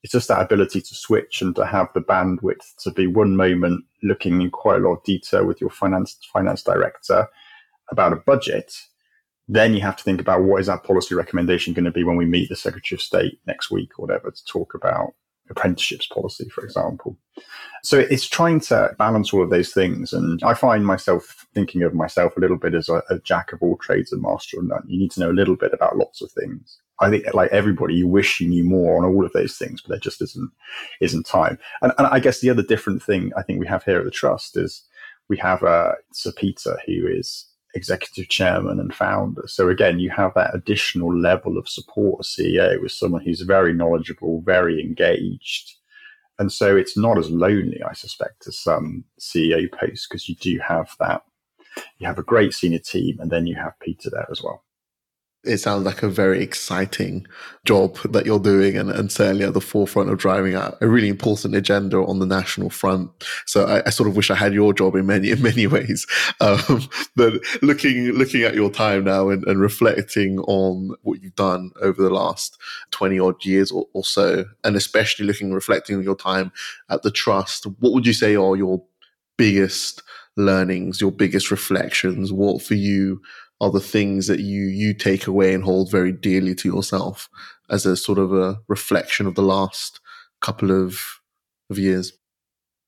it's 0.02 0.12
just 0.12 0.28
that 0.28 0.40
ability 0.40 0.80
to 0.80 0.94
switch 0.94 1.42
and 1.42 1.54
to 1.56 1.64
have 1.64 1.88
the 1.94 2.00
bandwidth 2.00 2.74
to 2.80 2.90
be 2.90 3.06
one 3.06 3.36
moment 3.36 3.84
looking 4.02 4.42
in 4.42 4.50
quite 4.50 4.80
a 4.80 4.84
lot 4.84 4.96
of 4.96 5.04
detail 5.04 5.44
with 5.44 5.60
your 5.60 5.70
finance 5.70 6.18
finance 6.32 6.62
director 6.62 7.28
about 7.90 8.12
a 8.12 8.16
budget. 8.16 8.74
Then 9.48 9.74
you 9.74 9.80
have 9.82 9.96
to 9.96 10.04
think 10.04 10.20
about 10.20 10.42
what 10.42 10.60
is 10.60 10.66
that 10.66 10.84
policy 10.84 11.14
recommendation 11.14 11.74
going 11.74 11.84
to 11.84 11.90
be 11.90 12.04
when 12.04 12.16
we 12.16 12.26
meet 12.26 12.48
the 12.48 12.56
Secretary 12.56 12.96
of 12.96 13.02
State 13.02 13.38
next 13.46 13.70
week 13.70 13.98
or 13.98 14.06
whatever 14.06 14.30
to 14.30 14.44
talk 14.44 14.74
about 14.74 15.14
apprenticeships 15.52 16.06
policy, 16.06 16.48
for 16.48 16.64
example. 16.64 17.16
So 17.84 17.98
it's 17.98 18.28
trying 18.28 18.60
to 18.60 18.94
balance 18.98 19.32
all 19.32 19.42
of 19.42 19.50
those 19.50 19.72
things. 19.72 20.12
And 20.12 20.42
I 20.42 20.54
find 20.54 20.86
myself 20.86 21.46
thinking 21.54 21.82
of 21.82 21.94
myself 21.94 22.36
a 22.36 22.40
little 22.40 22.56
bit 22.56 22.74
as 22.74 22.88
a, 22.88 23.02
a 23.10 23.18
jack 23.20 23.52
of 23.52 23.62
all 23.62 23.76
trades 23.76 24.12
and 24.12 24.22
master 24.22 24.58
of 24.58 24.66
none. 24.66 24.84
You 24.86 24.98
need 24.98 25.10
to 25.12 25.20
know 25.20 25.30
a 25.30 25.40
little 25.40 25.56
bit 25.56 25.72
about 25.72 25.96
lots 25.96 26.22
of 26.22 26.30
things. 26.32 26.78
I 27.00 27.10
think, 27.10 27.24
like 27.34 27.50
everybody, 27.50 27.94
you 27.94 28.06
wish 28.06 28.40
you 28.40 28.48
knew 28.48 28.64
more 28.64 28.96
on 28.96 29.04
all 29.04 29.24
of 29.24 29.32
those 29.32 29.56
things, 29.56 29.80
but 29.80 29.90
there 29.90 29.98
just 29.98 30.22
isn't 30.22 30.50
isn't 31.00 31.26
time. 31.26 31.58
And, 31.80 31.92
and 31.98 32.06
I 32.06 32.20
guess 32.20 32.40
the 32.40 32.50
other 32.50 32.62
different 32.62 33.02
thing 33.02 33.32
I 33.36 33.42
think 33.42 33.58
we 33.58 33.66
have 33.66 33.84
here 33.84 33.98
at 33.98 34.04
the 34.04 34.10
trust 34.10 34.56
is 34.56 34.84
we 35.28 35.36
have 35.38 35.62
uh, 35.64 35.94
Sir 36.12 36.32
Peter, 36.32 36.78
who 36.86 37.06
is 37.08 37.46
executive 37.74 38.28
chairman 38.28 38.78
and 38.78 38.94
founder. 38.94 39.44
So 39.46 39.68
again, 39.68 39.98
you 39.98 40.10
have 40.10 40.34
that 40.34 40.54
additional 40.54 41.16
level 41.16 41.58
of 41.58 41.68
support 41.68 42.20
as 42.20 42.26
CEO 42.26 42.80
with 42.80 42.92
someone 42.92 43.22
who's 43.22 43.40
very 43.40 43.72
knowledgeable, 43.72 44.42
very 44.42 44.80
engaged. 44.80 45.76
And 46.38 46.50
so 46.52 46.76
it's 46.76 46.96
not 46.96 47.18
as 47.18 47.30
lonely, 47.30 47.82
I 47.82 47.92
suspect, 47.92 48.46
as 48.46 48.58
some 48.58 49.04
CEO 49.20 49.70
posts 49.72 50.06
because 50.08 50.28
you 50.28 50.34
do 50.36 50.58
have 50.58 50.94
that. 51.00 51.22
You 51.98 52.06
have 52.06 52.18
a 52.18 52.22
great 52.22 52.52
senior 52.52 52.80
team, 52.80 53.18
and 53.20 53.30
then 53.30 53.46
you 53.46 53.54
have 53.56 53.78
Peter 53.80 54.10
there 54.10 54.28
as 54.30 54.42
well 54.42 54.62
it 55.44 55.58
sounds 55.58 55.84
like 55.84 56.02
a 56.02 56.08
very 56.08 56.40
exciting 56.40 57.26
job 57.64 57.98
that 58.12 58.26
you're 58.26 58.38
doing 58.38 58.76
and, 58.76 58.90
and 58.90 59.10
certainly 59.10 59.44
at 59.44 59.54
the 59.54 59.60
forefront 59.60 60.08
of 60.08 60.18
driving 60.18 60.54
a, 60.54 60.76
a 60.80 60.86
really 60.86 61.08
important 61.08 61.54
agenda 61.54 61.96
on 61.98 62.20
the 62.20 62.26
national 62.26 62.70
front. 62.70 63.10
So 63.46 63.64
I, 63.64 63.82
I, 63.86 63.90
sort 63.90 64.08
of 64.08 64.14
wish 64.14 64.30
I 64.30 64.36
had 64.36 64.54
your 64.54 64.72
job 64.72 64.94
in 64.94 65.06
many, 65.06 65.30
in 65.30 65.42
many 65.50 65.66
ways. 65.66 66.06
Um, 66.40 66.88
but 67.16 67.34
looking, 67.60 68.10
looking 68.12 68.42
at 68.42 68.54
your 68.54 68.70
time 68.70 69.04
now 69.04 69.30
and, 69.30 69.44
and, 69.46 69.60
reflecting 69.60 70.38
on 70.40 70.94
what 71.02 71.22
you've 71.22 71.34
done 71.34 71.72
over 71.80 72.02
the 72.02 72.10
last 72.10 72.58
20 72.92 73.18
odd 73.18 73.44
years 73.44 73.72
or, 73.72 73.86
or 73.94 74.04
so, 74.04 74.44
and 74.62 74.76
especially 74.76 75.26
looking, 75.26 75.52
reflecting 75.52 75.96
on 75.96 76.02
your 76.02 76.16
time 76.16 76.52
at 76.88 77.02
the 77.02 77.10
trust, 77.10 77.64
what 77.80 77.92
would 77.92 78.06
you 78.06 78.12
say 78.12 78.36
are 78.36 78.56
your 78.56 78.82
biggest 79.36 80.02
learnings, 80.36 81.00
your 81.00 81.12
biggest 81.12 81.50
reflections? 81.50 82.32
What 82.32 82.62
for 82.62 82.74
you 82.74 83.20
are 83.62 83.70
the 83.70 83.80
things 83.80 84.26
that 84.26 84.40
you 84.40 84.64
you 84.64 84.92
take 84.92 85.26
away 85.26 85.54
and 85.54 85.62
hold 85.62 85.90
very 85.90 86.12
dearly 86.12 86.54
to 86.56 86.68
yourself 86.68 87.30
as 87.70 87.86
a 87.86 87.96
sort 87.96 88.18
of 88.18 88.34
a 88.34 88.58
reflection 88.66 89.26
of 89.26 89.36
the 89.36 89.42
last 89.42 90.00
couple 90.40 90.72
of 90.72 91.00
of 91.70 91.78
years? 91.78 92.12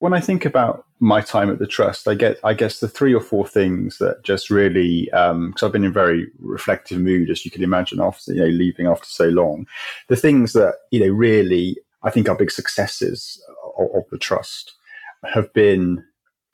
When 0.01 0.13
i 0.13 0.21
think 0.21 0.45
about 0.45 0.85
my 0.99 1.21
time 1.21 1.51
at 1.51 1.59
the 1.59 1.67
trust 1.67 2.09
i 2.09 2.15
get 2.15 2.39
i 2.45 2.53
guess 2.53 2.81
the 2.81 2.89
three 2.89 3.15
or 3.15 3.21
four 3.21 3.47
things 3.47 3.99
that 3.99 4.23
just 4.23 4.51
really 4.51 5.05
because 5.05 5.31
um, 5.31 5.55
i've 5.63 5.73
been 5.73 5.85
in 5.85 5.93
very 5.93 6.27
reflective 6.41 6.99
mood 6.99 7.31
as 7.31 7.45
you 7.45 7.51
can 7.51 7.63
imagine 7.63 8.01
after 8.01 8.35
you 8.35 8.41
know 8.41 8.49
leaving 8.49 8.87
after 8.87 9.07
so 9.07 9.29
long. 9.29 9.67
The 10.09 10.17
things 10.17 10.53
that 10.55 10.75
you 10.91 11.01
know 11.01 11.13
really 11.13 11.79
i 12.03 12.11
think 12.11 12.29
are 12.29 12.37
big 12.37 12.51
successes 12.51 13.41
of, 13.79 13.87
of 13.95 14.03
the 14.11 14.19
trust 14.19 14.75
have 15.33 15.51
been 15.55 16.05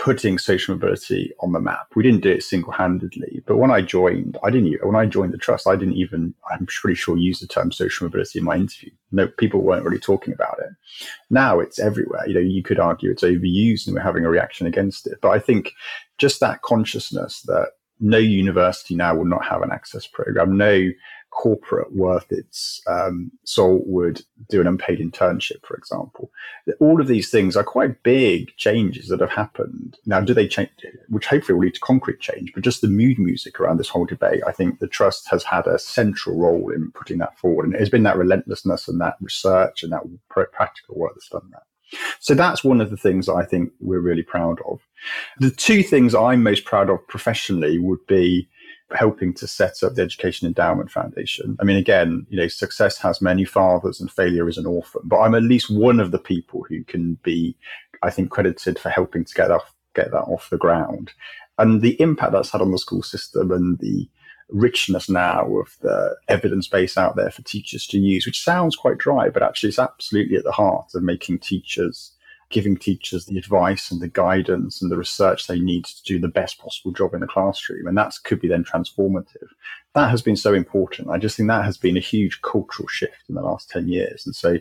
putting 0.00 0.38
social 0.38 0.74
mobility 0.74 1.30
on 1.40 1.52
the 1.52 1.60
map. 1.60 1.88
We 1.94 2.02
didn't 2.02 2.22
do 2.22 2.30
it 2.30 2.42
single 2.42 2.72
handedly, 2.72 3.42
but 3.46 3.58
when 3.58 3.70
I 3.70 3.82
joined, 3.82 4.38
I 4.42 4.48
didn't. 4.48 4.74
When 4.82 4.96
I 4.96 5.04
joined 5.04 5.34
the 5.34 5.38
trust, 5.38 5.68
I 5.68 5.76
didn't 5.76 5.96
even. 5.96 6.34
I'm 6.50 6.66
pretty 6.66 6.94
sure 6.94 7.18
use 7.18 7.40
the 7.40 7.46
term 7.46 7.70
social 7.70 8.06
mobility 8.06 8.38
in 8.38 8.46
my 8.46 8.56
interview. 8.56 8.90
No, 9.12 9.28
people 9.28 9.60
weren't 9.60 9.84
really 9.84 9.98
talking 9.98 10.32
about 10.32 10.58
it. 10.58 10.70
Now 11.28 11.60
it's 11.60 11.78
everywhere. 11.78 12.26
You 12.26 12.34
know, 12.34 12.40
you 12.40 12.62
could 12.62 12.80
argue 12.80 13.10
it's 13.10 13.22
overused, 13.22 13.86
and 13.86 13.94
we're 13.94 14.00
having 14.00 14.24
a 14.24 14.30
reaction 14.30 14.66
against 14.66 15.06
it. 15.06 15.18
But 15.20 15.30
I 15.30 15.38
think 15.38 15.72
just 16.16 16.40
that 16.40 16.62
consciousness 16.62 17.42
that 17.42 17.72
no 18.00 18.18
university 18.18 18.96
now 18.96 19.14
will 19.14 19.26
not 19.26 19.44
have 19.44 19.60
an 19.60 19.70
access 19.70 20.06
program. 20.06 20.56
No 20.56 20.88
corporate 21.30 21.92
worth 21.94 22.30
its 22.30 22.82
um, 22.86 23.30
salt 23.44 23.82
would 23.86 24.22
do 24.48 24.60
an 24.60 24.66
unpaid 24.66 24.98
internship, 24.98 25.64
for 25.64 25.76
example. 25.76 26.30
All 26.80 27.00
of 27.00 27.06
these 27.06 27.30
things 27.30 27.56
are 27.56 27.64
quite 27.64 28.02
big 28.02 28.54
changes 28.56 29.08
that 29.08 29.20
have 29.20 29.30
happened. 29.30 29.96
Now, 30.06 30.20
do 30.20 30.34
they 30.34 30.48
change, 30.48 30.70
which 31.08 31.26
hopefully 31.26 31.54
will 31.54 31.64
lead 31.64 31.74
to 31.74 31.80
concrete 31.80 32.20
change, 32.20 32.52
but 32.52 32.64
just 32.64 32.80
the 32.80 32.88
mood 32.88 33.18
music 33.18 33.60
around 33.60 33.78
this 33.78 33.88
whole 33.88 34.06
debate, 34.06 34.42
I 34.46 34.52
think 34.52 34.78
the 34.78 34.88
Trust 34.88 35.28
has 35.30 35.44
had 35.44 35.66
a 35.66 35.78
central 35.78 36.36
role 36.36 36.70
in 36.70 36.90
putting 36.92 37.18
that 37.18 37.38
forward. 37.38 37.66
And 37.66 37.74
it 37.74 37.80
has 37.80 37.90
been 37.90 38.02
that 38.02 38.18
relentlessness 38.18 38.88
and 38.88 39.00
that 39.00 39.16
research 39.20 39.82
and 39.82 39.92
that 39.92 40.02
practical 40.28 40.96
work 40.96 41.14
that's 41.14 41.28
done 41.28 41.48
that. 41.52 41.62
So 42.20 42.34
that's 42.34 42.62
one 42.62 42.80
of 42.80 42.90
the 42.90 42.96
things 42.96 43.28
I 43.28 43.44
think 43.44 43.72
we're 43.80 44.00
really 44.00 44.22
proud 44.22 44.60
of. 44.68 44.80
The 45.38 45.50
two 45.50 45.82
things 45.82 46.14
I'm 46.14 46.42
most 46.42 46.64
proud 46.64 46.90
of 46.90 47.06
professionally 47.08 47.78
would 47.78 48.06
be 48.06 48.48
helping 48.92 49.32
to 49.34 49.46
set 49.46 49.82
up 49.82 49.94
the 49.94 50.02
Education 50.02 50.46
Endowment 50.46 50.90
Foundation. 50.90 51.56
I 51.60 51.64
mean, 51.64 51.76
again, 51.76 52.26
you 52.28 52.36
know, 52.36 52.48
success 52.48 52.98
has 52.98 53.20
many 53.20 53.44
fathers 53.44 54.00
and 54.00 54.10
failure 54.10 54.48
is 54.48 54.58
an 54.58 54.66
orphan, 54.66 55.02
but 55.04 55.20
I'm 55.20 55.34
at 55.34 55.42
least 55.42 55.70
one 55.70 56.00
of 56.00 56.10
the 56.10 56.18
people 56.18 56.64
who 56.68 56.82
can 56.84 57.14
be, 57.22 57.56
I 58.02 58.10
think, 58.10 58.30
credited 58.30 58.78
for 58.78 58.88
helping 58.90 59.24
to 59.24 59.34
get 59.34 59.50
off, 59.50 59.74
get 59.94 60.10
that 60.10 60.22
off 60.22 60.50
the 60.50 60.58
ground. 60.58 61.12
And 61.58 61.82
the 61.82 62.00
impact 62.00 62.32
that's 62.32 62.50
had 62.50 62.62
on 62.62 62.72
the 62.72 62.78
school 62.78 63.02
system 63.02 63.50
and 63.50 63.78
the 63.78 64.08
richness 64.48 65.08
now 65.08 65.46
of 65.58 65.76
the 65.80 66.16
evidence 66.28 66.66
base 66.66 66.98
out 66.98 67.16
there 67.16 67.30
for 67.30 67.42
teachers 67.42 67.86
to 67.88 67.98
use, 67.98 68.26
which 68.26 68.42
sounds 68.42 68.76
quite 68.76 68.98
dry, 68.98 69.28
but 69.28 69.42
actually 69.42 69.68
it's 69.68 69.78
absolutely 69.78 70.36
at 70.36 70.44
the 70.44 70.52
heart 70.52 70.90
of 70.94 71.02
making 71.02 71.38
teachers 71.38 72.12
giving 72.50 72.76
teachers 72.76 73.26
the 73.26 73.38
advice 73.38 73.90
and 73.90 74.00
the 74.00 74.08
guidance 74.08 74.82
and 74.82 74.90
the 74.90 74.96
research 74.96 75.46
they 75.46 75.60
need 75.60 75.84
to 75.84 76.02
do 76.02 76.18
the 76.18 76.28
best 76.28 76.58
possible 76.58 76.90
job 76.92 77.14
in 77.14 77.20
the 77.20 77.26
classroom. 77.26 77.86
And 77.86 77.96
that 77.96 78.12
could 78.24 78.40
be 78.40 78.48
then 78.48 78.64
transformative. 78.64 79.48
That 79.94 80.10
has 80.10 80.20
been 80.20 80.36
so 80.36 80.52
important. 80.52 81.10
I 81.10 81.18
just 81.18 81.36
think 81.36 81.48
that 81.48 81.64
has 81.64 81.76
been 81.76 81.96
a 81.96 82.00
huge 82.00 82.42
cultural 82.42 82.88
shift 82.88 83.22
in 83.28 83.36
the 83.36 83.42
last 83.42 83.70
10 83.70 83.88
years. 83.88 84.26
And 84.26 84.34
so 84.34 84.58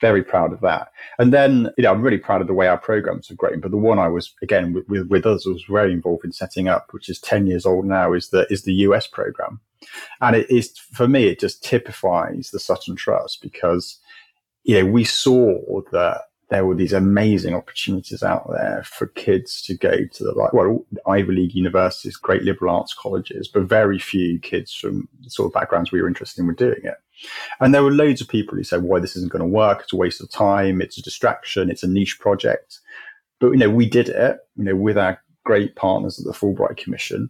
very 0.00 0.22
proud 0.22 0.52
of 0.52 0.60
that. 0.62 0.88
And 1.18 1.32
then, 1.32 1.70
you 1.76 1.84
know, 1.84 1.92
I'm 1.92 2.02
really 2.02 2.18
proud 2.18 2.40
of 2.40 2.46
the 2.46 2.54
way 2.54 2.68
our 2.68 2.78
programs 2.78 3.28
have 3.28 3.38
grown. 3.38 3.60
But 3.60 3.70
the 3.70 3.76
one 3.76 3.98
I 3.98 4.08
was, 4.08 4.34
again, 4.42 4.72
with, 4.72 4.88
with, 4.88 5.08
with 5.08 5.26
us 5.26 5.46
was 5.46 5.62
very 5.68 5.92
involved 5.92 6.24
in 6.24 6.32
setting 6.32 6.68
up, 6.68 6.88
which 6.92 7.08
is 7.08 7.20
10 7.20 7.46
years 7.46 7.66
old 7.66 7.84
now, 7.84 8.14
is 8.14 8.30
the, 8.30 8.46
is 8.50 8.62
the 8.62 8.74
US 8.74 9.06
program. 9.06 9.60
And 10.22 10.34
it 10.36 10.50
is, 10.50 10.76
for 10.78 11.06
me, 11.06 11.28
it 11.28 11.38
just 11.38 11.62
typifies 11.62 12.50
the 12.50 12.58
Sutton 12.58 12.96
Trust 12.96 13.42
because 13.42 13.98
you 14.64 14.82
know, 14.82 14.90
we 14.90 15.04
saw 15.04 15.80
that 15.92 16.22
there 16.48 16.64
were 16.64 16.76
these 16.76 16.92
amazing 16.92 17.54
opportunities 17.54 18.22
out 18.22 18.48
there 18.50 18.84
for 18.84 19.08
kids 19.08 19.60
to 19.62 19.76
go 19.76 20.06
to 20.12 20.24
the 20.24 20.32
like 20.32 20.52
well 20.52 20.86
Ivy 21.06 21.32
League 21.32 21.54
universities, 21.54 22.16
great 22.16 22.42
liberal 22.42 22.76
arts 22.76 22.94
colleges, 22.94 23.48
but 23.48 23.64
very 23.64 23.98
few 23.98 24.38
kids 24.38 24.72
from 24.72 25.08
the 25.22 25.30
sort 25.30 25.48
of 25.48 25.54
backgrounds 25.54 25.90
we 25.90 26.00
were 26.00 26.08
interested 26.08 26.40
in 26.40 26.46
were 26.46 26.52
doing 26.52 26.80
it. 26.84 26.94
And 27.60 27.74
there 27.74 27.82
were 27.82 27.90
loads 27.90 28.20
of 28.20 28.28
people 28.28 28.56
who 28.56 28.62
said, 28.62 28.82
"Why 28.82 29.00
this 29.00 29.16
isn't 29.16 29.32
going 29.32 29.42
to 29.42 29.48
work? 29.48 29.80
It's 29.82 29.92
a 29.92 29.96
waste 29.96 30.20
of 30.20 30.30
time. 30.30 30.80
It's 30.80 30.98
a 30.98 31.02
distraction. 31.02 31.70
It's 31.70 31.82
a 31.82 31.88
niche 31.88 32.20
project." 32.20 32.78
But 33.40 33.50
you 33.50 33.58
know, 33.58 33.70
we 33.70 33.88
did 33.88 34.08
it. 34.08 34.38
You 34.56 34.64
know, 34.64 34.76
with 34.76 34.96
our 34.96 35.20
great 35.44 35.74
partners 35.74 36.18
at 36.18 36.24
the 36.24 36.32
Fulbright 36.32 36.76
Commission, 36.76 37.28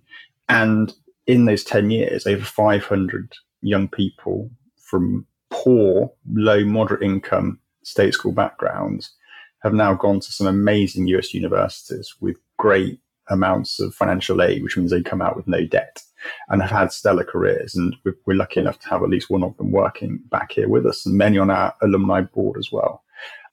and 0.49 0.93
in 1.27 1.47
those 1.47 1.65
ten 1.65 1.91
years, 1.91 2.27
over 2.27 2.45
five 2.45 2.85
hundred 2.85 3.33
young 3.63 3.89
people 3.89 4.51
from 4.77 5.27
poor, 5.49 6.13
low, 6.35 6.65
moderate 6.65 7.03
income 7.03 7.59
state 7.87 8.13
school 8.13 8.33
backgrounds 8.33 9.11
have 9.63 9.73
now 9.73 9.95
gone 9.95 10.21
to 10.21 10.33
some 10.33 10.47
amazing 10.47 11.07
US 11.09 11.33
universities 11.33 12.15
with 12.21 12.37
great 12.57 12.99
amounts 13.29 13.81
of 13.81 13.95
financial 13.95 14.43
aid, 14.43 14.63
which 14.63 14.77
means 14.77 14.91
they 14.91 15.03
come 15.03 15.23
out 15.23 15.37
with 15.37 15.47
no 15.47 15.65
debt 15.65 16.03
and 16.49 16.63
have 16.63 16.71
had 16.71 16.93
stellar 16.93 17.25
careers. 17.25 17.75
And 17.75 17.97
we're 18.05 18.35
lucky 18.37 18.61
enough 18.61 18.79
to 18.81 18.89
have 18.89 19.03
at 19.03 19.09
least 19.09 19.31
one 19.31 19.43
of 19.43 19.57
them 19.57 19.71
working 19.71 20.19
back 20.31 20.53
here 20.53 20.69
with 20.69 20.87
us 20.87 21.07
and 21.07 21.17
many 21.17 21.39
on 21.39 21.51
our 21.51 21.75
alumni 21.83 22.21
board 22.23 22.59
as 22.59 22.71
well. 22.73 23.03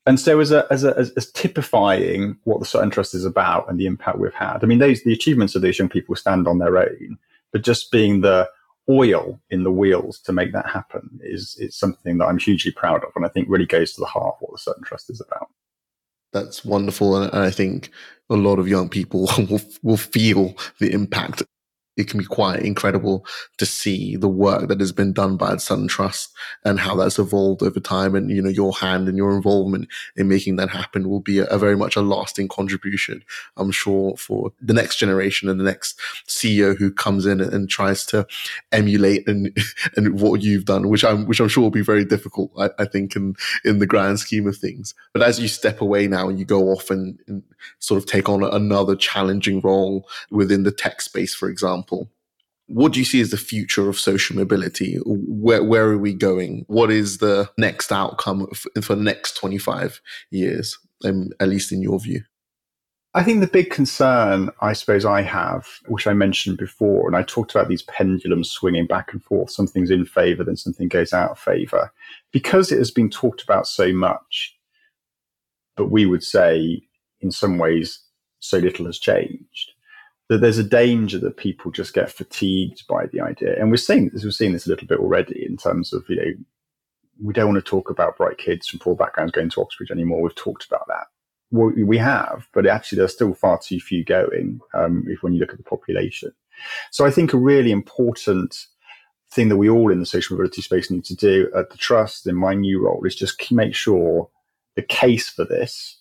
And 0.06 0.20
so, 0.20 0.40
as 0.42 0.52
a, 0.52 0.68
as 0.70 0.84
a, 0.84 0.98
as, 0.98 1.12
as 1.12 1.32
typifying 1.32 2.38
what 2.44 2.60
the 2.60 2.66
Sutton 2.66 2.90
Trust 2.90 3.14
is 3.14 3.24
about 3.24 3.70
and 3.70 3.80
the 3.80 3.86
impact 3.86 4.20
we've 4.20 4.34
had, 4.34 4.60
I 4.62 4.66
mean, 4.66 4.80
those 4.80 5.02
the 5.04 5.14
achievements 5.14 5.56
of 5.56 5.62
these 5.62 5.80
young 5.80 5.88
people 5.88 6.16
stand 6.16 6.46
on 6.46 6.60
their 6.60 6.78
own, 6.78 7.18
but 7.54 7.64
just 7.64 7.90
being 7.90 8.20
the 8.20 8.50
oil 8.90 9.40
in 9.50 9.64
the 9.64 9.72
wheels 9.72 10.20
to 10.20 10.34
make 10.34 10.52
that 10.54 10.68
happen 10.68 11.20
is 11.22 11.56
is 11.60 11.76
something 11.76 12.18
that 12.18 12.26
I'm 12.26 12.40
hugely 12.40 12.72
proud 12.72 13.04
of, 13.04 13.12
and 13.16 13.26
I 13.26 13.30
think 13.30 13.48
really 13.50 13.66
goes 13.66 13.94
to 13.94 14.02
the 14.02 14.08
heart 14.08 14.36
of 14.36 14.42
what 14.42 14.52
the 14.54 14.60
Sutton 14.60 14.84
Trust 14.84 15.10
is 15.10 15.22
about. 15.22 15.50
That's 16.32 16.66
wonderful, 16.66 17.16
and 17.18 17.34
I 17.34 17.52
think 17.52 17.92
a 18.30 18.36
lot 18.36 18.60
of 18.60 18.68
young 18.68 18.90
people 18.90 19.30
will 19.50 19.62
will 19.82 19.98
feel 19.98 20.56
the 20.80 20.92
impact 20.92 21.44
it 21.96 22.10
can 22.10 22.20
be 22.20 22.26
quite 22.26 22.62
incredible 22.62 23.26
to 23.58 23.66
see 23.66 24.16
the 24.16 24.28
work 24.28 24.68
that 24.68 24.80
has 24.80 24.92
been 24.92 25.14
done 25.14 25.38
by 25.38 25.56
Sutton 25.58 25.88
Trust 25.88 26.34
and 26.66 26.80
how 26.80 26.96
that's 26.96 27.20
evolved 27.20 27.62
over 27.62 27.80
time. 27.80 28.16
And, 28.16 28.32
you 28.32 28.42
know, 28.42 28.50
your 28.50 28.74
hand 28.74 29.08
and 29.08 29.18
your 29.18 29.36
involvement 29.36 29.88
in 30.16 30.28
making 30.28 30.56
that 30.56 30.70
happen 30.70 31.10
will 31.10 31.20
be 31.20 31.40
a, 31.40 31.46
a, 31.46 31.58
very 31.58 31.78
much 31.78 31.96
a 31.96 32.02
lasting 32.02 32.48
contribution, 32.48 33.24
I'm 33.58 33.72
sure, 33.72 34.18
for 34.18 34.52
the 34.62 34.74
next 34.74 34.98
generation 34.98 35.50
and 35.50 35.60
the 35.60 35.64
next 35.64 36.00
CEO 36.28 36.76
who 36.78 36.92
comes 36.92 37.26
in 37.26 37.40
and, 37.40 37.54
and 37.54 37.70
tries 37.70 38.06
to 38.08 38.26
emulate 38.72 39.28
and, 39.28 39.56
and 39.96 40.20
what 40.20 40.42
you've 40.42 40.66
done, 40.66 40.90
which 40.90 41.06
I'm, 41.06 41.28
which 41.28 41.40
I'm 41.40 41.48
sure 41.48 41.64
will 41.64 41.70
be 41.70 41.84
very 41.84 42.06
difficult, 42.06 42.52
I, 42.58 42.70
I 42.80 42.86
think, 42.86 43.16
in, 43.16 43.36
in 43.64 43.80
the 43.80 43.88
grand 43.88 44.20
scheme 44.20 44.48
of 44.48 44.58
things. 44.58 44.96
But 45.14 45.22
as 45.22 45.40
you 45.40 45.48
step 45.48 45.80
away 45.80 46.08
now 46.08 46.28
and 46.28 46.40
you 46.40 46.46
go 46.46 46.70
off 46.70 46.90
and, 46.90 47.20
and 47.28 47.44
sort 47.80 48.02
of 48.02 48.10
take 48.10 48.30
on 48.30 48.44
another 48.44 48.96
challenging 48.96 49.62
role 49.62 50.08
within 50.32 50.64
the 50.64 50.72
tech 50.72 51.02
space, 51.02 51.34
for 51.34 51.50
example. 51.50 51.83
What 52.68 52.94
do 52.94 53.00
you 53.00 53.06
see 53.06 53.22
as 53.22 53.32
the 53.32 53.38
future 53.38 53.90
of 53.90 54.00
social 54.00 54.36
mobility? 54.36 54.98
Where, 55.06 55.64
where 55.64 55.90
are 55.90 55.98
we 55.98 56.14
going? 56.14 56.66
What 56.68 56.92
is 56.92 57.18
the 57.18 57.50
next 57.58 57.92
outcome 57.92 58.48
for, 58.48 58.82
for 58.82 58.96
the 58.96 59.04
next 59.04 59.36
25 59.38 60.02
years, 60.32 60.78
um, 61.04 61.30
at 61.40 61.50
least 61.50 61.72
in 61.72 61.82
your 61.82 62.00
view? 62.00 62.24
I 63.16 63.24
think 63.24 63.42
the 63.42 63.48
big 63.48 63.70
concern, 63.70 64.50
I 64.62 64.74
suppose, 64.74 65.06
I 65.06 65.22
have, 65.22 65.68
which 65.88 66.08
I 66.08 66.14
mentioned 66.14 66.58
before, 66.58 67.06
and 67.06 67.16
I 67.16 67.22
talked 67.22 67.54
about 67.54 67.68
these 67.68 67.84
pendulums 67.84 68.50
swinging 68.50 68.88
back 68.88 69.14
and 69.14 69.24
forth. 69.24 69.52
Something's 69.52 69.92
in 69.92 70.06
favor, 70.06 70.44
then 70.44 70.58
something 70.58 70.88
goes 70.88 71.14
out 71.14 71.32
of 71.32 71.40
favor. 71.40 71.92
Because 72.32 72.72
it 72.72 72.80
has 72.80 72.90
been 72.90 73.12
talked 73.12 73.44
about 73.44 73.68
so 73.68 73.94
much, 73.94 74.58
but 75.78 75.92
we 75.92 76.08
would 76.08 76.24
say 76.24 76.82
in 77.22 77.30
some 77.30 77.60
ways 77.60 78.00
so 78.40 78.58
little 78.58 78.88
has 78.88 78.98
changed 78.98 79.73
that 80.30 80.42
there's 80.42 80.58
a 80.58 80.64
danger 80.64 81.20
that 81.20 81.38
people 81.38 81.72
just 81.72 81.94
get 81.94 82.12
fatigued 82.12 82.88
by 82.88 83.06
the 83.08 83.22
idea. 83.22 83.60
And 83.60 83.70
we're 83.70 83.78
seeing 83.78 84.10
this, 84.10 84.24
we're 84.24 84.32
seeing 84.32 84.54
this 84.54 84.66
a 84.66 84.70
little 84.70 84.88
bit 84.88 85.00
already 85.00 85.46
in 85.46 85.58
terms 85.58 85.94
of, 85.94 86.06
you 86.08 86.16
know, 86.16 86.32
we 87.22 87.34
don't 87.34 87.54
want 87.54 87.64
to 87.64 87.70
talk 87.70 87.90
about 87.90 88.18
bright 88.18 88.38
kids 88.38 88.68
from 88.68 88.80
poor 88.80 88.96
backgrounds 88.96 89.32
going 89.32 89.50
to 89.50 89.62
Oxbridge 89.62 89.92
anymore. 89.92 90.22
We've 90.22 90.36
talked 90.36 90.66
about 90.66 90.88
that. 90.88 91.08
Well, 91.52 91.72
we 91.78 91.98
have, 92.00 92.48
but 92.54 92.66
actually 92.66 92.98
there's 92.98 93.14
still 93.14 93.36
far 93.36 93.60
too 93.60 93.80
few 93.80 94.04
going 94.04 94.60
um, 94.74 95.04
if 95.08 95.22
when 95.22 95.34
you 95.34 95.40
look 95.40 95.52
at 95.52 95.58
the 95.58 95.64
population. 95.64 96.32
So 96.92 97.06
I 97.06 97.12
think 97.12 97.34
a 97.34 97.38
really 97.38 97.72
important 97.72 98.66
thing 99.32 99.50
that 99.50 99.58
we 99.58 99.70
all 99.70 99.92
in 99.92 100.00
the 100.00 100.06
social 100.06 100.36
mobility 100.36 100.62
space 100.62 100.90
need 100.90 101.06
to 101.06 101.16
do 101.16 101.52
at 101.56 101.70
the 101.70 101.78
trust 101.78 102.28
in 102.28 102.36
my 102.36 102.54
new 102.54 102.84
role 102.84 103.04
is 103.04 103.16
just 103.16 103.52
make 103.52 103.76
sure 103.76 104.30
the 104.76 104.82
case 104.82 105.30
for 105.30 105.46
this 105.46 106.00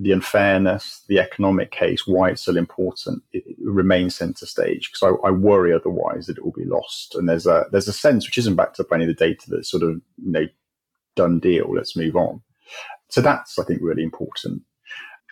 the 0.00 0.12
unfairness, 0.12 1.02
the 1.08 1.18
economic 1.18 1.72
case, 1.72 2.06
why 2.06 2.30
it's 2.30 2.42
so 2.42 2.56
important, 2.56 3.22
it, 3.32 3.42
it 3.46 3.56
remains 3.60 4.14
centre 4.14 4.46
stage 4.46 4.90
because 4.90 5.18
I, 5.24 5.26
I, 5.26 5.30
worry 5.32 5.72
otherwise 5.72 6.26
that 6.26 6.38
it 6.38 6.44
will 6.44 6.52
be 6.52 6.64
lost. 6.64 7.16
And 7.16 7.28
there's 7.28 7.46
a 7.46 7.66
there's 7.72 7.88
a 7.88 7.92
sense 7.92 8.26
which 8.26 8.38
isn't 8.38 8.54
backed 8.54 8.78
up 8.78 8.88
by 8.88 8.96
any 8.96 9.04
of 9.04 9.08
the 9.08 9.26
data 9.26 9.50
that's 9.50 9.70
sort 9.70 9.82
of 9.82 10.00
you 10.22 10.32
know 10.32 10.46
done 11.16 11.40
deal. 11.40 11.74
Let's 11.74 11.96
move 11.96 12.14
on. 12.14 12.40
So 13.08 13.20
that's 13.20 13.58
I 13.58 13.64
think 13.64 13.80
really 13.82 14.04
important. 14.04 14.62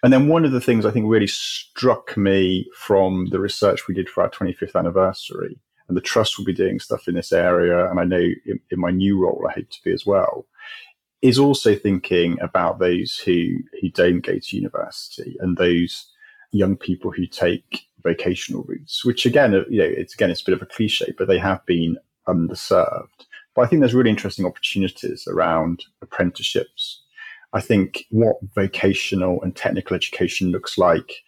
And 0.03 0.13
then 0.13 0.29
one 0.29 0.45
of 0.45 0.53
the 0.53 0.61
things 0.61 0.85
I 0.85 0.91
think 0.91 1.07
really 1.09 1.27
struck 1.27 2.17
me 2.17 2.69
from 2.77 3.29
the 3.31 3.41
research 3.41 3.89
we 3.89 3.95
did 3.95 4.09
for 4.09 4.23
our 4.23 4.31
25th 4.31 4.75
anniversary, 4.75 5.59
and 5.89 5.97
the 5.97 6.03
trust 6.03 6.37
will 6.37 6.45
be 6.45 6.53
doing 6.53 6.81
stuff 6.81 7.09
in 7.09 7.15
this 7.15 7.33
area, 7.33 7.89
and 7.89 8.01
I 8.01 8.05
know 8.05 8.19
in, 8.19 8.61
in 8.71 8.81
my 8.81 8.91
new 8.91 9.19
role 9.21 9.47
I 9.49 9.53
hope 9.53 9.71
to 9.71 9.83
be 9.85 9.93
as 9.93 10.05
well, 10.05 10.47
is 11.23 11.39
also 11.39 11.75
thinking 11.75 12.39
about 12.41 12.79
those 12.79 13.19
who 13.19 13.57
who 13.81 13.89
don't 13.91 14.21
go 14.21 14.39
to 14.39 14.57
university 14.57 15.37
and 15.41 15.57
those 15.57 16.11
young 16.53 16.77
people 16.77 17.11
who 17.11 17.27
take 17.27 17.87
vocational 18.03 18.65
routes, 18.65 19.05
which 19.05 19.27
again, 19.27 19.55
uh, 19.55 19.65
you 19.69 19.79
know, 19.79 19.85
it's 19.85 20.15
again 20.15 20.31
it's 20.31 20.43
a 20.43 20.45
bit 20.45 20.55
of 20.55 20.63
a 20.63 20.67
cliche, 20.67 21.13
but 21.19 21.29
they 21.29 21.39
have 21.39 21.65
been 21.67 21.97
underserved. 22.29 23.27
But 23.55 23.63
I 23.63 23.67
think 23.67 23.81
there's 23.81 23.95
really 23.95 24.11
interesting 24.11 24.47
opportunities 24.47 25.27
around 25.27 25.85
apprenticeships. 26.03 27.03
I 27.53 27.61
think 27.61 28.05
what 28.11 28.37
vocational 28.55 29.43
and 29.43 29.57
technical 29.57 29.97
education 29.97 30.51
looks 30.51 30.77
like 30.77 31.25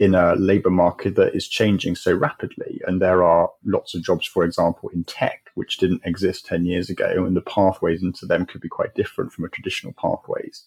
in 0.00 0.14
a 0.14 0.34
labor 0.34 0.70
market 0.70 1.14
that 1.14 1.36
is 1.36 1.46
changing 1.46 1.94
so 1.94 2.12
rapidly. 2.12 2.80
And 2.86 3.02
there 3.02 3.22
are 3.22 3.50
lots 3.66 3.94
of 3.94 4.02
jobs, 4.02 4.26
for 4.26 4.44
example, 4.44 4.88
in 4.88 5.04
tech, 5.04 5.50
which 5.56 5.76
didn't 5.76 6.00
exist 6.06 6.46
10 6.46 6.64
years 6.64 6.88
ago, 6.88 7.26
and 7.26 7.36
the 7.36 7.42
pathways 7.42 8.02
into 8.02 8.24
them 8.24 8.46
could 8.46 8.62
be 8.62 8.68
quite 8.68 8.94
different 8.94 9.30
from 9.30 9.44
a 9.44 9.50
traditional 9.50 9.92
pathways. 9.92 10.64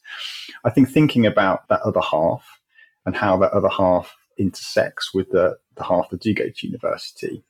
I 0.64 0.70
think 0.70 0.88
thinking 0.88 1.26
about 1.26 1.68
that 1.70 1.82
other 1.82 2.00
half 2.00 2.62
and 3.08 3.16
how 3.16 3.36
that 3.38 3.52
other 3.54 3.70
half 3.70 4.16
intersects 4.38 5.16
with 5.16 5.32
the, 5.32 5.58
the 5.78 5.84
half 5.84 6.12
that 6.12 6.22
do 6.22 6.32
go 6.36 6.50
to 6.50 6.68
university, 6.68 7.44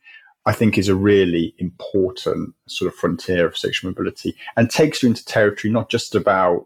I 0.46 0.54
think 0.54 0.78
is 0.78 0.88
a 0.88 0.96
really 0.96 1.54
important 1.58 2.54
sort 2.66 2.92
of 2.92 2.98
frontier 2.98 3.46
of 3.46 3.58
social 3.58 3.90
mobility 3.90 4.36
and 4.56 4.70
takes 4.70 5.04
you 5.04 5.10
into 5.10 5.26
territory 5.26 5.72
not 5.72 5.90
just 5.90 6.16
about 6.16 6.66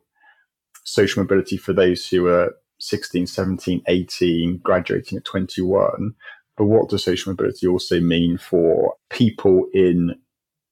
social 0.83 1.23
mobility 1.23 1.57
for 1.57 1.73
those 1.73 2.07
who 2.07 2.27
are 2.27 2.53
16, 2.79 3.27
17, 3.27 3.81
18, 3.87 4.57
graduating 4.57 5.17
at 5.17 5.25
21. 5.25 6.13
But 6.55 6.65
what 6.65 6.89
does 6.89 7.03
social 7.03 7.31
mobility 7.31 7.67
also 7.67 7.99
mean 7.99 8.37
for 8.37 8.95
people 9.09 9.67
in 9.73 10.15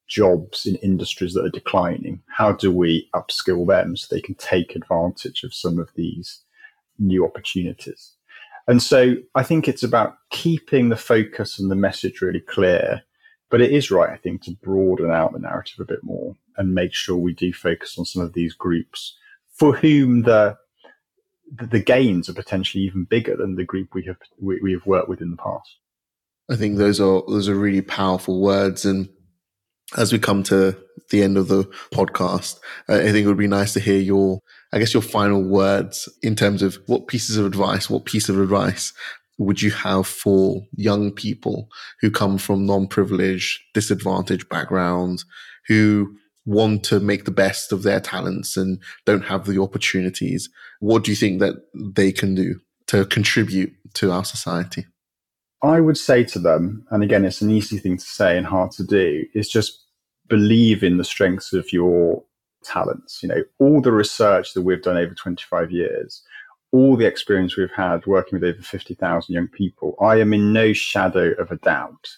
jobs 0.08 0.66
in 0.66 0.76
industries 0.78 1.34
that 1.34 1.46
are 1.46 1.50
declining? 1.50 2.22
How 2.28 2.52
do 2.52 2.72
we 2.72 3.10
upskill 3.16 3.68
them 3.68 3.96
so 3.96 4.14
they 4.14 4.22
can 4.22 4.36
take 4.36 4.76
advantage 4.76 5.44
of 5.44 5.54
some 5.54 5.80
of 5.80 5.90
these 5.96 6.42
new 6.98 7.26
opportunities? 7.26 8.14
And 8.68 8.82
so 8.82 9.16
I 9.36 9.44
think 9.44 9.68
it's 9.68 9.84
about 9.84 10.18
keeping 10.32 10.90
the 10.90 10.96
focus 10.96 11.60
and 11.60 11.70
the 11.70 11.76
message 11.76 12.22
really 12.22 12.40
clear. 12.40 13.04
But 13.52 13.62
it 13.62 13.72
is 13.72 13.92
right, 13.92 14.10
I 14.10 14.18
think, 14.18 14.42
to 14.44 14.58
broaden 14.64 15.12
out 15.12 15.34
the 15.34 15.40
narrative 15.40 15.80
a 15.80 15.86
bit 15.86 16.04
more 16.04 16.36
and 16.58 16.74
make 16.74 16.94
sure 16.94 17.16
we 17.16 17.34
do 17.34 17.54
focus 17.54 17.98
on 17.98 18.06
some 18.06 18.24
of 18.24 18.34
these 18.34 18.54
groups 18.54 19.16
for 19.54 19.76
whom 19.76 20.24
the 20.24 20.58
the 21.52 21.80
gains 21.80 22.30
are 22.30 22.34
potentially 22.34 22.84
even 22.84 23.06
bigger 23.06 23.36
than 23.36 23.56
the 23.56 23.64
group 23.64 23.90
we 23.94 24.04
have 24.06 24.18
we, 24.40 24.60
we 24.62 24.74
have 24.74 24.86
worked 24.86 25.10
with 25.10 25.22
in 25.22 25.32
the 25.32 25.38
past. 25.38 25.78
I 26.50 26.56
think 26.56 26.78
those 26.78 27.00
are 27.00 27.24
those 27.28 27.50
are 27.50 27.56
really 27.56 27.82
powerful 27.82 28.42
words, 28.42 28.86
and 28.86 29.10
as 29.98 30.12
we 30.12 30.20
come 30.20 30.44
to 30.44 30.78
the 31.12 31.24
end 31.24 31.38
of 31.38 31.48
the 31.48 31.64
podcast, 31.92 32.60
I 32.88 33.12
think 33.12 33.26
it 33.26 33.28
would 33.28 33.38
be 33.38 33.48
nice 33.48 33.74
to 33.74 33.80
hear 33.80 34.00
your, 34.00 34.40
I 34.74 34.80
guess, 34.80 34.94
your 34.94 35.04
final 35.04 35.44
words 35.44 36.10
in 36.24 36.36
terms 36.36 36.62
of 36.62 36.80
what 36.88 37.08
pieces 37.08 37.38
of 37.38 37.46
advice, 37.46 37.90
what 37.90 38.06
piece 38.06 38.28
of 38.28 38.40
advice 38.40 38.94
would 39.38 39.62
you 39.62 39.72
have 39.72 40.08
for 40.08 40.66
young 40.76 41.12
people 41.12 41.68
who 42.02 42.10
come 42.10 42.38
from 42.38 42.66
non-privileged, 42.66 43.60
disadvantaged 43.74 44.50
backgrounds, 44.50 45.26
who 45.68 46.16
want 46.46 46.84
to 46.86 47.00
make 47.00 47.26
the 47.26 47.32
best 47.32 47.72
of 47.72 47.84
their 47.84 48.00
talents 48.00 48.56
and 48.56 48.80
don't 49.06 49.26
have 49.26 49.46
the 49.46 49.62
opportunities, 49.62 50.50
what 50.80 51.04
do 51.04 51.12
you 51.12 51.18
think 51.18 51.40
that 51.40 51.56
they 51.74 52.12
can 52.12 52.36
do 52.36 52.60
to 52.88 53.06
contribute 53.06 53.74
to 53.96 54.12
our 54.12 54.24
society? 54.24 54.86
I 55.64 55.80
would 55.80 55.98
say 55.98 56.24
to 56.26 56.40
them, 56.40 56.86
and 56.92 57.04
again, 57.04 57.26
it's 57.26 57.42
an 57.42 57.50
easy 57.50 57.80
thing 57.80 57.98
to 57.98 58.06
say 58.06 58.38
and 58.38 58.46
hard 58.46 58.72
to 58.72 58.84
do, 58.84 59.26
is 59.34 59.50
just 59.50 59.84
believe 60.28 60.84
in 60.84 60.98
the 60.98 61.04
strengths 61.04 61.54
of 61.54 61.74
your 61.74 62.24
talents. 62.64 63.24
You 63.24 63.30
know, 63.30 63.44
all 63.60 63.82
the 63.82 63.92
research 63.92 64.54
that 64.54 64.62
we've 64.62 64.82
done 64.82 64.98
over 64.98 65.14
25 65.14 65.72
years, 65.72 66.22
all 66.72 66.96
the 66.96 67.08
experience 67.08 67.58
we've 67.58 67.72
had 67.72 68.06
working 68.06 68.40
with 68.40 68.44
over 68.44 68.62
50,000 68.62 69.34
young 69.34 69.48
people, 69.48 69.96
I 70.02 70.20
am 70.20 70.34
in 70.34 70.54
no 70.54 70.74
shadow 70.74 71.32
of 71.40 71.52
a 71.52 71.58
doubt 71.58 72.10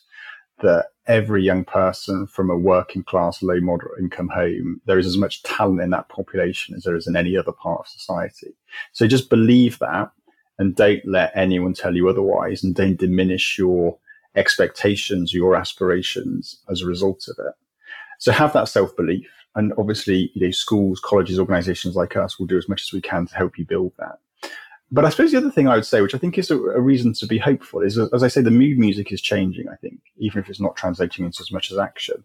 that 0.61 0.87
every 1.07 1.43
young 1.43 1.63
person 1.63 2.27
from 2.27 2.49
a 2.49 2.57
working 2.57 3.03
class, 3.03 3.41
low 3.41 3.59
moderate 3.59 3.99
income 3.99 4.29
home, 4.29 4.81
there 4.85 4.99
is 4.99 5.07
as 5.07 5.17
much 5.17 5.43
talent 5.43 5.81
in 5.81 5.89
that 5.91 6.09
population 6.09 6.75
as 6.75 6.83
there 6.83 6.95
is 6.95 7.07
in 7.07 7.15
any 7.15 7.37
other 7.37 7.51
part 7.51 7.81
of 7.81 7.87
society. 7.87 8.53
So 8.91 9.07
just 9.07 9.29
believe 9.29 9.79
that 9.79 10.11
and 10.59 10.75
don't 10.75 11.05
let 11.05 11.31
anyone 11.35 11.73
tell 11.73 11.95
you 11.95 12.09
otherwise 12.09 12.63
and 12.63 12.75
don't 12.75 12.97
diminish 12.97 13.57
your 13.57 13.97
expectations, 14.35 15.33
your 15.33 15.55
aspirations 15.55 16.61
as 16.69 16.81
a 16.81 16.87
result 16.87 17.27
of 17.27 17.45
it. 17.45 17.53
So 18.19 18.31
have 18.31 18.53
that 18.53 18.67
self 18.69 18.95
belief. 18.95 19.29
And 19.55 19.73
obviously, 19.77 20.31
you 20.35 20.45
know, 20.45 20.51
schools, 20.51 20.99
colleges, 20.99 21.39
organizations 21.39 21.95
like 21.95 22.15
us 22.15 22.37
will 22.37 22.45
do 22.45 22.57
as 22.57 22.69
much 22.69 22.83
as 22.83 22.93
we 22.93 23.01
can 23.01 23.25
to 23.25 23.35
help 23.35 23.57
you 23.57 23.65
build 23.65 23.93
that. 23.97 24.19
But 24.91 25.03
I 25.03 25.09
suppose 25.09 25.31
the 25.31 25.37
other 25.37 25.51
thing 25.51 25.67
I 25.67 25.75
would 25.75 25.85
say, 25.85 26.01
which 26.01 26.15
I 26.15 26.17
think 26.17 26.37
is 26.37 26.49
a, 26.49 26.57
a, 26.57 26.79
reason 26.79 27.13
to 27.13 27.27
be 27.27 27.37
hopeful, 27.37 27.81
is 27.81 27.97
as 27.97 28.23
I 28.23 28.29
say, 28.29 28.41
the 28.41 28.51
mood 28.51 28.77
music 28.77 29.11
is 29.11 29.21
changing. 29.21 29.67
I 29.67 29.75
think, 29.75 29.99
even 30.17 30.41
if 30.41 30.49
it's 30.49 30.61
not 30.61 30.77
translating 30.77 31.25
into 31.25 31.41
as 31.41 31.51
much 31.51 31.71
as 31.71 31.77
action. 31.77 32.23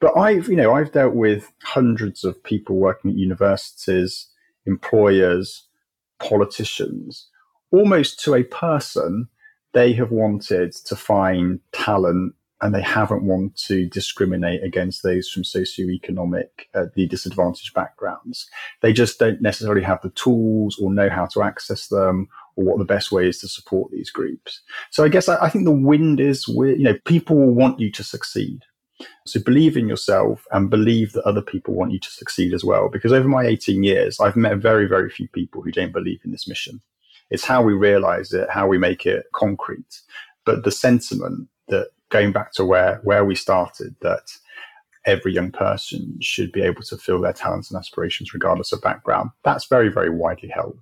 But 0.00 0.16
I've, 0.16 0.48
you 0.48 0.56
know, 0.56 0.74
I've 0.74 0.92
dealt 0.92 1.14
with 1.14 1.50
hundreds 1.62 2.24
of 2.24 2.42
people 2.42 2.76
working 2.76 3.10
at 3.10 3.16
universities, 3.16 4.28
employers, 4.66 5.66
politicians, 6.20 7.28
almost 7.72 8.20
to 8.20 8.34
a 8.34 8.44
person. 8.44 9.28
They 9.72 9.92
have 9.94 10.12
wanted 10.12 10.72
to 10.72 10.94
find 10.94 11.58
talent 11.72 12.34
and 12.64 12.74
they 12.74 12.80
haven't 12.80 13.22
wanted 13.22 13.54
to 13.56 13.86
discriminate 13.90 14.64
against 14.64 15.02
those 15.02 15.28
from 15.28 15.42
socioeconomic, 15.42 16.48
uh, 16.74 16.86
the 16.94 17.06
disadvantaged 17.06 17.74
backgrounds. 17.74 18.48
They 18.80 18.94
just 18.94 19.18
don't 19.18 19.42
necessarily 19.42 19.82
have 19.82 20.00
the 20.00 20.08
tools 20.10 20.78
or 20.80 20.90
know 20.90 21.10
how 21.10 21.26
to 21.26 21.42
access 21.42 21.88
them 21.88 22.26
or 22.56 22.64
what 22.64 22.78
the 22.78 22.86
best 22.86 23.12
way 23.12 23.28
is 23.28 23.38
to 23.40 23.48
support 23.48 23.90
these 23.90 24.10
groups. 24.10 24.62
So 24.90 25.04
I 25.04 25.08
guess 25.08 25.28
I, 25.28 25.36
I 25.44 25.50
think 25.50 25.66
the 25.66 25.72
wind 25.72 26.20
is 26.20 26.48
you 26.48 26.78
know, 26.78 26.96
people 27.04 27.36
will 27.36 27.52
want 27.52 27.80
you 27.80 27.92
to 27.92 28.02
succeed. 28.02 28.62
So 29.26 29.40
believe 29.40 29.76
in 29.76 29.86
yourself 29.86 30.46
and 30.50 30.70
believe 30.70 31.12
that 31.12 31.24
other 31.24 31.42
people 31.42 31.74
want 31.74 31.92
you 31.92 32.00
to 32.00 32.10
succeed 32.10 32.54
as 32.54 32.64
well. 32.64 32.88
Because 32.88 33.12
over 33.12 33.28
my 33.28 33.44
18 33.44 33.84
years, 33.84 34.18
I've 34.20 34.36
met 34.36 34.56
very, 34.56 34.88
very 34.88 35.10
few 35.10 35.28
people 35.28 35.60
who 35.60 35.70
don't 35.70 35.92
believe 35.92 36.20
in 36.24 36.30
this 36.30 36.48
mission. 36.48 36.80
It's 37.30 37.44
how 37.44 37.62
we 37.62 37.74
realize 37.74 38.32
it, 38.32 38.48
how 38.48 38.66
we 38.66 38.78
make 38.78 39.04
it 39.04 39.26
concrete. 39.34 40.00
But 40.46 40.64
the 40.64 40.70
sentiment 40.70 41.48
that 41.68 41.88
going 42.14 42.30
back 42.30 42.52
to 42.52 42.64
where 42.64 43.00
where 43.02 43.24
we 43.24 43.34
started 43.34 43.96
that 44.00 44.30
every 45.04 45.34
young 45.34 45.50
person 45.50 46.16
should 46.20 46.52
be 46.52 46.62
able 46.62 46.80
to 46.80 46.96
feel 46.96 47.20
their 47.20 47.32
talents 47.32 47.70
and 47.70 47.78
aspirations 47.78 48.32
regardless 48.32 48.72
of 48.72 48.80
background 48.80 49.30
that's 49.42 49.66
very 49.66 49.90
very 49.90 50.10
widely 50.10 50.48
held 50.48 50.78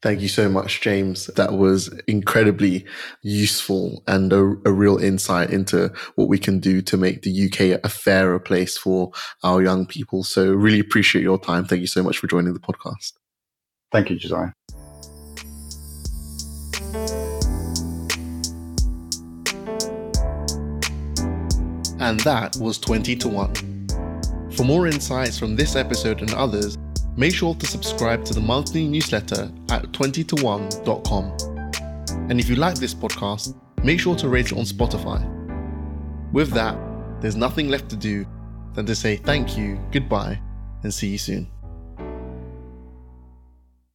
Thank 0.00 0.20
you 0.20 0.26
so 0.26 0.48
much, 0.48 0.80
James. 0.80 1.26
That 1.36 1.52
was 1.52 1.86
incredibly 2.08 2.84
useful 3.22 4.02
and 4.08 4.32
a, 4.32 4.40
a, 4.64 4.72
real 4.72 4.98
insight 4.98 5.50
into 5.50 5.92
what 6.16 6.26
we 6.26 6.40
can 6.40 6.58
do 6.58 6.82
to 6.82 6.96
make 6.96 7.22
the 7.22 7.44
UK 7.46 7.80
a 7.84 7.88
fairer 7.88 8.40
place 8.40 8.76
for 8.76 9.12
our 9.44 9.62
young 9.62 9.86
people. 9.86 10.24
So, 10.24 10.52
really 10.52 10.80
appreciate 10.80 11.22
your 11.22 11.38
time. 11.38 11.66
Thank 11.66 11.82
you 11.82 11.86
so 11.86 12.02
much 12.02 12.18
for 12.18 12.26
joining 12.26 12.52
the 12.52 12.58
podcast. 12.58 13.12
Thank 13.92 14.10
you, 14.10 14.16
Josiah. 14.16 14.50
And 22.02 22.18
that 22.20 22.56
was 22.56 22.78
20 22.78 23.14
to 23.14 23.28
1. 23.28 24.50
For 24.56 24.64
more 24.64 24.88
insights 24.88 25.38
from 25.38 25.54
this 25.54 25.76
episode 25.76 26.20
and 26.20 26.34
others, 26.34 26.76
make 27.16 27.32
sure 27.32 27.54
to 27.54 27.64
subscribe 27.64 28.24
to 28.24 28.34
the 28.34 28.40
monthly 28.40 28.88
newsletter 28.88 29.48
at 29.70 29.84
20to1.com. 29.92 32.28
And 32.28 32.40
if 32.40 32.48
you 32.48 32.56
like 32.56 32.74
this 32.74 32.92
podcast, 32.92 33.54
make 33.84 34.00
sure 34.00 34.16
to 34.16 34.28
rate 34.28 34.50
it 34.50 34.58
on 34.58 34.64
Spotify. 34.64 35.22
With 36.32 36.50
that, 36.50 36.76
there's 37.20 37.36
nothing 37.36 37.68
left 37.68 37.88
to 37.90 37.96
do 37.96 38.26
than 38.74 38.84
to 38.86 38.96
say 38.96 39.16
thank 39.16 39.56
you, 39.56 39.78
goodbye, 39.92 40.40
and 40.82 40.92
see 40.92 41.08
you 41.08 41.18
soon. 41.18 41.46